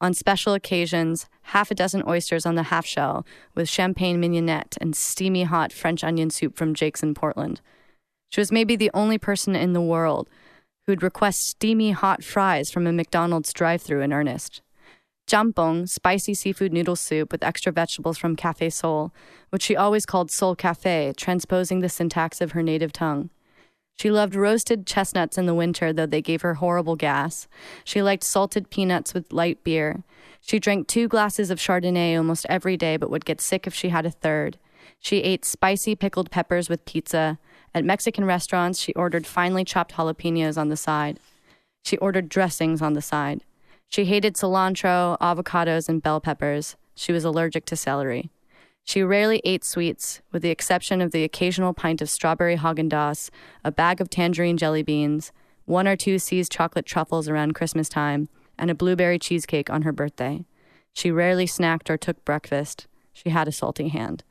On 0.00 0.14
special 0.14 0.54
occasions, 0.54 1.26
half 1.42 1.70
a 1.70 1.74
dozen 1.74 2.02
oysters 2.08 2.46
on 2.46 2.54
the 2.54 2.64
half 2.64 2.86
shell 2.86 3.26
with 3.54 3.68
champagne 3.68 4.18
mignonette 4.18 4.78
and 4.80 4.96
steamy 4.96 5.42
hot 5.42 5.72
French 5.72 6.02
onion 6.02 6.30
soup 6.30 6.56
from 6.56 6.74
Jake's 6.74 7.02
in 7.02 7.14
Portland. 7.14 7.60
She 8.30 8.40
was 8.40 8.50
maybe 8.50 8.76
the 8.76 8.90
only 8.94 9.18
person 9.18 9.54
in 9.54 9.74
the 9.74 9.80
world 9.80 10.28
who'd 10.86 11.02
request 11.02 11.46
steamy 11.46 11.90
hot 11.90 12.24
fries 12.24 12.70
from 12.70 12.86
a 12.86 12.92
McDonald's 12.92 13.52
drive 13.52 13.82
through 13.82 14.00
in 14.00 14.12
earnest. 14.12 14.62
Jampong, 15.30 15.88
spicy 15.88 16.34
seafood 16.34 16.72
noodle 16.72 16.96
soup 16.96 17.30
with 17.30 17.44
extra 17.44 17.70
vegetables 17.70 18.18
from 18.18 18.34
Cafe 18.34 18.68
Seoul, 18.68 19.14
which 19.50 19.62
she 19.62 19.76
always 19.76 20.04
called 20.04 20.28
Seoul 20.28 20.56
Cafe, 20.56 21.12
transposing 21.16 21.78
the 21.78 21.88
syntax 21.88 22.40
of 22.40 22.50
her 22.50 22.64
native 22.64 22.92
tongue. 22.92 23.30
She 23.96 24.10
loved 24.10 24.34
roasted 24.34 24.88
chestnuts 24.88 25.38
in 25.38 25.46
the 25.46 25.54
winter, 25.54 25.92
though 25.92 26.06
they 26.06 26.20
gave 26.20 26.42
her 26.42 26.54
horrible 26.54 26.96
gas. 26.96 27.46
She 27.84 28.02
liked 28.02 28.24
salted 28.24 28.70
peanuts 28.70 29.14
with 29.14 29.32
light 29.32 29.62
beer. 29.62 30.02
She 30.40 30.58
drank 30.58 30.88
two 30.88 31.06
glasses 31.06 31.48
of 31.52 31.60
Chardonnay 31.60 32.16
almost 32.16 32.44
every 32.48 32.76
day, 32.76 32.96
but 32.96 33.10
would 33.10 33.24
get 33.24 33.40
sick 33.40 33.68
if 33.68 33.74
she 33.74 33.90
had 33.90 34.06
a 34.06 34.10
third. 34.10 34.58
She 34.98 35.18
ate 35.18 35.44
spicy 35.44 35.94
pickled 35.94 36.32
peppers 36.32 36.68
with 36.68 36.84
pizza. 36.86 37.38
At 37.72 37.84
Mexican 37.84 38.24
restaurants, 38.24 38.80
she 38.80 38.92
ordered 38.94 39.28
finely 39.28 39.64
chopped 39.64 39.94
jalapenos 39.94 40.58
on 40.58 40.70
the 40.70 40.76
side. 40.76 41.20
She 41.84 41.96
ordered 41.98 42.28
dressings 42.28 42.82
on 42.82 42.94
the 42.94 43.02
side. 43.02 43.44
She 43.90 44.04
hated 44.04 44.36
cilantro, 44.36 45.18
avocados, 45.18 45.88
and 45.88 46.00
bell 46.00 46.20
peppers. 46.20 46.76
She 46.94 47.12
was 47.12 47.24
allergic 47.24 47.66
to 47.66 47.76
celery. 47.76 48.30
She 48.84 49.02
rarely 49.02 49.42
ate 49.44 49.64
sweets, 49.64 50.22
with 50.30 50.42
the 50.42 50.50
exception 50.50 51.00
of 51.00 51.10
the 51.10 51.24
occasional 51.24 51.74
pint 51.74 52.00
of 52.00 52.08
strawberry 52.08 52.56
Haagen-Dazs, 52.56 53.30
a 53.64 53.72
bag 53.72 54.00
of 54.00 54.08
tangerine 54.08 54.56
jelly 54.56 54.84
beans, 54.84 55.32
one 55.64 55.88
or 55.88 55.96
two 55.96 56.20
See's 56.20 56.48
chocolate 56.48 56.86
truffles 56.86 57.28
around 57.28 57.54
Christmas 57.54 57.88
time, 57.88 58.28
and 58.56 58.70
a 58.70 58.76
blueberry 58.76 59.18
cheesecake 59.18 59.68
on 59.68 59.82
her 59.82 59.92
birthday. 59.92 60.44
She 60.92 61.10
rarely 61.10 61.46
snacked 61.46 61.90
or 61.90 61.96
took 61.96 62.24
breakfast. 62.24 62.86
She 63.12 63.30
had 63.30 63.48
a 63.48 63.52
salty 63.52 63.88
hand. 63.88 64.22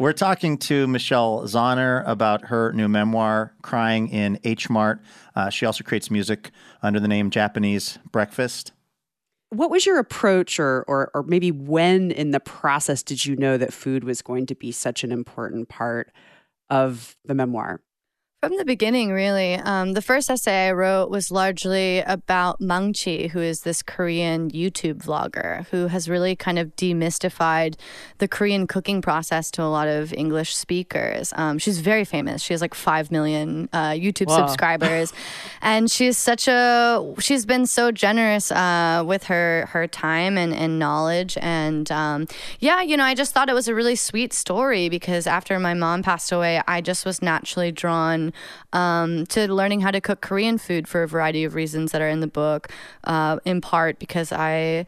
We're 0.00 0.14
talking 0.14 0.56
to 0.60 0.86
Michelle 0.86 1.42
Zauner 1.42 2.02
about 2.08 2.46
her 2.46 2.72
new 2.72 2.88
memoir, 2.88 3.52
Crying 3.60 4.08
in 4.08 4.40
H 4.44 4.70
Mart. 4.70 5.02
Uh, 5.36 5.50
she 5.50 5.66
also 5.66 5.84
creates 5.84 6.10
music 6.10 6.52
under 6.82 6.98
the 6.98 7.06
name 7.06 7.28
Japanese 7.28 7.98
Breakfast. 8.10 8.72
What 9.50 9.68
was 9.70 9.84
your 9.84 9.98
approach, 9.98 10.58
or, 10.58 10.84
or, 10.88 11.10
or 11.12 11.22
maybe 11.24 11.52
when 11.52 12.12
in 12.12 12.30
the 12.30 12.40
process 12.40 13.02
did 13.02 13.26
you 13.26 13.36
know 13.36 13.58
that 13.58 13.74
food 13.74 14.02
was 14.02 14.22
going 14.22 14.46
to 14.46 14.54
be 14.54 14.72
such 14.72 15.04
an 15.04 15.12
important 15.12 15.68
part 15.68 16.10
of 16.70 17.14
the 17.26 17.34
memoir? 17.34 17.82
From 18.42 18.56
the 18.56 18.64
beginning, 18.64 19.12
really. 19.12 19.56
Um, 19.56 19.92
the 19.92 20.00
first 20.00 20.30
essay 20.30 20.68
I 20.68 20.72
wrote 20.72 21.10
was 21.10 21.30
largely 21.30 21.98
about 21.98 22.58
Maangchi, 22.58 23.28
who 23.28 23.38
is 23.38 23.60
this 23.60 23.82
Korean 23.82 24.50
YouTube 24.50 25.04
vlogger 25.04 25.66
who 25.66 25.88
has 25.88 26.08
really 26.08 26.36
kind 26.36 26.58
of 26.58 26.74
demystified 26.74 27.74
the 28.16 28.26
Korean 28.26 28.66
cooking 28.66 29.02
process 29.02 29.50
to 29.50 29.62
a 29.62 29.68
lot 29.68 29.88
of 29.88 30.14
English 30.14 30.56
speakers. 30.56 31.34
Um, 31.36 31.58
she's 31.58 31.80
very 31.80 32.06
famous. 32.06 32.40
She 32.40 32.54
has 32.54 32.62
like 32.62 32.72
5 32.72 33.10
million 33.10 33.68
uh, 33.74 33.90
YouTube 33.90 34.34
subscribers. 34.34 35.12
and 35.60 35.90
she's 35.90 36.16
such 36.16 36.48
a, 36.48 37.14
she's 37.18 37.44
been 37.44 37.66
so 37.66 37.92
generous 37.92 38.50
uh, 38.50 39.04
with 39.06 39.24
her, 39.24 39.66
her 39.72 39.86
time 39.86 40.38
and, 40.38 40.54
and 40.54 40.78
knowledge. 40.78 41.36
And 41.42 41.92
um, 41.92 42.26
yeah, 42.58 42.80
you 42.80 42.96
know, 42.96 43.04
I 43.04 43.14
just 43.14 43.34
thought 43.34 43.50
it 43.50 43.54
was 43.54 43.68
a 43.68 43.74
really 43.74 43.96
sweet 43.96 44.32
story 44.32 44.88
because 44.88 45.26
after 45.26 45.58
my 45.58 45.74
mom 45.74 46.02
passed 46.02 46.32
away, 46.32 46.62
I 46.66 46.80
just 46.80 47.04
was 47.04 47.20
naturally 47.20 47.70
drawn 47.70 48.29
um, 48.72 49.26
to 49.26 49.52
learning 49.52 49.80
how 49.80 49.90
to 49.90 50.00
cook 50.00 50.20
Korean 50.20 50.58
food 50.58 50.88
for 50.88 51.02
a 51.02 51.08
variety 51.08 51.44
of 51.44 51.54
reasons 51.54 51.92
that 51.92 52.00
are 52.00 52.08
in 52.08 52.20
the 52.20 52.26
book, 52.26 52.68
uh, 53.04 53.38
in 53.44 53.60
part 53.60 53.98
because 53.98 54.32
I 54.32 54.86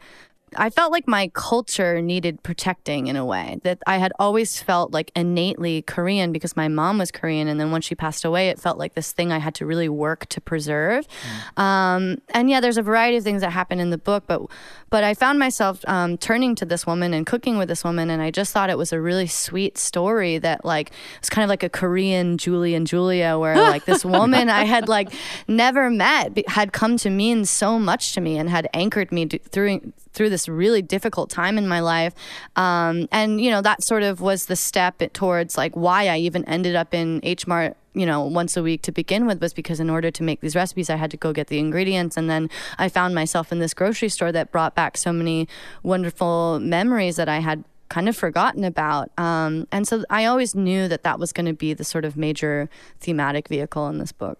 I 0.57 0.69
felt 0.69 0.91
like 0.91 1.07
my 1.07 1.29
culture 1.33 2.01
needed 2.01 2.43
protecting 2.43 3.07
in 3.07 3.15
a 3.15 3.25
way 3.25 3.59
that 3.63 3.79
I 3.87 3.97
had 3.97 4.11
always 4.19 4.61
felt 4.61 4.91
like 4.91 5.11
innately 5.15 5.81
Korean 5.83 6.31
because 6.31 6.55
my 6.55 6.67
mom 6.67 6.97
was 6.97 7.11
Korean. 7.11 7.47
And 7.47 7.59
then 7.59 7.71
when 7.71 7.81
she 7.81 7.95
passed 7.95 8.25
away, 8.25 8.49
it 8.49 8.59
felt 8.59 8.77
like 8.77 8.93
this 8.93 9.11
thing 9.11 9.31
I 9.31 9.39
had 9.39 9.55
to 9.55 9.65
really 9.65 9.89
work 9.89 10.27
to 10.27 10.41
preserve. 10.41 11.07
Mm. 11.55 11.61
Um, 11.61 12.21
and 12.29 12.49
yeah, 12.49 12.59
there's 12.59 12.77
a 12.77 12.81
variety 12.81 13.17
of 13.17 13.23
things 13.23 13.41
that 13.41 13.51
happen 13.51 13.79
in 13.79 13.89
the 13.89 13.97
book, 13.97 14.23
but, 14.27 14.41
but 14.89 15.03
I 15.03 15.13
found 15.13 15.39
myself 15.39 15.83
um, 15.87 16.17
turning 16.17 16.55
to 16.55 16.65
this 16.65 16.85
woman 16.85 17.13
and 17.13 17.25
cooking 17.25 17.57
with 17.57 17.67
this 17.67 17.83
woman. 17.83 18.09
And 18.09 18.21
I 18.21 18.31
just 18.31 18.51
thought 18.51 18.69
it 18.69 18.77
was 18.77 18.93
a 18.93 19.01
really 19.01 19.27
sweet 19.27 19.77
story 19.77 20.37
that 20.39 20.65
like, 20.65 20.91
it's 21.17 21.29
kind 21.29 21.43
of 21.43 21.49
like 21.49 21.63
a 21.63 21.69
Korean 21.69 22.37
Julie 22.37 22.75
and 22.75 22.87
Julia 22.87 23.37
where 23.37 23.55
like 23.69 23.85
this 23.85 24.05
woman 24.05 24.49
I 24.49 24.63
had 24.63 24.87
like 24.87 25.11
never 25.47 25.89
met 25.89 26.47
had 26.47 26.73
come 26.73 26.97
to 26.97 27.09
mean 27.09 27.45
so 27.45 27.79
much 27.79 28.13
to 28.13 28.21
me 28.21 28.37
and 28.37 28.49
had 28.49 28.67
anchored 28.73 29.11
me 29.11 29.27
through, 29.27 29.93
through 30.13 30.29
this 30.29 30.47
really 30.47 30.81
difficult 30.81 31.29
time 31.29 31.57
in 31.57 31.67
my 31.67 31.79
life. 31.79 32.13
Um, 32.55 33.07
and, 33.11 33.41
you 33.41 33.49
know, 33.49 33.61
that 33.61 33.83
sort 33.83 34.03
of 34.03 34.21
was 34.21 34.45
the 34.45 34.55
step 34.55 35.01
towards 35.13 35.57
like 35.57 35.75
why 35.75 36.07
I 36.07 36.17
even 36.17 36.45
ended 36.45 36.75
up 36.75 36.93
in 36.93 37.19
H 37.23 37.47
Mart 37.47 37.75
you 37.95 38.05
know, 38.05 38.23
once 38.23 38.57
a 38.57 38.63
week 38.63 38.81
to 38.81 38.91
begin 38.91 39.25
with 39.25 39.39
was 39.41 39.53
because 39.53 39.79
in 39.79 39.89
order 39.89 40.09
to 40.11 40.23
make 40.23 40.41
these 40.41 40.55
recipes, 40.55 40.89
I 40.89 40.95
had 40.95 41.11
to 41.11 41.17
go 41.17 41.31
get 41.31 41.47
the 41.47 41.59
ingredients. 41.59 42.17
And 42.17 42.29
then 42.29 42.49
I 42.77 42.89
found 42.89 43.13
myself 43.13 43.51
in 43.51 43.59
this 43.59 43.73
grocery 43.73 44.09
store 44.09 44.31
that 44.31 44.51
brought 44.51 44.75
back 44.75 44.97
so 44.97 45.13
many 45.13 45.47
wonderful 45.83 46.59
memories 46.59 47.17
that 47.17 47.29
I 47.29 47.39
had 47.39 47.63
kind 47.89 48.09
of 48.09 48.17
forgotten 48.17 48.63
about. 48.63 49.11
Um, 49.17 49.67
and 49.71 49.87
so 49.87 50.03
I 50.09 50.25
always 50.25 50.55
knew 50.55 50.87
that 50.87 51.03
that 51.03 51.19
was 51.19 51.31
going 51.31 51.45
to 51.45 51.53
be 51.53 51.73
the 51.73 51.83
sort 51.83 52.05
of 52.05 52.17
major 52.17 52.69
thematic 52.99 53.47
vehicle 53.47 53.87
in 53.87 53.99
this 53.99 54.11
book. 54.11 54.39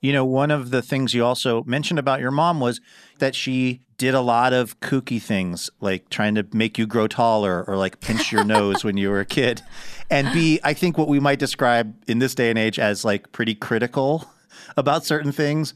You 0.00 0.12
know, 0.12 0.24
one 0.24 0.50
of 0.50 0.70
the 0.70 0.82
things 0.82 1.14
you 1.14 1.24
also 1.24 1.62
mentioned 1.64 1.98
about 1.98 2.20
your 2.20 2.32
mom 2.32 2.60
was 2.60 2.80
that 3.18 3.34
she 3.34 3.80
did 4.02 4.14
a 4.14 4.20
lot 4.20 4.52
of 4.52 4.80
kooky 4.80 5.22
things, 5.22 5.70
like 5.80 6.08
trying 6.08 6.34
to 6.34 6.44
make 6.52 6.76
you 6.76 6.88
grow 6.88 7.06
taller 7.06 7.62
or 7.68 7.76
like 7.76 8.00
pinch 8.00 8.32
your 8.32 8.42
nose 8.42 8.82
when 8.82 8.96
you 8.96 9.08
were 9.08 9.20
a 9.20 9.24
kid. 9.24 9.62
And 10.10 10.26
B, 10.32 10.58
I 10.64 10.74
think 10.74 10.98
what 10.98 11.06
we 11.06 11.20
might 11.20 11.38
describe 11.38 11.94
in 12.08 12.18
this 12.18 12.34
day 12.34 12.50
and 12.50 12.58
age 12.58 12.80
as 12.80 13.04
like 13.04 13.30
pretty 13.30 13.54
critical 13.54 14.28
about 14.76 15.04
certain 15.04 15.30
things. 15.30 15.72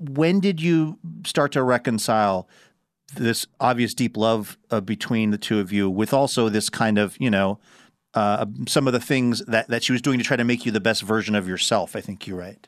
When 0.00 0.40
did 0.40 0.60
you 0.60 0.98
start 1.24 1.52
to 1.52 1.62
reconcile 1.62 2.48
this 3.14 3.46
obvious 3.60 3.94
deep 3.94 4.16
love 4.16 4.58
uh, 4.72 4.80
between 4.80 5.30
the 5.30 5.38
two 5.38 5.60
of 5.60 5.72
you 5.72 5.88
with 5.88 6.12
also 6.12 6.48
this 6.48 6.68
kind 6.68 6.98
of, 6.98 7.16
you 7.20 7.30
know, 7.30 7.60
uh, 8.14 8.44
some 8.66 8.88
of 8.88 8.92
the 8.92 8.98
things 8.98 9.44
that, 9.46 9.68
that 9.68 9.84
she 9.84 9.92
was 9.92 10.02
doing 10.02 10.18
to 10.18 10.24
try 10.24 10.36
to 10.36 10.42
make 10.42 10.66
you 10.66 10.72
the 10.72 10.80
best 10.80 11.02
version 11.02 11.36
of 11.36 11.46
yourself? 11.46 11.94
I 11.94 12.00
think 12.00 12.26
you're 12.26 12.38
right. 12.38 12.66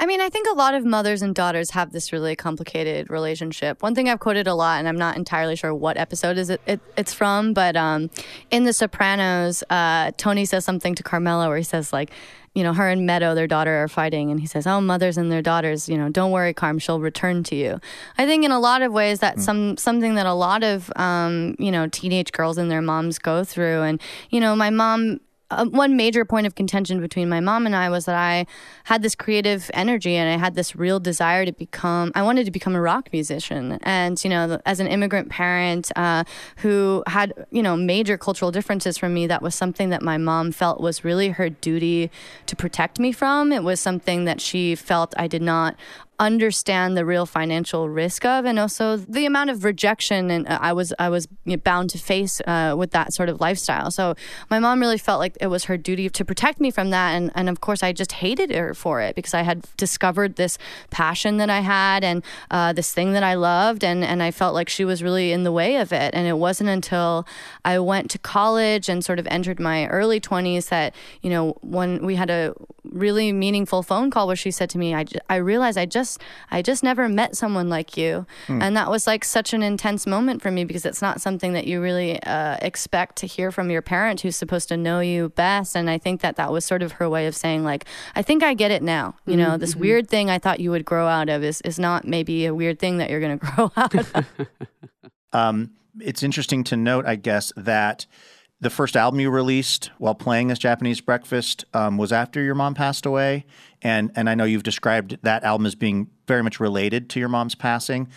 I 0.00 0.06
mean, 0.06 0.22
I 0.22 0.30
think 0.30 0.48
a 0.48 0.54
lot 0.54 0.72
of 0.72 0.86
mothers 0.86 1.20
and 1.20 1.34
daughters 1.34 1.72
have 1.72 1.92
this 1.92 2.10
really 2.10 2.34
complicated 2.34 3.10
relationship. 3.10 3.82
One 3.82 3.94
thing 3.94 4.08
I've 4.08 4.18
quoted 4.18 4.46
a 4.46 4.54
lot, 4.54 4.78
and 4.78 4.88
I'm 4.88 4.96
not 4.96 5.18
entirely 5.18 5.56
sure 5.56 5.74
what 5.74 5.98
episode 5.98 6.38
is 6.38 6.48
it, 6.48 6.58
it 6.66 6.80
it's 6.96 7.12
from, 7.12 7.52
but 7.52 7.76
um, 7.76 8.08
in 8.50 8.64
The 8.64 8.72
Sopranos, 8.72 9.62
uh, 9.68 10.12
Tony 10.16 10.46
says 10.46 10.64
something 10.64 10.94
to 10.94 11.02
Carmela 11.02 11.48
where 11.48 11.58
he 11.58 11.62
says 11.62 11.92
like, 11.92 12.10
you 12.54 12.62
know, 12.62 12.72
her 12.72 12.88
and 12.88 13.04
Meadow, 13.04 13.34
their 13.34 13.46
daughter, 13.46 13.76
are 13.76 13.88
fighting, 13.88 14.30
and 14.30 14.40
he 14.40 14.46
says, 14.46 14.66
"Oh, 14.66 14.80
mothers 14.80 15.16
and 15.16 15.30
their 15.30 15.42
daughters, 15.42 15.88
you 15.88 15.96
know, 15.96 16.08
don't 16.08 16.32
worry, 16.32 16.52
Carm, 16.52 16.80
she'll 16.80 16.98
return 16.98 17.44
to 17.44 17.54
you." 17.54 17.78
I 18.18 18.26
think 18.26 18.44
in 18.44 18.50
a 18.50 18.58
lot 18.58 18.82
of 18.82 18.92
ways 18.92 19.20
that's 19.20 19.42
mm. 19.42 19.44
some 19.44 19.76
something 19.76 20.16
that 20.16 20.26
a 20.26 20.32
lot 20.32 20.64
of 20.64 20.90
um, 20.96 21.54
you 21.60 21.70
know 21.70 21.86
teenage 21.86 22.32
girls 22.32 22.58
and 22.58 22.68
their 22.68 22.82
moms 22.82 23.20
go 23.20 23.44
through, 23.44 23.82
and 23.82 24.00
you 24.30 24.40
know, 24.40 24.56
my 24.56 24.70
mom 24.70 25.20
uh, 25.50 25.66
one 25.66 25.96
major 25.96 26.24
point 26.24 26.46
of 26.46 26.54
contention 26.54 27.00
between 27.00 27.28
my 27.28 27.40
mom 27.40 27.66
and 27.66 27.74
I 27.74 27.90
was 27.90 28.04
that 28.04 28.14
I 28.14 28.46
had 28.84 29.02
this 29.02 29.14
creative 29.14 29.70
energy 29.74 30.16
and 30.16 30.32
I 30.32 30.36
had 30.36 30.54
this 30.54 30.76
real 30.76 31.00
desire 31.00 31.44
to 31.44 31.52
become, 31.52 32.12
I 32.14 32.22
wanted 32.22 32.44
to 32.44 32.50
become 32.50 32.74
a 32.74 32.80
rock 32.80 33.08
musician. 33.12 33.78
And, 33.82 34.22
you 34.22 34.30
know, 34.30 34.60
as 34.64 34.80
an 34.80 34.86
immigrant 34.86 35.28
parent 35.28 35.90
uh, 35.96 36.24
who 36.58 37.02
had, 37.06 37.32
you 37.50 37.62
know, 37.62 37.76
major 37.76 38.16
cultural 38.16 38.50
differences 38.50 38.96
from 38.96 39.12
me, 39.14 39.26
that 39.26 39.42
was 39.42 39.54
something 39.54 39.90
that 39.90 40.02
my 40.02 40.18
mom 40.18 40.52
felt 40.52 40.80
was 40.80 41.04
really 41.04 41.30
her 41.30 41.48
duty 41.48 42.10
to 42.46 42.56
protect 42.56 42.98
me 42.98 43.12
from. 43.12 43.52
It 43.52 43.62
was 43.62 43.80
something 43.80 44.24
that 44.24 44.40
she 44.40 44.74
felt 44.74 45.14
I 45.16 45.26
did 45.26 45.42
not 45.42 45.76
understand 46.20 46.96
the 46.96 47.04
real 47.06 47.24
financial 47.24 47.88
risk 47.88 48.24
of, 48.26 48.44
and 48.44 48.58
also 48.58 48.96
the 48.96 49.24
amount 49.24 49.48
of 49.48 49.64
rejection 49.64 50.30
and 50.30 50.46
uh, 50.46 50.58
I 50.60 50.72
was 50.74 50.92
I 50.98 51.08
was 51.08 51.26
bound 51.64 51.90
to 51.90 51.98
face 51.98 52.40
uh, 52.46 52.74
with 52.76 52.90
that 52.92 53.12
sort 53.12 53.28
of 53.30 53.40
lifestyle. 53.40 53.90
So 53.90 54.14
my 54.50 54.58
mom 54.58 54.80
really 54.80 54.98
felt 54.98 55.18
like 55.18 55.36
it 55.40 55.46
was 55.46 55.64
her 55.64 55.78
duty 55.78 56.10
to 56.10 56.24
protect 56.24 56.60
me 56.60 56.70
from 56.70 56.90
that, 56.90 57.14
and 57.14 57.32
and 57.34 57.48
of 57.48 57.60
course 57.60 57.82
I 57.82 57.92
just 57.92 58.12
hated 58.12 58.50
her 58.54 58.74
for 58.74 59.00
it 59.00 59.16
because 59.16 59.34
I 59.34 59.42
had 59.42 59.64
discovered 59.76 60.36
this 60.36 60.58
passion 60.90 61.38
that 61.38 61.48
I 61.48 61.60
had 61.60 62.04
and 62.04 62.22
uh, 62.50 62.74
this 62.74 62.92
thing 62.92 63.12
that 63.14 63.22
I 63.22 63.34
loved, 63.34 63.82
and 63.82 64.04
and 64.04 64.22
I 64.22 64.30
felt 64.30 64.54
like 64.54 64.68
she 64.68 64.84
was 64.84 65.02
really 65.02 65.32
in 65.32 65.42
the 65.42 65.52
way 65.52 65.76
of 65.76 65.92
it. 65.92 66.14
And 66.14 66.28
it 66.28 66.36
wasn't 66.36 66.68
until 66.68 67.26
I 67.64 67.78
went 67.78 68.10
to 68.10 68.18
college 68.18 68.88
and 68.90 69.02
sort 69.02 69.18
of 69.18 69.26
entered 69.28 69.58
my 69.58 69.86
early 69.86 70.20
twenties 70.20 70.68
that 70.68 70.94
you 71.22 71.30
know 71.30 71.56
when 71.62 72.04
we 72.04 72.16
had 72.16 72.28
a 72.28 72.54
really 72.84 73.32
meaningful 73.32 73.82
phone 73.82 74.10
call 74.10 74.26
where 74.26 74.36
she 74.36 74.50
said 74.50 74.70
to 74.70 74.78
me, 74.78 74.94
I, 74.94 75.04
I 75.28 75.36
realized 75.36 75.78
I 75.78 75.86
just 75.86 76.09
just 76.10 76.22
I 76.50 76.62
just 76.62 76.82
never 76.82 77.08
met 77.08 77.36
someone 77.36 77.68
like 77.68 77.96
you, 77.96 78.26
mm. 78.46 78.62
and 78.62 78.76
that 78.76 78.90
was 78.90 79.06
like 79.06 79.24
such 79.24 79.52
an 79.52 79.62
intense 79.62 80.06
moment 80.06 80.42
for 80.42 80.50
me 80.50 80.64
because 80.64 80.84
it's 80.84 81.02
not 81.02 81.20
something 81.20 81.52
that 81.52 81.66
you 81.66 81.80
really 81.80 82.22
uh, 82.22 82.56
expect 82.62 83.16
to 83.16 83.26
hear 83.26 83.50
from 83.52 83.70
your 83.70 83.82
parent 83.82 84.20
who's 84.20 84.36
supposed 84.36 84.68
to 84.68 84.76
know 84.76 85.00
you 85.00 85.30
best. 85.30 85.76
And 85.76 85.88
I 85.88 85.98
think 85.98 86.20
that 86.20 86.36
that 86.36 86.52
was 86.52 86.64
sort 86.64 86.82
of 86.82 86.92
her 86.92 87.08
way 87.08 87.26
of 87.26 87.36
saying 87.36 87.64
like, 87.64 87.84
I 88.14 88.22
think 88.22 88.42
I 88.42 88.54
get 88.54 88.70
it 88.70 88.82
now. 88.82 89.16
You 89.26 89.36
know, 89.36 89.50
mm-hmm. 89.50 89.60
this 89.60 89.76
weird 89.76 90.08
thing 90.08 90.30
I 90.30 90.38
thought 90.38 90.60
you 90.60 90.70
would 90.70 90.84
grow 90.84 91.06
out 91.06 91.28
of 91.28 91.42
is 91.44 91.60
is 91.62 91.78
not 91.78 92.06
maybe 92.06 92.46
a 92.46 92.54
weird 92.54 92.78
thing 92.78 92.98
that 92.98 93.10
you're 93.10 93.20
going 93.20 93.38
to 93.38 93.46
grow 93.46 93.72
out 93.76 93.94
of. 93.94 94.26
um, 95.32 95.70
it's 96.00 96.22
interesting 96.22 96.64
to 96.64 96.76
note, 96.76 97.06
I 97.06 97.16
guess, 97.16 97.52
that 97.56 98.06
the 98.60 98.70
first 98.70 98.94
album 98.94 99.20
you 99.20 99.30
released 99.30 99.90
while 99.98 100.14
playing 100.14 100.48
this 100.48 100.58
Japanese 100.58 101.00
Breakfast 101.00 101.64
um, 101.72 101.96
was 101.96 102.12
after 102.12 102.42
your 102.42 102.54
mom 102.54 102.74
passed 102.74 103.06
away, 103.06 103.46
and 103.82 104.10
and 104.14 104.28
I 104.28 104.34
know 104.34 104.44
you've 104.44 104.62
described 104.62 105.18
that 105.22 105.44
album 105.44 105.66
as 105.66 105.74
being 105.74 106.08
very 106.26 106.42
much 106.42 106.60
related 106.60 107.10
to 107.10 107.20
your 107.20 107.28
mom's 107.28 107.54
passing. 107.54 108.08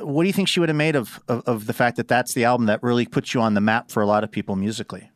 What 0.00 0.24
do 0.24 0.26
you 0.26 0.32
think 0.32 0.48
she 0.48 0.58
would 0.58 0.68
have 0.68 0.76
made 0.76 0.96
of, 0.96 1.20
of, 1.28 1.42
of 1.46 1.66
the 1.66 1.72
fact 1.72 1.96
that 1.96 2.08
that's 2.08 2.34
the 2.34 2.44
album 2.44 2.66
that 2.66 2.82
really 2.82 3.06
puts 3.06 3.34
you 3.34 3.40
on 3.40 3.54
the 3.54 3.60
map 3.60 3.90
for 3.90 4.02
a 4.02 4.06
lot 4.06 4.24
of 4.24 4.32
people 4.32 4.56
musically? 4.56 5.10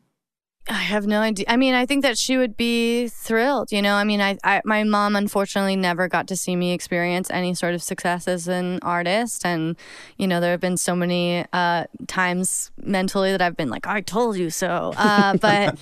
I 0.69 0.75
have 0.75 1.07
no 1.07 1.21
idea. 1.21 1.47
I 1.49 1.57
mean, 1.57 1.75
I 1.75 1.85
think 1.85 2.03
that 2.03 2.17
she 2.17 2.37
would 2.37 2.57
be 2.57 3.09
thrilled. 3.09 3.73
You 3.73 3.83
know, 3.83 3.95
I 3.95 4.05
mean, 4.05 4.21
I, 4.21 4.39
I, 4.45 4.61
my 4.65 4.85
mom 4.85 5.17
unfortunately 5.17 5.75
never 5.75 6.07
got 6.07 6.29
to 6.29 6.37
see 6.37 6.55
me 6.55 6.73
experience 6.73 7.29
any 7.31 7.55
sort 7.55 7.75
of 7.75 7.83
success 7.83 8.29
as 8.29 8.47
an 8.47 8.79
artist, 8.83 9.45
and 9.45 9.77
you 10.17 10.29
know, 10.29 10.39
there 10.39 10.53
have 10.53 10.61
been 10.61 10.77
so 10.77 10.95
many 10.95 11.45
uh, 11.53 11.87
times 12.07 12.71
mentally 12.77 13.33
that 13.33 13.43
I've 13.43 13.57
been 13.57 13.71
like, 13.71 13.87
"I 13.87 14.01
told 14.01 14.37
you 14.37 14.51
so." 14.51 14.93
Uh, 14.97 15.37
but 15.41 15.79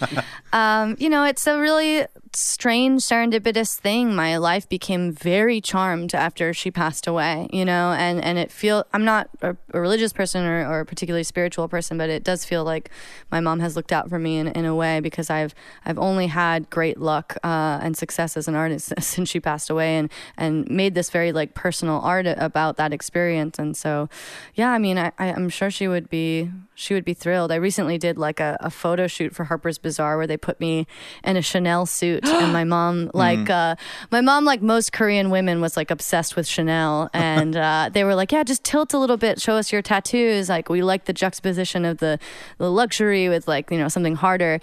um, 0.52 0.96
you 0.98 1.10
know, 1.10 1.24
it's 1.24 1.46
a 1.46 1.58
really 1.58 2.06
strange 2.34 3.02
serendipitous 3.02 3.78
thing 3.78 4.14
my 4.14 4.36
life 4.36 4.68
became 4.68 5.12
very 5.12 5.60
charmed 5.60 6.14
after 6.14 6.52
she 6.52 6.70
passed 6.70 7.06
away 7.06 7.48
you 7.52 7.64
know? 7.64 7.92
And 7.92 8.22
and 8.22 8.38
it 8.38 8.50
feel 8.50 8.86
i'm 8.92 9.04
not 9.04 9.28
a, 9.42 9.56
a 9.72 9.80
religious 9.80 10.12
person 10.12 10.44
or, 10.44 10.66
or, 10.68 10.80
a 10.80 10.86
particularly 10.86 11.24
spiritual 11.24 11.68
person 11.68 11.98
but 11.98 12.10
it 12.10 12.24
does 12.24 12.44
feel 12.44 12.64
like 12.64 12.90
my 13.30 13.40
mom 13.40 13.60
has 13.60 13.76
looked 13.76 13.92
out 13.92 14.08
for 14.08 14.18
me 14.18 14.38
in, 14.38 14.48
in 14.48 14.64
a 14.64 14.74
way 14.74 15.00
because 15.00 15.30
i've 15.30 15.54
i've 15.84 15.98
only 15.98 16.26
had 16.26 16.68
great 16.70 16.98
luck 16.98 17.36
uh, 17.44 17.78
and 17.82 17.96
success 17.96 18.36
as 18.36 18.48
an 18.48 18.54
artist 18.54 18.92
since 19.00 19.28
she 19.28 19.40
passed 19.40 19.70
away 19.70 19.96
and 19.96 20.10
and 20.36 20.68
made 20.70 20.94
this 20.94 21.10
very 21.10 21.32
like 21.32 21.54
personal 21.54 22.00
art 22.00 22.26
about 22.26 22.76
that 22.76 22.92
experience. 22.92 23.58
And 23.58 23.76
so 23.76 24.08
yeah 24.54 24.70
i 24.70 24.78
mean 24.78 24.98
i 24.98 25.12
i'm 25.18 25.48
sure 25.48 25.70
she 25.70 25.88
would 25.88 26.08
be 26.10 26.50
she 26.78 26.94
would 26.94 27.04
be 27.04 27.12
thrilled. 27.12 27.50
I 27.50 27.56
recently 27.56 27.98
did 27.98 28.18
like 28.18 28.38
a, 28.38 28.56
a 28.60 28.70
photo 28.70 29.08
shoot 29.08 29.34
for 29.34 29.44
harper's 29.44 29.78
bazaar 29.78 30.16
where 30.16 30.28
they 30.28 30.36
put 30.36 30.60
me 30.60 30.86
in 31.24 31.36
a 31.36 31.42
chanel 31.42 31.86
suit 31.86 32.24
and 32.28 32.52
my 32.52 32.62
mom 32.62 33.10
like 33.14 33.40
mm. 33.40 33.50
uh, 33.50 33.74
my 34.12 34.20
mom 34.20 34.44
like 34.44 34.62
most 34.62 34.92
Korean 34.92 35.30
women 35.30 35.60
was 35.60 35.76
like 35.76 35.90
obsessed 35.90 36.36
with 36.36 36.46
Chanel. 36.46 37.10
And 37.18 37.56
uh, 37.56 37.90
they 37.92 38.04
were 38.04 38.14
like 38.14 38.30
yeah 38.30 38.44
just 38.44 38.62
tilt 38.62 38.94
a 38.94 38.98
little 38.98 39.16
bit 39.16 39.40
show 39.40 39.56
us 39.56 39.72
your 39.72 39.82
tattoos. 39.82 40.48
Like 40.48 40.68
we 40.68 40.82
like 40.82 41.06
the 41.06 41.12
juxtaposition 41.12 41.84
of 41.84 41.98
the 41.98 42.18
the 42.58 42.70
luxury 42.70 43.28
with 43.28 43.48
like 43.48 43.70
you 43.70 43.78
know 43.78 43.88
something 43.88 44.14
harder 44.14 44.60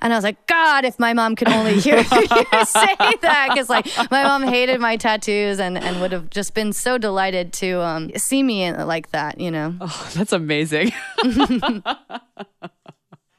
and 0.00 0.12
I 0.12 0.16
was 0.16 0.24
like, 0.24 0.46
God, 0.46 0.84
if 0.84 0.98
my 0.98 1.12
mom 1.12 1.36
could 1.36 1.48
only 1.48 1.80
hear 1.80 1.96
you 1.98 2.04
say 2.04 2.94
that, 2.96 3.48
because 3.50 3.68
like 3.68 3.86
my 4.10 4.24
mom 4.24 4.42
hated 4.42 4.80
my 4.80 4.96
tattoos 4.96 5.58
and, 5.60 5.78
and 5.78 6.00
would 6.00 6.12
have 6.12 6.30
just 6.30 6.54
been 6.54 6.72
so 6.72 6.98
delighted 6.98 7.52
to 7.54 7.80
um, 7.82 8.10
see 8.16 8.42
me 8.42 8.72
like 8.72 9.10
that, 9.12 9.40
you 9.40 9.50
know. 9.50 9.74
Oh, 9.88 10.10
that's 10.14 10.32
amazing. 10.32 10.90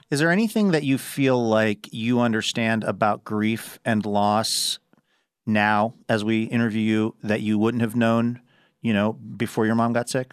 Is 0.09 0.19
there 0.19 0.31
anything 0.31 0.71
that 0.71 0.83
you 0.83 0.97
feel 0.97 1.45
like 1.45 1.89
you 1.91 2.21
understand 2.21 2.85
about 2.85 3.25
grief 3.25 3.79
and 3.83 4.05
loss 4.05 4.79
now 5.45 5.95
as 6.07 6.23
we 6.23 6.43
interview 6.43 6.81
you 6.81 7.15
that 7.23 7.41
you 7.41 7.57
wouldn't 7.59 7.81
have 7.81 7.97
known, 7.97 8.39
you 8.81 8.93
know, 8.93 9.13
before 9.13 9.65
your 9.65 9.75
mom 9.75 9.91
got 9.91 10.07
sick? 10.07 10.31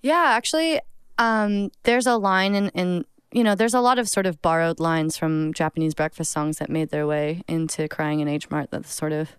Yeah, 0.00 0.22
actually, 0.28 0.80
um, 1.18 1.70
there's 1.82 2.06
a 2.06 2.16
line 2.16 2.54
in, 2.54 2.68
in 2.68 3.04
you 3.30 3.44
know, 3.44 3.54
there's 3.54 3.74
a 3.74 3.80
lot 3.80 3.98
of 3.98 4.08
sort 4.08 4.26
of 4.26 4.40
borrowed 4.40 4.80
lines 4.80 5.18
from 5.18 5.52
Japanese 5.52 5.94
breakfast 5.94 6.32
songs 6.32 6.58
that 6.58 6.70
made 6.70 6.88
their 6.88 7.06
way 7.06 7.42
into 7.46 7.86
Crying 7.86 8.20
in 8.20 8.28
H 8.28 8.50
Mart 8.50 8.70
that 8.70 8.86
sort 8.86 9.12
of 9.12 9.36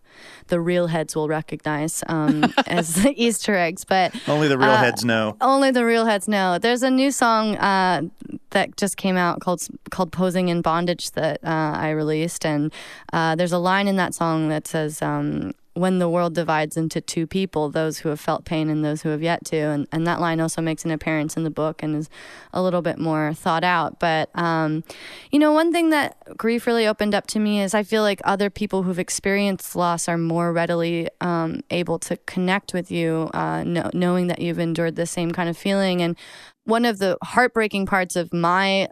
the 0.47 0.59
real 0.59 0.87
heads 0.87 1.15
will 1.15 1.27
recognize 1.27 2.03
um, 2.07 2.53
as 2.67 3.05
Easter 3.07 3.55
eggs. 3.55 3.85
But 3.85 4.13
only 4.27 4.47
the 4.47 4.59
real 4.59 4.69
uh, 4.69 4.77
heads 4.77 5.03
know. 5.03 5.37
Only 5.41 5.71
the 5.71 5.85
real 5.85 6.05
heads 6.05 6.27
know. 6.27 6.59
There's 6.59 6.83
a 6.83 6.91
new 6.91 7.09
song 7.09 7.55
uh, 7.57 8.03
that 8.51 8.77
just 8.77 8.95
came 8.95 9.17
out 9.17 9.39
called 9.39 9.67
called 9.89 10.11
"Posing 10.11 10.49
in 10.49 10.61
Bondage" 10.61 11.11
that 11.11 11.43
uh, 11.43 11.73
I 11.75 11.89
released, 11.89 12.45
and 12.45 12.71
uh, 13.11 13.35
there's 13.35 13.53
a 13.53 13.57
line 13.57 13.87
in 13.87 13.95
that 13.95 14.13
song 14.13 14.49
that 14.49 14.67
says. 14.67 15.01
Um, 15.01 15.53
when 15.80 15.99
the 15.99 16.09
world 16.09 16.36
divides 16.36 16.75
into 16.75 16.99
two 16.99 17.25
people, 17.25 17.69
those 17.69 17.99
who 17.99 18.09
have 18.09 18.19
felt 18.19 18.45
pain 18.45 18.69
and 18.69 18.84
those 18.84 19.01
who 19.01 19.09
have 19.09 19.23
yet 19.23 19.45
to. 19.45 19.57
And, 19.57 19.88
and 19.91 20.05
that 20.05 20.19
line 20.19 20.39
also 20.39 20.61
makes 20.61 20.84
an 20.84 20.91
appearance 20.91 21.38
in 21.38 21.43
the 21.43 21.49
book 21.49 21.82
and 21.82 21.95
is 21.95 22.09
a 22.53 22.61
little 22.61 22.82
bit 22.82 22.99
more 22.99 23.34
thought 23.34 23.63
out. 23.63 23.99
But, 23.99 24.30
um, 24.38 24.84
you 25.32 25.39
know, 25.39 25.53
one 25.53 25.71
thing 25.71 25.89
that 25.91 26.17
grief 26.38 26.67
really 26.67 26.86
opened 26.86 27.15
up 27.15 27.27
to 27.27 27.39
me 27.39 27.61
is 27.61 27.73
I 27.73 27.84
feel 27.84 28.01
like 28.01 28.21
other 28.23 28.49
people 28.49 28.84
who've 28.84 28.99
experienced 28.99 29.75
loss 29.75 30.07
are 30.07 30.17
more 30.17 30.51
readily 30.51 31.09
um, 31.21 31.61
able 31.69 31.97
to 31.99 32.17
connect 32.25 32.73
with 32.73 32.91
you, 32.91 33.30
uh, 33.34 33.63
know, 33.63 33.89
knowing 33.93 34.27
that 34.27 34.39
you've 34.39 34.59
endured 34.59 34.95
the 34.95 35.05
same 35.05 35.32
kind 35.32 35.49
of 35.49 35.57
feeling. 35.57 36.01
And 36.01 36.17
one 36.65 36.86
of 36.86 36.99
the 36.99 37.17
heartbreaking 37.23 37.86
parts 37.86 38.15
of 38.15 38.34
my 38.34 38.89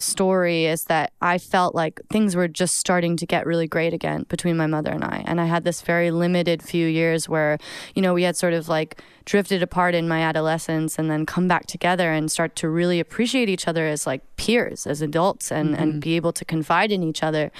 story 0.00 0.66
is 0.66 0.84
that 0.84 1.12
I 1.20 1.38
felt 1.38 1.74
like 1.74 2.00
things 2.08 2.36
were 2.36 2.46
just 2.46 2.76
starting 2.76 3.16
to 3.16 3.26
get 3.26 3.46
really 3.46 3.66
great 3.66 3.92
again 3.92 4.26
between 4.28 4.56
my 4.56 4.66
mother 4.66 4.92
and 4.92 5.02
I. 5.02 5.24
And 5.26 5.40
I 5.40 5.46
had 5.46 5.64
this 5.64 5.82
very 5.82 6.10
limited 6.10 6.62
few 6.62 6.86
years 6.86 7.28
where, 7.28 7.58
you 7.94 8.02
know, 8.02 8.14
we 8.14 8.22
had 8.22 8.36
sort 8.36 8.52
of 8.52 8.68
like 8.68 9.02
drifted 9.24 9.62
apart 9.62 9.94
in 9.94 10.08
my 10.08 10.20
adolescence 10.20 10.98
and 10.98 11.10
then 11.10 11.26
come 11.26 11.48
back 11.48 11.66
together 11.66 12.12
and 12.12 12.30
start 12.30 12.54
to 12.56 12.68
really 12.68 13.00
appreciate 13.00 13.48
each 13.48 13.66
other 13.66 13.86
as 13.86 14.06
like 14.06 14.22
peers, 14.36 14.86
as 14.86 15.02
adults, 15.02 15.50
and, 15.50 15.70
mm-hmm. 15.70 15.82
and 15.82 16.00
be 16.00 16.14
able 16.14 16.32
to 16.32 16.44
confide 16.44 16.92
in 16.92 17.02
each 17.02 17.22
other. 17.22 17.50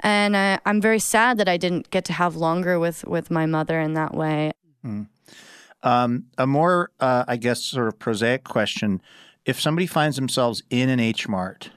And 0.00 0.36
I, 0.36 0.58
am 0.66 0.80
very 0.80 0.98
sad 0.98 1.38
that 1.38 1.48
I 1.48 1.56
didn't 1.56 1.90
get 1.90 2.04
to 2.06 2.12
have 2.12 2.36
longer 2.36 2.78
with, 2.78 3.04
with 3.04 3.30
my 3.30 3.46
mother 3.46 3.80
in 3.80 3.94
that 3.94 4.12
way. 4.12 4.52
Mm. 4.84 5.06
Um, 5.82 6.24
a 6.36 6.46
more, 6.46 6.90
uh, 6.98 7.24
I 7.28 7.36
guess, 7.36 7.62
sort 7.62 7.86
of 7.86 7.98
prosaic 7.98 8.44
question: 8.44 9.00
If 9.44 9.60
somebody 9.60 9.86
finds 9.86 10.16
themselves 10.16 10.62
in 10.68 10.88
an 10.88 10.98
H 10.98 11.28
Mart, 11.28 11.70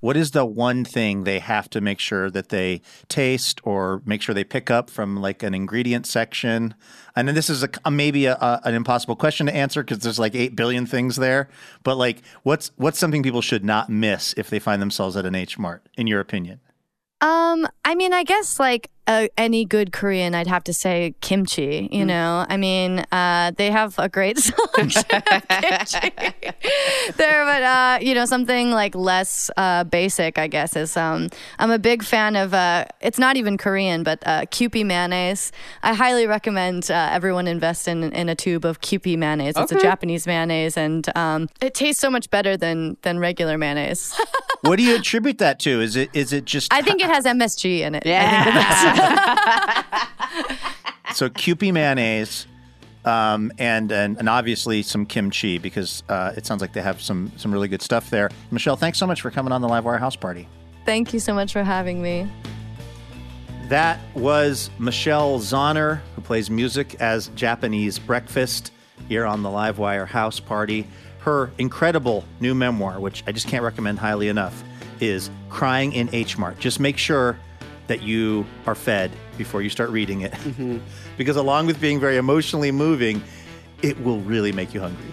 what 0.00 0.16
is 0.16 0.30
the 0.30 0.44
one 0.44 0.84
thing 0.84 1.24
they 1.24 1.38
have 1.38 1.68
to 1.70 1.80
make 1.80 2.00
sure 2.00 2.30
that 2.30 2.48
they 2.48 2.80
taste 3.08 3.60
or 3.64 4.02
make 4.04 4.22
sure 4.22 4.34
they 4.34 4.44
pick 4.44 4.70
up 4.70 4.88
from 4.90 5.20
like 5.20 5.42
an 5.42 5.54
ingredient 5.54 6.06
section? 6.06 6.74
I 7.14 7.22
know 7.22 7.32
this 7.32 7.50
is 7.50 7.62
a, 7.62 7.68
a 7.84 7.90
maybe 7.90 8.24
a, 8.24 8.34
a, 8.34 8.60
an 8.64 8.74
impossible 8.74 9.16
question 9.16 9.46
to 9.46 9.54
answer 9.54 9.82
because 9.82 9.98
there's 9.98 10.18
like 10.18 10.34
eight 10.34 10.56
billion 10.56 10.86
things 10.86 11.16
there. 11.16 11.48
But 11.82 11.96
like, 11.96 12.22
what's 12.42 12.70
what's 12.76 12.98
something 12.98 13.22
people 13.22 13.42
should 13.42 13.64
not 13.64 13.90
miss 13.90 14.34
if 14.36 14.48
they 14.48 14.58
find 14.58 14.80
themselves 14.80 15.16
at 15.16 15.26
an 15.26 15.34
H 15.34 15.58
Mart, 15.58 15.86
in 15.96 16.06
your 16.06 16.20
opinion? 16.20 16.60
Um, 17.20 17.68
I 17.84 17.94
mean, 17.94 18.12
I 18.12 18.24
guess 18.24 18.58
like 18.58 18.90
uh, 19.06 19.26
any 19.36 19.64
good 19.64 19.92
Korean, 19.92 20.34
I'd 20.34 20.46
have 20.46 20.64
to 20.64 20.72
say 20.72 21.14
kimchi. 21.20 21.88
You 21.90 22.04
mm. 22.04 22.06
know, 22.06 22.46
I 22.48 22.56
mean, 22.56 23.04
uh, 23.12 23.50
they 23.56 23.70
have 23.70 23.98
a 23.98 24.08
great 24.08 24.38
selection 24.46 25.04
of 25.10 25.48
kimchi 25.48 26.12
there, 27.16 27.44
but 27.44 27.62
uh, 27.62 27.98
you 28.00 28.14
know, 28.14 28.24
something 28.24 28.70
like 28.70 28.94
less 28.94 29.50
uh, 29.56 29.84
basic, 29.84 30.38
I 30.38 30.46
guess, 30.46 30.76
is 30.76 30.96
um, 30.96 31.28
I'm 31.58 31.70
a 31.70 31.78
big 31.78 32.02
fan 32.02 32.36
of. 32.36 32.54
Uh, 32.54 32.84
it's 33.00 33.18
not 33.18 33.36
even 33.36 33.58
Korean, 33.58 34.02
but 34.02 34.22
uh, 34.26 34.42
Kewpie 34.42 34.86
mayonnaise. 34.86 35.52
I 35.82 35.94
highly 35.94 36.26
recommend 36.26 36.90
uh, 36.90 37.10
everyone 37.12 37.48
invest 37.48 37.88
in 37.88 38.12
in 38.12 38.28
a 38.28 38.34
tube 38.34 38.64
of 38.64 38.80
Kewpie 38.80 39.18
mayonnaise. 39.18 39.56
It's 39.56 39.72
a 39.72 39.78
Japanese 39.78 40.26
mayonnaise, 40.26 40.76
and 40.76 41.06
um, 41.16 41.48
it 41.60 41.74
tastes 41.74 42.00
so 42.00 42.10
much 42.10 42.30
better 42.30 42.56
than 42.56 42.96
than 43.02 43.18
regular 43.18 43.58
mayonnaise. 43.58 44.14
what 44.62 44.76
do 44.76 44.82
you 44.82 44.96
attribute 44.96 45.38
that 45.38 45.58
to? 45.60 45.80
Is 45.80 45.96
it 45.96 46.10
is 46.12 46.32
it 46.32 46.44
just? 46.44 46.72
I 46.72 46.82
think 46.82 47.00
it 47.00 47.08
has 47.08 47.24
MSG 47.24 47.80
in 47.80 47.94
it. 47.94 48.04
Yeah. 48.04 49.84
so 51.14 51.28
Kewpie 51.28 51.72
mayonnaise. 51.72 52.46
Um, 53.02 53.50
and, 53.58 53.90
and 53.90 54.18
and 54.18 54.28
obviously 54.28 54.82
some 54.82 55.06
kimchi 55.06 55.56
because 55.56 56.02
uh, 56.10 56.34
it 56.36 56.44
sounds 56.44 56.60
like 56.60 56.74
they 56.74 56.82
have 56.82 57.00
some 57.00 57.32
some 57.38 57.50
really 57.50 57.68
good 57.68 57.80
stuff 57.80 58.10
there. 58.10 58.28
Michelle, 58.50 58.76
thanks 58.76 58.98
so 58.98 59.06
much 59.06 59.22
for 59.22 59.30
coming 59.30 59.52
on 59.52 59.62
the 59.62 59.68
Livewire 59.68 59.98
House 59.98 60.16
Party. 60.16 60.46
Thank 60.84 61.14
you 61.14 61.20
so 61.20 61.32
much 61.32 61.54
for 61.54 61.62
having 61.62 62.02
me. 62.02 62.30
That 63.68 64.00
was 64.14 64.68
Michelle 64.78 65.38
Zauner, 65.38 66.00
who 66.14 66.20
plays 66.20 66.50
music 66.50 66.96
as 67.00 67.28
Japanese 67.28 67.98
Breakfast 67.98 68.70
here 69.08 69.24
on 69.24 69.42
the 69.42 69.48
Livewire 69.48 70.06
House 70.06 70.40
Party 70.40 70.86
her 71.20 71.50
incredible 71.58 72.24
new 72.40 72.54
memoir, 72.54 72.98
which 73.00 73.22
I 73.26 73.32
just 73.32 73.48
can't 73.48 73.62
recommend 73.62 73.98
highly 73.98 74.28
enough, 74.28 74.62
is 75.00 75.30
Crying 75.48 75.92
in 75.92 76.08
H 76.12 76.38
Mart. 76.38 76.58
Just 76.58 76.80
make 76.80 76.98
sure 76.98 77.38
that 77.86 78.02
you 78.02 78.46
are 78.66 78.74
fed 78.74 79.10
before 79.36 79.62
you 79.62 79.70
start 79.70 79.90
reading 79.90 80.20
it. 80.20 80.32
Mm-hmm. 80.32 80.78
because 81.16 81.36
along 81.36 81.66
with 81.66 81.80
being 81.80 81.98
very 81.98 82.16
emotionally 82.16 82.70
moving, 82.70 83.22
it 83.82 84.00
will 84.02 84.20
really 84.20 84.52
make 84.52 84.72
you 84.72 84.80
hungry. 84.80 85.10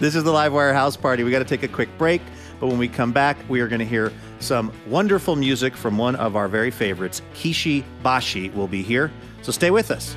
This 0.00 0.16
is 0.16 0.24
the 0.24 0.32
Livewire 0.32 0.74
House 0.74 0.96
Party. 0.96 1.22
We 1.22 1.30
got 1.30 1.38
to 1.38 1.44
take 1.44 1.62
a 1.62 1.68
quick 1.68 1.88
break, 1.98 2.20
but 2.58 2.66
when 2.66 2.78
we 2.78 2.88
come 2.88 3.12
back, 3.12 3.36
we 3.48 3.60
are 3.60 3.68
going 3.68 3.78
to 3.78 3.86
hear 3.86 4.12
some 4.40 4.72
wonderful 4.88 5.36
music 5.36 5.76
from 5.76 5.96
one 5.96 6.16
of 6.16 6.34
our 6.34 6.48
very 6.48 6.70
favorites. 6.70 7.22
Kishi 7.34 7.84
Bashi 8.02 8.50
will 8.50 8.66
be 8.66 8.82
here. 8.82 9.12
So 9.42 9.52
stay 9.52 9.70
with 9.70 9.90
us. 9.90 10.16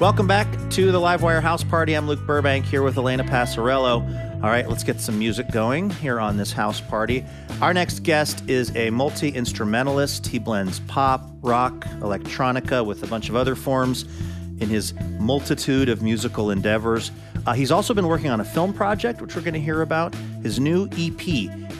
Welcome 0.00 0.26
back 0.26 0.48
to 0.70 0.92
the 0.92 0.98
Livewire 0.98 1.42
House 1.42 1.62
Party. 1.62 1.92
I'm 1.92 2.06
Luke 2.06 2.26
Burbank 2.26 2.64
here 2.64 2.82
with 2.82 2.96
Elena 2.96 3.22
Passarello. 3.22 4.42
All 4.42 4.48
right, 4.48 4.66
let's 4.66 4.82
get 4.82 4.98
some 4.98 5.18
music 5.18 5.50
going 5.50 5.90
here 5.90 6.18
on 6.18 6.38
this 6.38 6.52
house 6.52 6.80
party. 6.80 7.22
Our 7.60 7.74
next 7.74 8.02
guest 8.02 8.48
is 8.48 8.74
a 8.74 8.88
multi 8.88 9.28
instrumentalist. 9.28 10.26
He 10.26 10.38
blends 10.38 10.80
pop, 10.80 11.28
rock, 11.42 11.84
electronica 11.98 12.82
with 12.82 13.02
a 13.02 13.08
bunch 13.08 13.28
of 13.28 13.36
other 13.36 13.54
forms 13.54 14.06
in 14.58 14.70
his 14.70 14.94
multitude 15.18 15.90
of 15.90 16.00
musical 16.00 16.50
endeavors. 16.50 17.10
Uh, 17.46 17.52
he's 17.52 17.70
also 17.70 17.92
been 17.92 18.08
working 18.08 18.30
on 18.30 18.40
a 18.40 18.44
film 18.44 18.72
project, 18.72 19.20
which 19.20 19.36
we're 19.36 19.42
going 19.42 19.52
to 19.52 19.60
hear 19.60 19.82
about. 19.82 20.14
His 20.42 20.58
new 20.58 20.88
EP, 20.92 21.20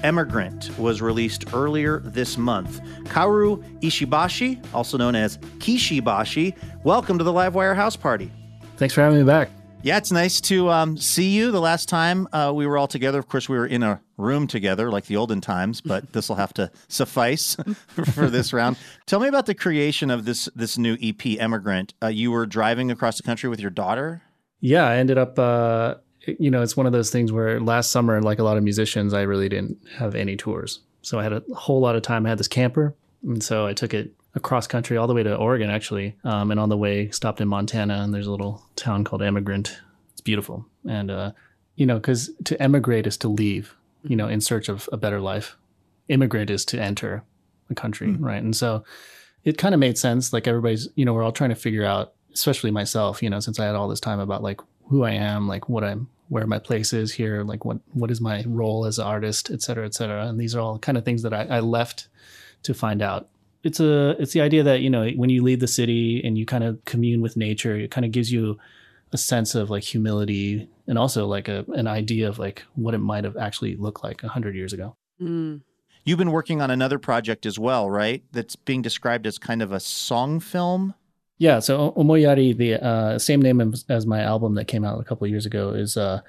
Emigrant, 0.02 0.76
was 0.78 1.00
released 1.00 1.52
earlier 1.52 2.00
this 2.00 2.36
month. 2.38 2.80
Kaoru 3.04 3.62
Ishibashi, 3.80 4.62
also 4.74 4.96
known 4.96 5.14
as 5.14 5.38
Kishi 5.58 6.02
Bashi, 6.02 6.54
welcome 6.84 7.18
to 7.18 7.24
the 7.24 7.32
Livewire 7.32 7.74
House 7.74 7.96
Party. 7.96 8.30
Thanks 8.76 8.94
for 8.94 9.02
having 9.02 9.18
me 9.18 9.24
back. 9.24 9.50
Yeah, 9.82 9.96
it's 9.96 10.12
nice 10.12 10.42
to 10.42 10.68
um, 10.68 10.98
see 10.98 11.30
you. 11.30 11.50
The 11.50 11.60
last 11.60 11.88
time 11.88 12.28
uh, 12.32 12.52
we 12.54 12.66
were 12.66 12.76
all 12.76 12.86
together, 12.86 13.18
of 13.18 13.28
course, 13.28 13.48
we 13.48 13.56
were 13.56 13.66
in 13.66 13.82
a 13.82 14.00
room 14.18 14.46
together 14.46 14.90
like 14.90 15.06
the 15.06 15.16
olden 15.16 15.40
times, 15.40 15.80
but 15.80 16.12
this 16.12 16.28
will 16.28 16.36
have 16.36 16.52
to 16.54 16.70
suffice 16.88 17.56
for 18.12 18.28
this 18.28 18.52
round. 18.52 18.76
Tell 19.06 19.20
me 19.20 19.28
about 19.28 19.46
the 19.46 19.54
creation 19.54 20.10
of 20.10 20.26
this 20.26 20.50
this 20.54 20.76
new 20.76 20.98
EP, 21.02 21.24
Emigrant. 21.38 21.94
Uh, 22.02 22.08
you 22.08 22.30
were 22.30 22.44
driving 22.44 22.90
across 22.90 23.16
the 23.16 23.22
country 23.22 23.48
with 23.48 23.58
your 23.58 23.70
daughter. 23.70 24.22
Yeah, 24.60 24.86
I 24.86 24.96
ended 24.96 25.16
up. 25.16 25.38
Uh, 25.38 25.94
you 26.26 26.50
know, 26.50 26.62
it's 26.62 26.76
one 26.76 26.86
of 26.86 26.92
those 26.92 27.10
things 27.10 27.32
where 27.32 27.60
last 27.60 27.90
summer, 27.90 28.20
like 28.20 28.38
a 28.38 28.44
lot 28.44 28.56
of 28.56 28.62
musicians, 28.62 29.14
I 29.14 29.22
really 29.22 29.48
didn't 29.48 29.78
have 29.96 30.14
any 30.14 30.36
tours, 30.36 30.80
so 31.02 31.18
I 31.18 31.22
had 31.22 31.32
a 31.32 31.42
whole 31.54 31.80
lot 31.80 31.96
of 31.96 32.02
time. 32.02 32.26
I 32.26 32.28
had 32.30 32.38
this 32.38 32.48
camper, 32.48 32.94
and 33.22 33.42
so 33.42 33.66
I 33.66 33.72
took 33.72 33.94
it 33.94 34.14
across 34.34 34.66
country 34.66 34.96
all 34.96 35.06
the 35.06 35.14
way 35.14 35.22
to 35.22 35.34
Oregon 35.36 35.70
actually. 35.70 36.16
Um, 36.24 36.50
and 36.50 36.60
on 36.60 36.68
the 36.68 36.76
way 36.76 37.10
stopped 37.10 37.40
in 37.40 37.48
Montana 37.48 37.94
and 38.02 38.14
there's 38.14 38.26
a 38.26 38.30
little 38.30 38.62
town 38.76 39.04
called 39.04 39.22
Emigrant. 39.22 39.80
It's 40.12 40.20
beautiful. 40.20 40.66
And, 40.88 41.10
uh, 41.10 41.32
you 41.76 41.86
know, 41.86 41.98
cause 41.98 42.30
to 42.44 42.60
emigrate 42.62 43.06
is 43.06 43.16
to 43.18 43.28
leave, 43.28 43.74
you 44.02 44.16
know, 44.16 44.28
in 44.28 44.40
search 44.40 44.68
of 44.68 44.88
a 44.92 44.96
better 44.96 45.20
life. 45.20 45.56
Immigrant 46.08 46.50
is 46.50 46.64
to 46.66 46.80
enter 46.80 47.24
a 47.70 47.74
country. 47.74 48.08
Mm-hmm. 48.08 48.24
Right. 48.24 48.42
And 48.42 48.54
so 48.54 48.84
it 49.44 49.58
kind 49.58 49.74
of 49.74 49.80
made 49.80 49.98
sense. 49.98 50.32
Like 50.32 50.46
everybody's, 50.46 50.88
you 50.94 51.04
know, 51.04 51.14
we're 51.14 51.22
all 51.22 51.32
trying 51.32 51.50
to 51.50 51.56
figure 51.56 51.84
out, 51.84 52.12
especially 52.32 52.70
myself, 52.70 53.22
you 53.22 53.30
know, 53.30 53.40
since 53.40 53.58
I 53.58 53.66
had 53.66 53.74
all 53.74 53.88
this 53.88 54.00
time 54.00 54.20
about 54.20 54.42
like 54.42 54.60
who 54.90 55.02
I 55.04 55.12
am, 55.12 55.48
like 55.48 55.68
what 55.68 55.82
I'm, 55.82 56.08
where 56.28 56.46
my 56.46 56.58
place 56.58 56.92
is 56.92 57.12
here, 57.14 57.42
like 57.42 57.64
what, 57.64 57.78
what 57.92 58.10
is 58.10 58.20
my 58.20 58.44
role 58.46 58.84
as 58.84 58.98
an 58.98 59.06
artist, 59.06 59.50
et 59.50 59.62
cetera, 59.62 59.86
et 59.86 59.94
cetera. 59.94 60.26
And 60.26 60.38
these 60.38 60.54
are 60.54 60.60
all 60.60 60.78
kind 60.78 60.98
of 60.98 61.04
things 61.04 61.22
that 61.22 61.32
I, 61.32 61.46
I 61.46 61.60
left 61.60 62.08
to 62.64 62.74
find 62.74 63.00
out 63.00 63.28
it's 63.62 63.80
a 63.80 64.10
it's 64.20 64.32
the 64.32 64.40
idea 64.40 64.62
that 64.62 64.80
you 64.80 64.90
know 64.90 65.08
when 65.10 65.30
you 65.30 65.42
leave 65.42 65.60
the 65.60 65.68
city 65.68 66.22
and 66.24 66.38
you 66.38 66.46
kind 66.46 66.64
of 66.64 66.84
commune 66.84 67.20
with 67.20 67.36
nature, 67.36 67.76
it 67.76 67.90
kind 67.90 68.04
of 68.04 68.12
gives 68.12 68.32
you 68.32 68.58
a 69.12 69.18
sense 69.18 69.54
of 69.54 69.70
like 69.70 69.82
humility 69.82 70.68
and 70.86 70.98
also 70.98 71.26
like 71.26 71.48
a 71.48 71.64
an 71.74 71.86
idea 71.86 72.28
of 72.28 72.38
like 72.38 72.64
what 72.74 72.94
it 72.94 72.98
might 72.98 73.24
have 73.24 73.36
actually 73.36 73.76
looked 73.76 74.02
like 74.02 74.22
a 74.22 74.28
hundred 74.28 74.54
years 74.54 74.72
ago. 74.72 74.96
Mm. 75.20 75.62
You've 76.04 76.18
been 76.18 76.32
working 76.32 76.62
on 76.62 76.70
another 76.70 76.98
project 76.98 77.44
as 77.44 77.58
well, 77.58 77.90
right? 77.90 78.24
That's 78.32 78.56
being 78.56 78.80
described 78.80 79.26
as 79.26 79.38
kind 79.38 79.60
of 79.60 79.70
a 79.70 79.80
song 79.80 80.40
film. 80.40 80.94
Yeah, 81.40 81.60
so 81.60 81.92
Omoiyari, 81.92 82.54
the 82.54 82.84
uh, 82.84 83.18
same 83.18 83.40
name 83.40 83.72
as, 83.88 84.06
my 84.06 84.20
album 84.20 84.56
that 84.56 84.66
came 84.66 84.84
out 84.84 85.00
a 85.00 85.04
couple 85.04 85.26
years 85.26 85.46
ago, 85.46 85.70
is 85.70 85.96
uh, 85.96 86.20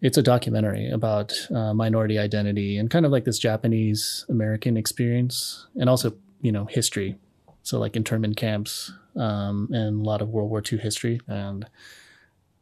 it's 0.00 0.18
a 0.18 0.24
documentary 0.24 0.90
about 0.90 1.32
uh, 1.54 1.72
minority 1.72 2.18
identity 2.18 2.76
and 2.76 2.90
kind 2.90 3.06
of 3.06 3.12
like 3.12 3.24
this 3.26 3.38
Japanese 3.38 4.26
American 4.28 4.76
experience, 4.76 5.68
and 5.76 5.88
also 5.88 6.14
you 6.42 6.50
know 6.50 6.64
history, 6.64 7.16
so 7.62 7.78
like 7.78 7.94
internment 7.94 8.36
camps 8.36 8.92
um, 9.14 9.68
and 9.70 10.00
a 10.00 10.04
lot 10.04 10.20
of 10.20 10.30
World 10.30 10.50
War 10.50 10.60
II 10.60 10.78
history. 10.78 11.20
And 11.28 11.64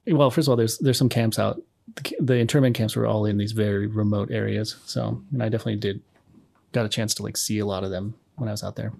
well, 0.07 0.31
first 0.31 0.49
of 0.49 0.51
all, 0.51 0.57
there's 0.57 0.77
there's 0.77 0.99
some 0.99 1.09
camps 1.09 1.39
out. 1.39 1.63
The, 1.95 2.17
the 2.21 2.37
internment 2.37 2.77
camps 2.77 2.97
were 2.97 3.07
all 3.07 3.25
in 3.25 3.39
these 3.39 3.53
very 3.53 3.87
remote 3.87 4.31
areas, 4.31 4.77
so 4.85 5.23
and 5.33 5.43
I 5.43 5.49
definitely 5.49 5.77
did 5.77 6.03
got 6.73 6.85
a 6.85 6.91
chance 6.91 7.15
to 7.15 7.23
like 7.23 7.39
see 7.39 7.61
a 7.61 7.67
lot 7.67 7.83
of 7.83 7.91
them 7.91 8.13
when 8.37 8.51
I 8.51 8.53
was 8.53 8.63
out 8.63 8.77
there. 8.77 8.93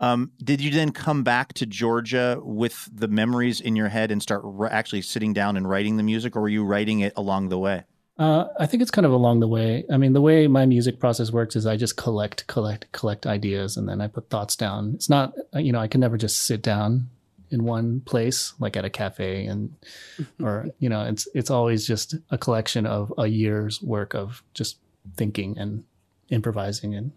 Um, 0.00 0.32
did 0.42 0.62
you 0.62 0.70
then 0.70 0.92
come 0.92 1.22
back 1.22 1.52
to 1.54 1.66
Georgia 1.66 2.40
with 2.42 2.88
the 2.92 3.06
memories 3.06 3.60
in 3.60 3.76
your 3.76 3.88
head 3.88 4.10
and 4.10 4.22
start 4.22 4.42
r- 4.44 4.66
actually 4.66 5.02
sitting 5.02 5.34
down 5.34 5.56
and 5.58 5.68
writing 5.68 5.98
the 5.98 6.02
music, 6.02 6.34
or 6.36 6.40
were 6.40 6.48
you 6.48 6.64
writing 6.64 7.00
it 7.00 7.12
along 7.16 7.50
the 7.50 7.58
way? 7.58 7.84
Uh, 8.18 8.48
I 8.58 8.66
think 8.66 8.82
it's 8.82 8.90
kind 8.90 9.06
of 9.06 9.12
along 9.12 9.40
the 9.40 9.48
way. 9.48 9.84
I 9.90 9.96
mean, 9.96 10.12
the 10.12 10.20
way 10.20 10.46
my 10.46 10.66
music 10.66 10.98
process 11.00 11.30
works 11.30 11.54
is 11.56 11.66
I 11.66 11.76
just 11.76 11.96
collect, 11.96 12.46
collect, 12.46 12.90
collect 12.92 13.26
ideas, 13.26 13.76
and 13.76 13.88
then 13.88 14.00
I 14.00 14.08
put 14.08 14.28
thoughts 14.30 14.56
down. 14.56 14.92
It's 14.94 15.08
not, 15.08 15.34
you 15.54 15.72
know, 15.72 15.80
I 15.80 15.88
can 15.88 16.00
never 16.00 16.18
just 16.18 16.38
sit 16.38 16.62
down 16.62 17.08
in 17.50 17.64
one 17.64 18.00
place, 18.00 18.54
like 18.58 18.76
at 18.76 18.84
a 18.84 18.90
cafe, 18.90 19.46
and 19.46 19.74
or 20.42 20.68
you 20.78 20.88
know, 20.88 21.02
it's 21.04 21.28
it's 21.34 21.50
always 21.50 21.86
just 21.86 22.14
a 22.30 22.38
collection 22.38 22.86
of 22.86 23.12
a 23.18 23.26
year's 23.26 23.82
work 23.82 24.14
of 24.14 24.42
just 24.54 24.78
thinking 25.16 25.58
and 25.58 25.84
improvising 26.30 26.94
and 26.94 27.12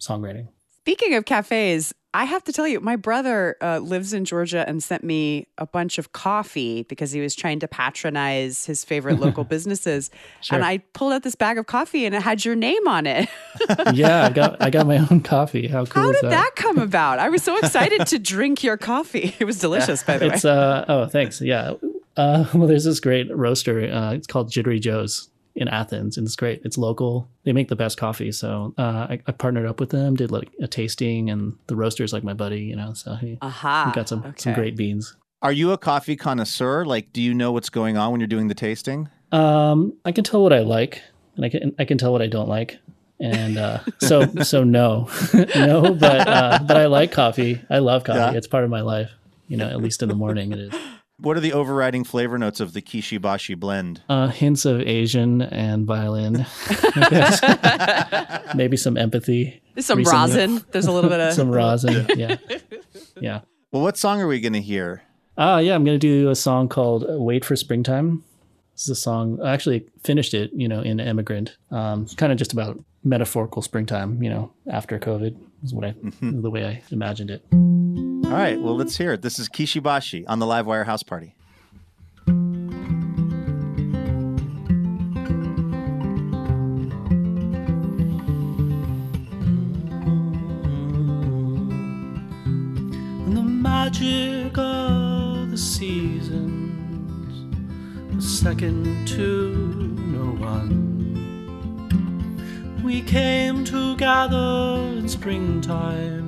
songwriting. 0.00 0.48
Speaking 0.82 1.14
of 1.14 1.24
cafes, 1.24 1.92
I 2.16 2.24
have 2.24 2.42
to 2.44 2.52
tell 2.52 2.66
you, 2.66 2.80
my 2.80 2.96
brother 2.96 3.58
uh, 3.60 3.78
lives 3.78 4.14
in 4.14 4.24
Georgia 4.24 4.66
and 4.66 4.82
sent 4.82 5.04
me 5.04 5.48
a 5.58 5.66
bunch 5.66 5.98
of 5.98 6.12
coffee 6.12 6.84
because 6.84 7.12
he 7.12 7.20
was 7.20 7.34
trying 7.34 7.58
to 7.58 7.68
patronize 7.68 8.64
his 8.64 8.86
favorite 8.86 9.20
local 9.20 9.44
businesses. 9.54 10.10
Sure. 10.40 10.56
And 10.56 10.64
I 10.64 10.78
pulled 10.94 11.12
out 11.12 11.24
this 11.24 11.34
bag 11.34 11.58
of 11.58 11.66
coffee 11.66 12.06
and 12.06 12.14
it 12.14 12.22
had 12.22 12.42
your 12.42 12.56
name 12.56 12.88
on 12.88 13.06
it. 13.06 13.28
yeah, 13.92 14.24
I 14.24 14.30
got 14.30 14.62
I 14.62 14.70
got 14.70 14.86
my 14.86 14.96
own 15.10 15.20
coffee. 15.20 15.68
How 15.68 15.84
cool 15.84 16.04
How 16.04 16.12
did 16.12 16.30
that 16.30 16.52
come 16.56 16.78
about? 16.78 17.18
I 17.18 17.28
was 17.28 17.42
so 17.42 17.58
excited 17.58 18.06
to 18.06 18.18
drink 18.34 18.64
your 18.64 18.78
coffee. 18.78 19.36
It 19.38 19.44
was 19.44 19.58
delicious, 19.58 20.02
by 20.02 20.16
the 20.16 20.28
way. 20.28 20.34
It's 20.34 20.44
uh 20.46 20.86
oh 20.88 21.06
thanks 21.08 21.42
yeah 21.42 21.74
uh 22.16 22.46
well 22.54 22.66
there's 22.66 22.84
this 22.84 22.98
great 22.98 23.28
roaster 23.36 23.92
uh 23.92 24.14
it's 24.14 24.26
called 24.26 24.50
Jittery 24.50 24.80
Joe's 24.80 25.28
in 25.56 25.68
Athens 25.68 26.18
and 26.18 26.26
it's 26.26 26.36
great. 26.36 26.60
It's 26.64 26.76
local. 26.76 27.28
They 27.44 27.52
make 27.52 27.68
the 27.68 27.76
best 27.76 27.96
coffee. 27.96 28.30
So 28.30 28.74
uh 28.76 29.06
I, 29.10 29.20
I 29.26 29.32
partnered 29.32 29.66
up 29.66 29.80
with 29.80 29.90
them 29.90 30.14
did 30.14 30.30
like 30.30 30.50
a 30.60 30.68
tasting 30.68 31.30
and 31.30 31.56
the 31.66 31.74
roaster's 31.76 32.12
like 32.12 32.22
my 32.22 32.34
buddy 32.34 32.60
you 32.60 32.76
know 32.76 32.92
so 32.92 33.14
he, 33.14 33.38
Aha. 33.40 33.86
he 33.86 33.92
got 33.94 34.08
some 34.08 34.34
some 34.36 34.52
great 34.54 34.76
beans. 34.76 35.16
Are 35.42 35.52
you 35.52 35.72
a 35.72 35.78
coffee 35.78 36.16
connoisseur? 36.16 36.84
Like, 36.84 37.12
do 37.12 37.20
you 37.22 37.34
know 37.34 37.52
what's 37.52 37.68
going 37.70 37.96
on 37.96 38.10
when 38.10 38.20
you're 38.20 38.26
doing 38.26 38.48
the 38.48 38.54
tasting? 38.54 39.08
um 39.32 39.94
I 40.04 40.12
can 40.12 40.22
tell 40.24 40.42
what 40.42 40.52
I 40.52 40.60
like 40.60 41.02
and 41.36 41.44
I 41.44 41.48
can 41.48 41.74
I 41.78 41.84
can 41.84 41.98
tell 41.98 42.12
what 42.12 42.22
I 42.22 42.26
don't 42.28 42.48
like 42.48 42.78
and 43.18 43.56
uh 43.58 43.78
so 43.98 44.26
so 44.42 44.62
no. 44.62 45.08
No 45.56 45.94
but 45.94 46.28
uh 46.28 46.58
but 46.66 46.76
I 46.76 46.86
like 46.86 47.12
coffee. 47.12 47.60
I 47.70 47.78
love 47.78 48.04
coffee. 48.04 48.18
Yeah. 48.18 48.32
it's 48.32 48.46
part 48.46 48.64
of 48.64 48.70
my 48.70 48.82
life. 48.82 49.10
You 49.48 49.56
know 49.56 49.68
at 49.68 49.80
least 49.80 50.02
in 50.02 50.08
the 50.08 50.14
morning 50.14 50.52
it 50.52 50.58
is 50.58 50.74
What 51.18 51.36
are 51.38 51.40
the 51.40 51.54
overriding 51.54 52.04
flavor 52.04 52.36
notes 52.36 52.60
of 52.60 52.74
the 52.74 52.82
Kishi 52.82 53.18
Bashi 53.20 53.54
blend? 53.54 54.02
Uh, 54.08 54.28
hints 54.28 54.66
of 54.66 54.82
Asian 54.82 55.40
and 55.40 55.86
violin. 55.86 56.34
Maybe 58.54 58.76
some 58.76 58.98
empathy. 58.98 59.62
Some 59.78 59.98
recently. 59.98 60.18
rosin. 60.18 60.64
There's 60.72 60.86
a 60.86 60.92
little 60.92 61.08
bit 61.08 61.20
of 61.20 61.32
Some 61.32 61.50
rosin. 61.50 62.06
Yeah. 62.16 62.36
Yeah. 63.18 63.40
Well, 63.72 63.82
what 63.82 63.96
song 63.96 64.20
are 64.20 64.26
we 64.26 64.40
going 64.40 64.52
to 64.52 64.60
hear? 64.60 65.02
Uh, 65.38 65.60
yeah, 65.64 65.74
I'm 65.74 65.84
going 65.84 65.98
to 65.98 66.06
do 66.06 66.28
a 66.28 66.34
song 66.34 66.68
called 66.68 67.04
Wait 67.08 67.44
for 67.46 67.56
Springtime. 67.56 68.22
This 68.74 68.82
is 68.84 68.90
a 68.90 68.94
song, 68.94 69.40
I 69.42 69.54
actually 69.54 69.86
finished 70.04 70.34
it, 70.34 70.50
you 70.54 70.68
know, 70.68 70.82
in 70.82 71.00
Emigrant. 71.00 71.56
Um, 71.70 72.06
kind 72.16 72.30
of 72.30 72.36
just 72.36 72.52
about 72.52 72.78
metaphorical 73.04 73.62
springtime, 73.62 74.22
you 74.22 74.28
know, 74.28 74.52
after 74.70 74.98
COVID 74.98 75.34
is 75.62 75.72
what 75.72 75.86
I, 75.86 75.94
the 76.20 76.50
way 76.50 76.66
I 76.66 76.82
imagined 76.90 77.30
it. 77.30 77.42
All 78.26 78.32
right, 78.32 78.60
well, 78.60 78.74
let's 78.76 78.96
hear 78.96 79.12
it. 79.12 79.22
This 79.22 79.38
is 79.38 79.48
Kishi 79.48 79.80
Bashi 79.80 80.26
on 80.26 80.40
the 80.40 80.46
Livewire 80.46 80.84
House 80.84 81.04
Party. 81.04 81.36
The 93.32 93.42
magic 93.42 94.58
of 94.58 95.52
the 95.52 95.56
seasons 95.56 96.66
second 98.18 99.06
to 99.06 99.94
no 99.98 100.32
one. 100.44 100.82
We 102.84 103.02
came 103.02 103.64
together 103.64 104.96
in 104.98 105.08
springtime. 105.08 106.25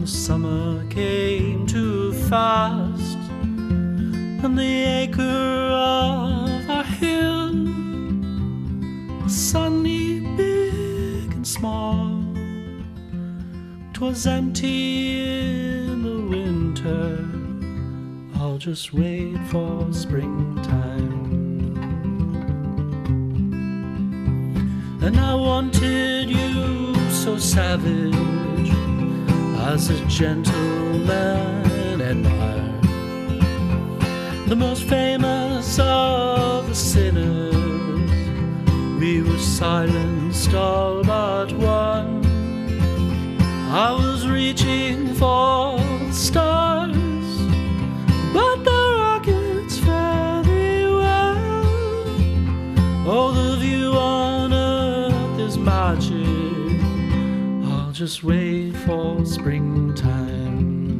The 0.00 0.06
summer 0.06 0.82
came 0.88 1.66
too 1.66 2.14
fast, 2.30 3.18
and 4.42 4.58
the 4.58 4.84
acre 5.02 5.20
of 5.20 6.70
our 6.70 6.84
hill 6.84 7.68
sunny, 9.28 10.20
big 10.38 11.34
and 11.34 11.46
small. 11.46 12.24
'Twas 13.92 14.26
empty 14.26 15.20
in 15.20 16.02
the 16.02 16.20
winter. 16.34 17.28
I'll 18.40 18.56
just 18.56 18.94
wait 18.94 19.36
for 19.48 19.92
springtime. 19.92 21.10
And 25.02 25.20
I 25.20 25.34
wanted 25.34 26.30
you 26.30 26.94
so 27.10 27.36
savage 27.36 28.39
as 29.68 29.90
a 29.90 30.04
gentleman 30.06 32.00
admired. 32.00 32.82
The 34.48 34.56
most 34.56 34.84
famous 34.84 35.78
of 35.78 36.68
the 36.68 36.74
sinners. 36.74 37.50
We 39.00 39.22
were 39.22 39.38
silenced 39.38 40.54
all 40.54 41.04
but 41.04 41.52
one. 41.52 42.24
I 43.70 43.92
was 43.92 44.26
reaching 44.26 45.14
for 45.14 45.78
the 45.78 46.12
stars, 46.12 46.96
just 58.00 58.24
wait 58.24 58.74
for 58.86 59.26
springtime. 59.26 60.96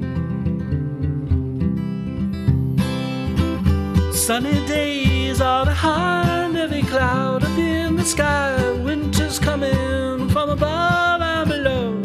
Sunny 4.12 4.66
days 4.66 5.40
are 5.40 5.64
behind 5.64 6.58
every 6.58 6.82
cloud 6.82 7.42
up 7.42 7.56
in 7.56 7.96
the 7.96 8.04
sky. 8.04 8.54
Winter's 8.84 9.38
coming 9.38 10.28
from 10.28 10.50
above 10.50 11.22
and 11.22 11.48
below. 11.48 12.02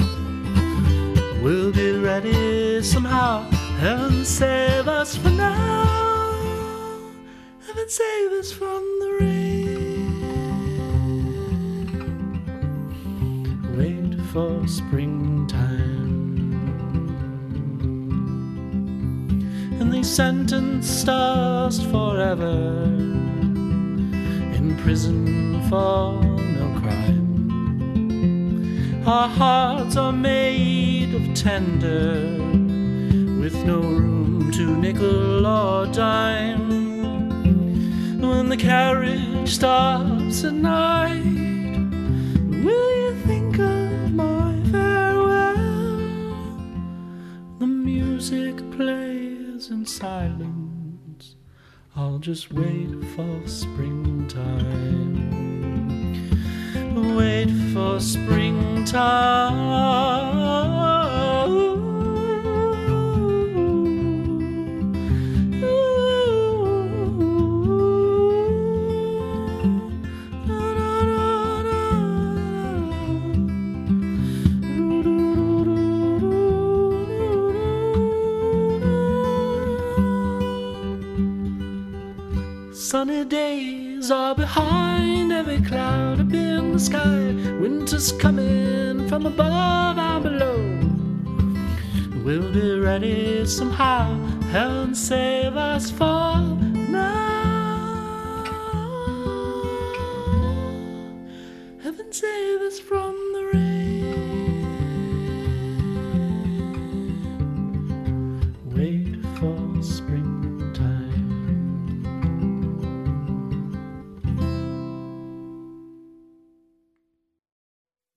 We'll 1.43 1.73
be 1.73 1.91
ready 1.91 2.81
somehow. 2.81 3.41
Heaven 3.81 4.23
save 4.23 4.87
us 4.87 5.17
for 5.17 5.29
now. 5.31 7.11
Heaven 7.67 7.89
save 7.89 8.31
us 8.31 8.49
from 8.49 8.94
for 14.35 14.67
springtime. 14.67 16.51
And 19.79 19.93
they 19.93 20.03
sentenced 20.03 21.07
us 21.07 21.81
forever 21.85 22.83
in 24.57 24.75
prison 24.83 25.61
for 25.69 26.21
no 26.21 26.79
crime. 26.81 27.23
Our 29.07 29.29
hearts 29.29 29.95
are 29.95 30.11
made 30.11 31.13
of 31.13 31.33
tender, 31.33 32.37
with 33.39 33.55
no 33.63 33.79
room 33.79 34.51
to 34.51 34.75
nickel 34.75 35.47
or 35.47 35.87
dime. 35.87 36.67
When 38.19 38.49
the 38.49 38.57
carriage 38.57 39.53
stops 39.55 40.43
at 40.43 40.55
night, 40.55 41.34
plays 48.75 49.69
in 49.69 49.85
silence. 49.85 51.35
I'll 51.95 52.19
just 52.19 52.51
wait 52.51 52.91
for 53.15 53.47
springtime 53.47 55.15
wait 57.15 57.49
for 57.73 57.99
springtime. 57.99 58.95
Sunny 82.95 83.25
days 83.25 84.09
are 84.09 84.33
behind 84.33 85.29
every 85.29 85.61
cloud 85.61 86.21
up 86.21 86.31
in 86.31 86.71
the 86.71 86.79
sky. 86.79 87.35
Winter's 87.59 88.13
coming 88.13 89.05
from 89.09 89.25
above 89.25 89.97
and 89.97 90.23
below. 90.23 90.59
We'll 92.23 92.53
be 92.53 92.79
ready 92.79 93.45
somehow. 93.45 94.15
Heaven 94.53 94.95
save 94.95 95.57
us 95.57 95.91
for 95.91 96.37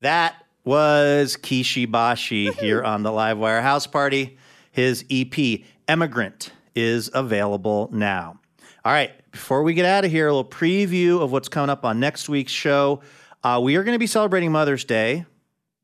That 0.08 0.42
was 0.64 1.36
Kishi 1.36 1.84
Bashi 1.84 2.50
here 2.52 2.82
on 2.82 3.02
the 3.02 3.10
Livewire 3.10 3.60
House 3.60 3.86
Party. 3.86 4.38
His 4.70 5.04
EP, 5.10 5.60
Emigrant, 5.86 6.50
is 6.74 7.10
available 7.12 7.90
now. 7.92 8.40
All 8.86 8.92
right, 8.92 9.12
before 9.30 9.62
we 9.62 9.74
get 9.74 9.84
out 9.84 10.06
of 10.06 10.10
here, 10.10 10.26
a 10.28 10.30
little 10.30 10.48
preview 10.48 11.20
of 11.20 11.30
what's 11.30 11.50
coming 11.50 11.68
up 11.68 11.84
on 11.84 12.00
next 12.00 12.26
week's 12.26 12.52
show. 12.52 13.02
Uh, 13.44 13.60
we 13.62 13.76
are 13.76 13.84
going 13.84 13.94
to 13.94 13.98
be 13.98 14.06
celebrating 14.06 14.50
Mother's 14.50 14.86
Day, 14.86 15.26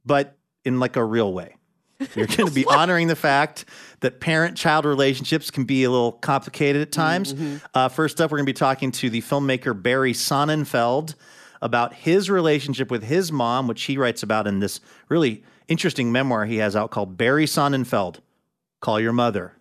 but 0.07 0.39
in 0.65 0.81
like 0.81 0.97
a 0.97 1.05
real 1.05 1.31
way. 1.31 1.57
We're 2.17 2.27
going 2.27 2.49
to 2.49 2.55
be 2.55 2.65
honoring 2.65 3.09
the 3.09 3.17
fact 3.17 3.67
that 4.01 4.21
parent 4.21 4.57
child 4.57 4.87
relationships 4.87 5.51
can 5.51 5.65
be 5.65 5.85
a 5.85 5.91
little 5.91 6.13
complicated 6.13 6.81
at 6.81 6.93
times. 6.93 7.35
Uh, 7.75 7.91
first 7.91 8.23
up, 8.23 8.31
we're 8.31 8.39
going 8.39 8.47
to 8.47 8.53
be 8.55 8.57
talking 8.57 8.91
to 8.93 9.11
the 9.11 9.21
filmmaker 9.21 9.81
Barry 9.81 10.15
Sonnenfeld 10.15 11.15
about 11.65 11.95
his 11.95 12.29
relationship 12.29 12.91
with 12.91 13.03
his 13.03 13.33
mom, 13.33 13.67
which 13.67 13.85
he 13.85 13.97
writes 13.97 14.23
about 14.23 14.47
in 14.47 14.61
this 14.61 14.81
really 15.09 15.43
interesting 15.67 16.13
memoir 16.13 16.45
he 16.45 16.59
has 16.59 16.77
out 16.77 16.91
called 16.91 17.17
Barry 17.17 17.47
Sonnenfeld 17.47 18.19
Call 18.81 19.01
Your 19.01 19.15
Mother. 19.15 19.55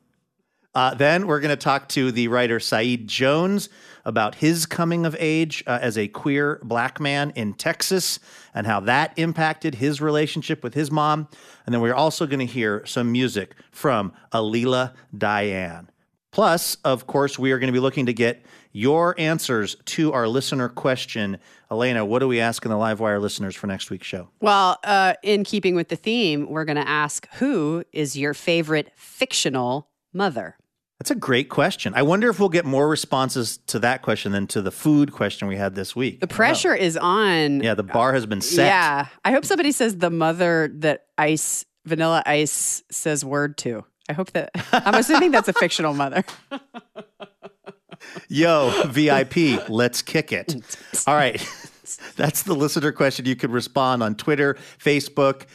Uh, 0.75 0.93
then 0.95 1.27
we're 1.27 1.39
going 1.39 1.49
to 1.49 1.55
talk 1.55 1.87
to 1.87 2.11
the 2.11 2.27
writer 2.27 2.59
Saeed 2.59 3.07
Jones 3.07 3.69
about 4.03 4.35
his 4.35 4.65
coming 4.65 5.05
of 5.05 5.15
age 5.17 5.63
uh, 5.65 5.79
as 5.81 5.97
a 5.97 6.09
queer 6.09 6.59
black 6.63 6.99
man 6.99 7.31
in 7.35 7.53
Texas 7.53 8.19
and 8.53 8.67
how 8.67 8.81
that 8.81 9.13
impacted 9.15 9.75
his 9.75 10.01
relationship 10.01 10.61
with 10.61 10.73
his 10.73 10.91
mom. 10.91 11.29
And 11.65 11.73
then 11.73 11.79
we're 11.79 11.93
also 11.93 12.25
going 12.25 12.39
to 12.39 12.45
hear 12.45 12.85
some 12.85 13.11
music 13.11 13.55
from 13.71 14.11
Alela 14.33 14.93
Diane. 15.17 15.89
Plus, 16.31 16.75
of 16.83 17.05
course, 17.05 17.37
we 17.37 17.51
are 17.51 17.59
going 17.59 17.67
to 17.67 17.73
be 17.73 17.79
looking 17.79 18.07
to 18.07 18.13
get 18.13 18.43
your 18.71 19.13
answers 19.19 19.75
to 19.85 20.11
our 20.13 20.27
listener 20.27 20.67
question. 20.67 21.37
Elena, 21.73 22.05
what 22.05 22.21
are 22.21 22.27
we 22.27 22.39
asking 22.39 22.69
the 22.69 22.77
Livewire 22.77 23.19
listeners 23.19 23.55
for 23.55 23.65
next 23.65 23.89
week's 23.89 24.05
show? 24.05 24.29
Well, 24.39 24.77
uh, 24.83 25.15
in 25.23 25.43
keeping 25.43 25.75
with 25.75 25.89
the 25.89 25.95
theme, 25.95 26.47
we're 26.47 26.65
going 26.65 26.77
to 26.77 26.87
ask 26.87 27.27
who 27.33 27.83
is 27.91 28.15
your 28.15 28.35
favorite 28.35 28.91
fictional 28.95 29.89
mother? 30.13 30.55
That's 30.99 31.09
a 31.09 31.15
great 31.15 31.49
question. 31.49 31.93
I 31.95 32.03
wonder 32.03 32.29
if 32.29 32.39
we'll 32.39 32.49
get 32.49 32.63
more 32.63 32.87
responses 32.87 33.57
to 33.67 33.79
that 33.79 34.03
question 34.03 34.31
than 34.31 34.45
to 34.47 34.61
the 34.61 34.71
food 34.71 35.11
question 35.11 35.47
we 35.47 35.57
had 35.57 35.73
this 35.73 35.95
week. 35.95 36.21
The 36.21 36.27
pressure 36.27 36.75
is 36.75 36.95
on. 36.95 37.61
Yeah, 37.61 37.73
the 37.73 37.83
bar 37.83 38.13
has 38.13 38.27
been 38.27 38.39
set. 38.39 38.67
Yeah. 38.67 39.07
I 39.25 39.31
hope 39.31 39.43
somebody 39.43 39.71
says 39.71 39.97
the 39.97 40.11
mother 40.11 40.69
that 40.75 41.07
ice, 41.17 41.65
vanilla 41.85 42.21
ice 42.25 42.83
says 42.91 43.25
word 43.25 43.57
to. 43.57 43.83
I 44.07 44.13
hope 44.13 44.31
that, 44.33 44.51
I'm 44.71 44.93
assuming 44.95 45.31
that's 45.31 45.47
a 45.47 45.53
fictional 45.53 45.93
mother. 45.95 46.23
Yo, 48.27 48.83
VIP, 48.87 49.69
let's 49.69 50.01
kick 50.01 50.31
it. 50.31 50.55
All 51.07 51.15
right. 51.15 51.45
That's 52.15 52.43
the 52.43 52.53
listener 52.53 52.91
question. 52.91 53.25
You 53.25 53.35
can 53.35 53.51
respond 53.51 54.03
on 54.03 54.15
Twitter, 54.15 54.55
Facebook, 54.79 55.45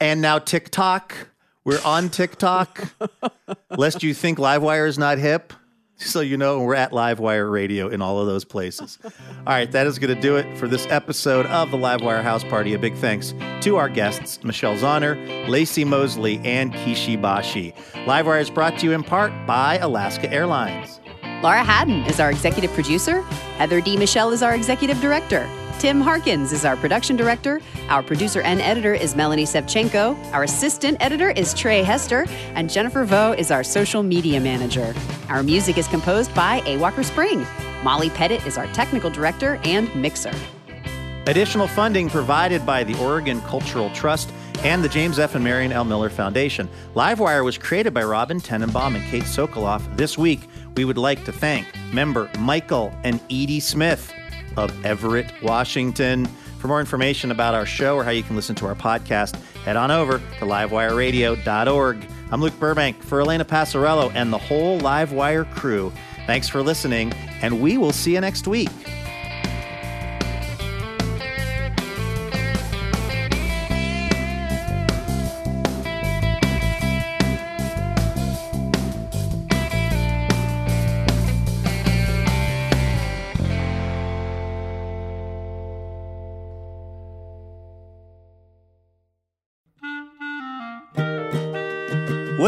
and 0.00 0.20
now 0.20 0.38
TikTok. 0.38 1.28
We're 1.64 1.82
on 1.84 2.08
TikTok. 2.08 2.94
Lest 3.76 4.02
you 4.02 4.14
think 4.14 4.38
Livewire 4.38 4.88
is 4.88 4.98
not 4.98 5.18
hip. 5.18 5.52
So 5.96 6.20
you 6.20 6.38
know, 6.38 6.62
we're 6.62 6.74
at 6.74 6.92
Livewire 6.92 7.52
Radio 7.52 7.88
in 7.88 8.00
all 8.00 8.18
of 8.20 8.26
those 8.26 8.44
places. 8.44 8.98
All 9.04 9.12
right, 9.46 9.70
that 9.70 9.86
is 9.86 9.98
going 9.98 10.14
to 10.14 10.20
do 10.20 10.36
it 10.36 10.56
for 10.56 10.66
this 10.66 10.86
episode 10.86 11.44
of 11.46 11.70
the 11.70 11.76
Livewire 11.76 12.22
House 12.22 12.42
Party. 12.42 12.72
A 12.72 12.78
big 12.78 12.94
thanks 12.96 13.34
to 13.60 13.76
our 13.76 13.90
guests, 13.90 14.42
Michelle 14.42 14.76
Zauner, 14.76 15.14
Laci 15.46 15.86
Mosley, 15.86 16.40
and 16.42 16.72
Kishi 16.72 17.20
Bashi. 17.20 17.72
Livewire 18.06 18.40
is 18.40 18.48
brought 18.48 18.78
to 18.78 18.86
you 18.86 18.92
in 18.92 19.02
part 19.02 19.30
by 19.46 19.76
Alaska 19.78 20.32
Airlines. 20.32 21.00
Laura 21.42 21.64
Haddon 21.64 22.04
is 22.04 22.20
our 22.20 22.30
executive 22.30 22.70
producer. 22.74 23.22
Heather 23.56 23.80
D. 23.80 23.96
Michelle 23.96 24.30
is 24.30 24.42
our 24.42 24.54
executive 24.54 25.00
director. 25.00 25.48
Tim 25.78 25.98
Harkins 26.02 26.52
is 26.52 26.66
our 26.66 26.76
production 26.76 27.16
director. 27.16 27.62
Our 27.88 28.02
producer 28.02 28.42
and 28.42 28.60
editor 28.60 28.92
is 28.92 29.16
Melanie 29.16 29.46
Sevchenko. 29.46 30.32
Our 30.34 30.42
assistant 30.42 30.98
editor 31.00 31.30
is 31.30 31.54
Trey 31.54 31.82
Hester. 31.82 32.26
And 32.54 32.68
Jennifer 32.68 33.06
Vo 33.06 33.32
is 33.32 33.50
our 33.50 33.64
social 33.64 34.02
media 34.02 34.38
manager. 34.38 34.94
Our 35.30 35.42
music 35.42 35.78
is 35.78 35.88
composed 35.88 36.34
by 36.34 36.62
A. 36.66 36.76
Walker 36.76 37.02
Spring. 37.02 37.46
Molly 37.82 38.10
Pettit 38.10 38.46
is 38.46 38.58
our 38.58 38.66
technical 38.74 39.08
director 39.08 39.58
and 39.64 39.94
mixer. 39.96 40.34
Additional 41.26 41.68
funding 41.68 42.10
provided 42.10 42.66
by 42.66 42.84
the 42.84 42.98
Oregon 42.98 43.40
Cultural 43.42 43.88
Trust 43.94 44.30
and 44.62 44.84
the 44.84 44.88
James 44.90 45.18
F. 45.18 45.34
and 45.34 45.42
Marion 45.42 45.72
L. 45.72 45.84
Miller 45.84 46.10
Foundation. 46.10 46.68
Livewire 46.94 47.42
was 47.42 47.56
created 47.56 47.94
by 47.94 48.04
Robin 48.04 48.38
Tenenbaum 48.38 48.94
and 48.94 49.04
Kate 49.10 49.22
Sokoloff. 49.22 49.96
This 49.96 50.18
week, 50.18 50.49
we 50.76 50.84
would 50.84 50.98
like 50.98 51.24
to 51.24 51.32
thank 51.32 51.66
member 51.92 52.30
Michael 52.38 52.94
and 53.04 53.20
Edie 53.30 53.60
Smith 53.60 54.12
of 54.56 54.84
Everett, 54.84 55.32
Washington. 55.42 56.26
For 56.58 56.68
more 56.68 56.80
information 56.80 57.30
about 57.30 57.54
our 57.54 57.66
show 57.66 57.96
or 57.96 58.04
how 58.04 58.10
you 58.10 58.22
can 58.22 58.36
listen 58.36 58.54
to 58.56 58.66
our 58.66 58.74
podcast, 58.74 59.34
head 59.64 59.76
on 59.76 59.90
over 59.90 60.18
to 60.18 60.44
livewireradio.org. 60.44 62.06
I'm 62.30 62.40
Luke 62.40 62.58
Burbank 62.60 63.02
for 63.02 63.20
Elena 63.20 63.44
Passarello 63.44 64.12
and 64.14 64.32
the 64.32 64.38
whole 64.38 64.78
Livewire 64.80 65.50
crew. 65.54 65.92
Thanks 66.26 66.48
for 66.48 66.62
listening, 66.62 67.12
and 67.42 67.60
we 67.60 67.78
will 67.78 67.92
see 67.92 68.14
you 68.14 68.20
next 68.20 68.46
week. 68.46 68.68